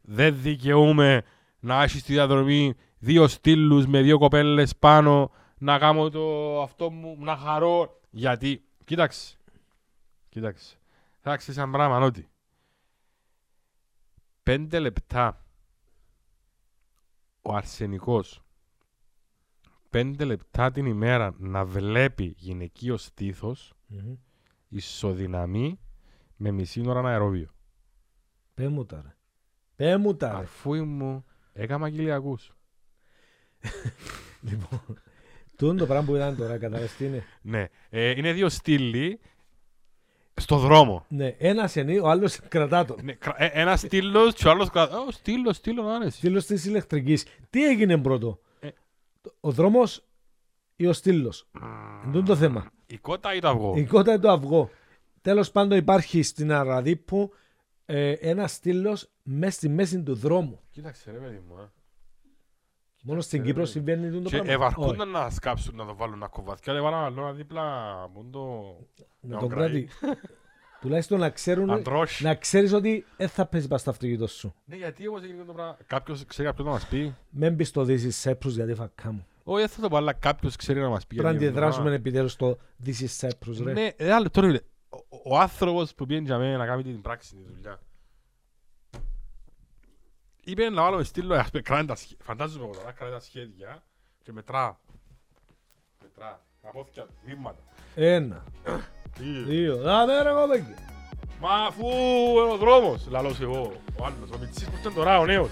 Δεν 0.02 0.42
δικαιούμαι 0.42 1.24
να 1.60 1.84
έχεις 1.84 2.02
στη 2.02 2.14
διαδρομή 2.14 2.74
δύο 3.00 3.28
στήλους 3.28 3.86
με 3.86 4.02
δύο 4.02 4.18
κοπέλες 4.18 4.76
πάνω 4.76 5.32
να 5.58 5.78
κάνω 5.78 6.10
το 6.10 6.62
αυτό 6.62 6.92
μου, 6.92 7.18
να 7.20 7.38
χαρώ. 7.38 8.00
Γιατί, 8.10 8.64
κοίταξε, 8.84 9.38
κοίταξε. 10.30 10.78
Θα 11.20 11.36
ξέρεις 11.36 11.62
ένα 11.62 11.72
πράγμα 11.72 12.00
ότι 12.00 12.30
πέντε 14.44 14.80
λεπτά 14.80 15.46
ο 17.42 17.54
αρσενικός 17.54 18.42
πέντε 19.90 20.24
λεπτά 20.26 20.72
την 20.72 20.86
ημέρα 20.86 21.36
να 21.38 21.66
βλέπει 21.66 22.36
γυναικείο 22.38 22.98
στήθος 22.98 23.74
Μμμ. 23.88 24.14
ισοδυναμεί 24.70 25.80
με 26.42 26.52
μισή 26.52 26.84
ώρα 26.88 27.10
αερόβιο. 27.10 27.50
Πέ 28.54 28.68
μου 28.68 28.86
τα 28.86 29.02
ρε. 29.06 29.16
Πέ 29.76 29.98
μου 29.98 30.16
τα 30.16 30.32
ρε. 30.32 30.38
Αφού 30.38 30.86
μου 30.86 31.26
έκαμα 31.54 31.90
κοιλιακούς. 31.90 32.52
Λοιπόν, 34.50 34.80
τούτο 35.58 35.76
το 35.76 35.86
πράγμα 35.86 36.06
που 36.06 36.16
ήταν 36.16 36.38
τώρα, 36.38 36.58
κατάλαβες 36.58 36.96
τι 36.96 37.06
είναι; 37.06 37.24
Ναι. 37.42 37.68
Ε, 37.90 38.10
είναι 38.10 38.32
δύο 38.34 38.50
στήλοι 38.50 39.20
στο 40.34 40.58
δρόμο. 40.58 41.06
Ναι, 41.10 41.28
ένα 41.38 41.70
ενή, 41.74 41.98
ο 42.00 42.10
άλλος 42.10 42.40
κρατά 42.40 42.86
τον. 42.86 42.98
Ναι, 43.04 43.14
κρα- 43.14 43.36
ε, 43.44 43.46
ένας 43.54 43.80
στήλος 43.80 44.34
και 44.34 44.48
ο 44.48 44.52
άλλος 44.52 44.70
κρατά. 44.70 45.00
Ω, 45.00 45.12
στήλος, 45.12 45.56
στήλος, 45.56 45.86
άνεση. 45.86 46.18
Στήλος 46.18 46.46
της 46.46 46.66
ηλεκτρικής. 46.66 47.26
Τι 47.50 47.66
έγινε 47.66 47.98
πρώτο, 47.98 48.40
Ε. 48.60 48.70
ο 49.40 49.52
δρόμος 49.52 50.04
ή 50.76 50.86
ο 50.86 50.94
στήλος; 50.94 51.48
Είναι 52.06 52.22
το 52.22 52.36
θέμα. 52.36 52.72
Η 52.86 52.98
κότα 52.98 53.36
ή 53.36 53.40
το 53.40 53.48
αυγό; 53.50 53.74
Η 53.78 53.86
κότα 53.86 54.12
είναι 54.12 54.22
το 54.22 54.32
αυγό; 54.32 54.70
Τέλος 55.22 55.52
πάντων, 55.52 55.78
υπάρχει 55.78 56.22
στην 56.24 56.52
Αραδίππου 56.52 57.32
ε, 57.86 58.12
ένα 58.12 58.48
στήλος 58.48 59.10
μέσα 59.24 59.52
στη 59.52 59.70
μέση 59.70 60.04
του 60.04 60.16
δρόμου. 60.16 60.60
Κοίταξε 60.70 61.12
ρε 61.12 61.18
παιδί 61.18 61.42
μου. 61.48 61.56
ε. 61.60 61.70
Μόνο 63.04 63.22
στην 63.22 63.40
ρε, 63.40 63.46
Κύπρο 63.46 63.62
ρε. 63.62 63.68
συμβαίνει 63.68 64.10
τούτο 64.10 64.24
το 64.24 64.30
Και 64.30 64.36
πράγμα; 64.44 64.54
ευαρκούνταν 64.54 65.10
να 65.10 65.30
σκάψουν 65.30 65.76
να 65.76 65.86
το 65.86 65.96
βάλουν 65.96 66.18
να 66.20 66.28
κοβαθιά. 66.28 66.74
Δεν 66.74 66.84
βάλαν 66.84 67.04
άλλο 67.04 67.22
ένα 67.22 67.32
δίπλα 67.34 67.62
μου 68.14 68.30
το... 68.32 68.40
Όχι. 68.40 69.06
Με 69.22 69.34
να 69.34 69.40
τον 69.40 69.50
κρατεί. 69.50 69.88
κράτη. 70.00 70.20
Τουλάχιστον 70.82 71.20
να 71.20 71.30
ξέρουν. 71.30 71.70
Αντρός. 71.70 72.22
Να 72.24 72.36
ξέρεις 72.36 72.74
ότι 72.74 73.06
δεν 73.18 73.28
θα 73.30 73.46
παίζει 73.46 73.68
πας 73.68 73.82
στο 73.82 73.90
αυτοκίνητο 73.90 74.28
σου. 74.28 74.54
Ναι, 74.66 74.76
γιατί 74.76 75.08
όμως 75.08 75.24
έγινε 75.24 75.44
το 75.44 75.54
πράγμα. 75.54 75.78
Κάποιος 75.88 76.26
ξέρει 76.26 76.48
κάποιον 76.48 76.68
να 76.68 76.74
μας 76.74 76.88
πει; 76.88 77.16
Μην 77.30 77.54
μπει 77.54 77.64
στο 77.64 77.82
This 77.88 78.00
is 78.00 78.22
Cyprus 78.32 78.48
γιατί 78.50 78.74
φακά 78.74 79.12
μου. 79.12 79.26
Όχι, 79.44 79.60
δεν 79.60 79.70
θα 79.70 79.82
το 79.82 79.88
πω, 79.88 79.98
αλλά 79.98 80.14
κάποιος 80.14 80.56
ξέρει 80.56 80.80
να 80.80 80.90
μας 80.90 81.08
πει. 81.08 81.16
Πρέπει 81.16 81.24
να 81.24 81.32
γιατί 81.32 81.46
έγινε 81.46 81.60
το 81.60 81.66
αντιδράσουμε 81.66 81.90
πράγμα. 81.90 82.08
επιτέλους 82.08 82.32
στο 82.32 82.58
This 82.86 83.06
is 83.06 83.28
Cyprus, 83.28 83.64
ρε. 83.64 83.74
Ναι, 83.74 83.90
ε, 83.96 84.12
άλλο, 84.14 84.30
τώρα 84.30 84.48
είναι. 84.48 84.62
Ο- 85.14 85.34
Ο 85.36 85.40
άνθρωπος 85.40 85.94
που 85.94 86.06
πήγαινε 86.06 86.26
για 86.26 86.38
μένα 86.38 86.58
να 86.58 86.66
κάνει 86.66 86.84
την 86.84 87.02
πράξη 87.02 87.36
τη 87.36 87.42
δουλειά. 87.54 87.80
Είπε 90.44 90.70
να 90.70 90.82
βάλουμε 90.82 91.04
στήλο, 91.04 91.36
ας 91.36 91.50
πούμε, 91.50 91.62
κράνε 91.62 91.86
τα 91.86 91.96
σχέδια. 91.96 92.18
Φαντάζομαι 92.26 92.64
εγώ 92.64 92.74
τώρα, 92.74 92.92
κράνε 92.92 93.14
τα 93.14 93.20
σχέδια 93.20 93.84
και 94.24 94.32
μετρά. 94.32 94.80
Μετρά. 96.02 96.42
Τα 96.62 96.70
πόθηκια, 96.70 97.08
βήματα. 97.26 97.60
Ένα, 97.96 98.44
Δύο. 99.18 99.44
δύο. 99.46 99.90
Α, 99.90 100.06
ναι, 100.06 100.22
ρε 100.22 100.32
κοπέκι. 100.32 100.74
Μα 101.40 101.50
αφού 101.54 101.88
είναι 101.88 102.52
ο 102.52 102.58
δρόμος, 102.58 103.08
λαλός 103.10 103.40
εγώ. 103.42 103.74
Ο 104.00 104.06
άλλος, 104.06 104.30
ο 104.34 104.38
Μιτσής 104.40 104.66
που 104.70 104.76
ήταν 104.80 104.94
τώρα, 104.94 105.20
ο 105.20 105.26
νέος. 105.26 105.50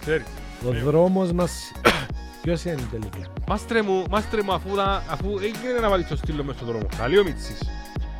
Ξέρεις. 0.00 0.26
Ο 0.66 0.72
δρόμος 0.72 1.32
μας... 1.32 1.72
Ποιος 2.42 2.64
είναι 2.64 2.88
τελικά; 2.90 3.32
Μάστρε 3.48 3.82
μου, 3.82 4.04
μάστρε 4.10 4.42
μου, 4.42 4.52
αφού, 4.52 4.74
τα- 4.76 5.04
αφού 5.10 5.38
έγινε 5.38 5.78
να 5.80 5.88
βάλεις 5.88 6.06
το 6.08 6.16
στήλο 6.16 6.44
μες 6.44 6.54
στον 6.56 6.66
δρόμο. 6.68 6.86
Καλή 6.96 7.18
ο 7.18 7.24
Μιτσής. 7.24 7.60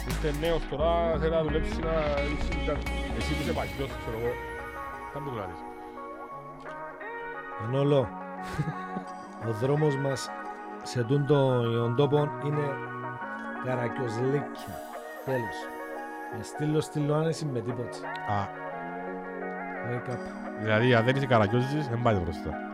Είστε 0.09 0.35
νέος 0.41 0.63
τώρα, 0.71 1.19
θέλει 1.19 1.31
να 1.33 1.43
δουλέψει 1.43 1.79
να 1.81 1.93
λύσει 2.29 2.49
δουλειά 2.53 2.75
του. 2.75 2.83
Εσύ 3.19 3.35
που 3.35 3.41
είσαι 3.43 3.53
παγιός, 3.53 3.91
ξέρω 4.01 4.17
εγώ. 4.21 4.33
Θα 5.13 5.21
μου 5.21 5.31
δουλεύεις. 5.31 5.61
Μανώλο, 7.63 8.09
ο 9.49 9.53
δρόμος 9.53 9.97
μας 9.97 10.31
σε 10.83 11.05
τούντο 11.05 11.63
τόπο 11.97 12.29
είναι 12.47 12.67
καρακιοζλίκια. 13.65 14.75
Τέλος. 15.25 15.57
Με 16.37 16.43
στήλο 16.43 16.81
στήλο 16.81 17.15
άνεση 17.15 17.45
με 17.45 17.61
τίποτα. 17.61 17.99
Α, 18.39 18.47
Wake 19.91 20.11
up. 20.13 20.19
δηλαδή 20.61 20.95
αν 20.95 21.05
δεν 21.05 21.17
είσαι 21.17 21.27
καρακιόζης, 21.27 21.89
δεν 21.89 22.03
πάει 22.03 22.15
μπροστά. 22.15 22.68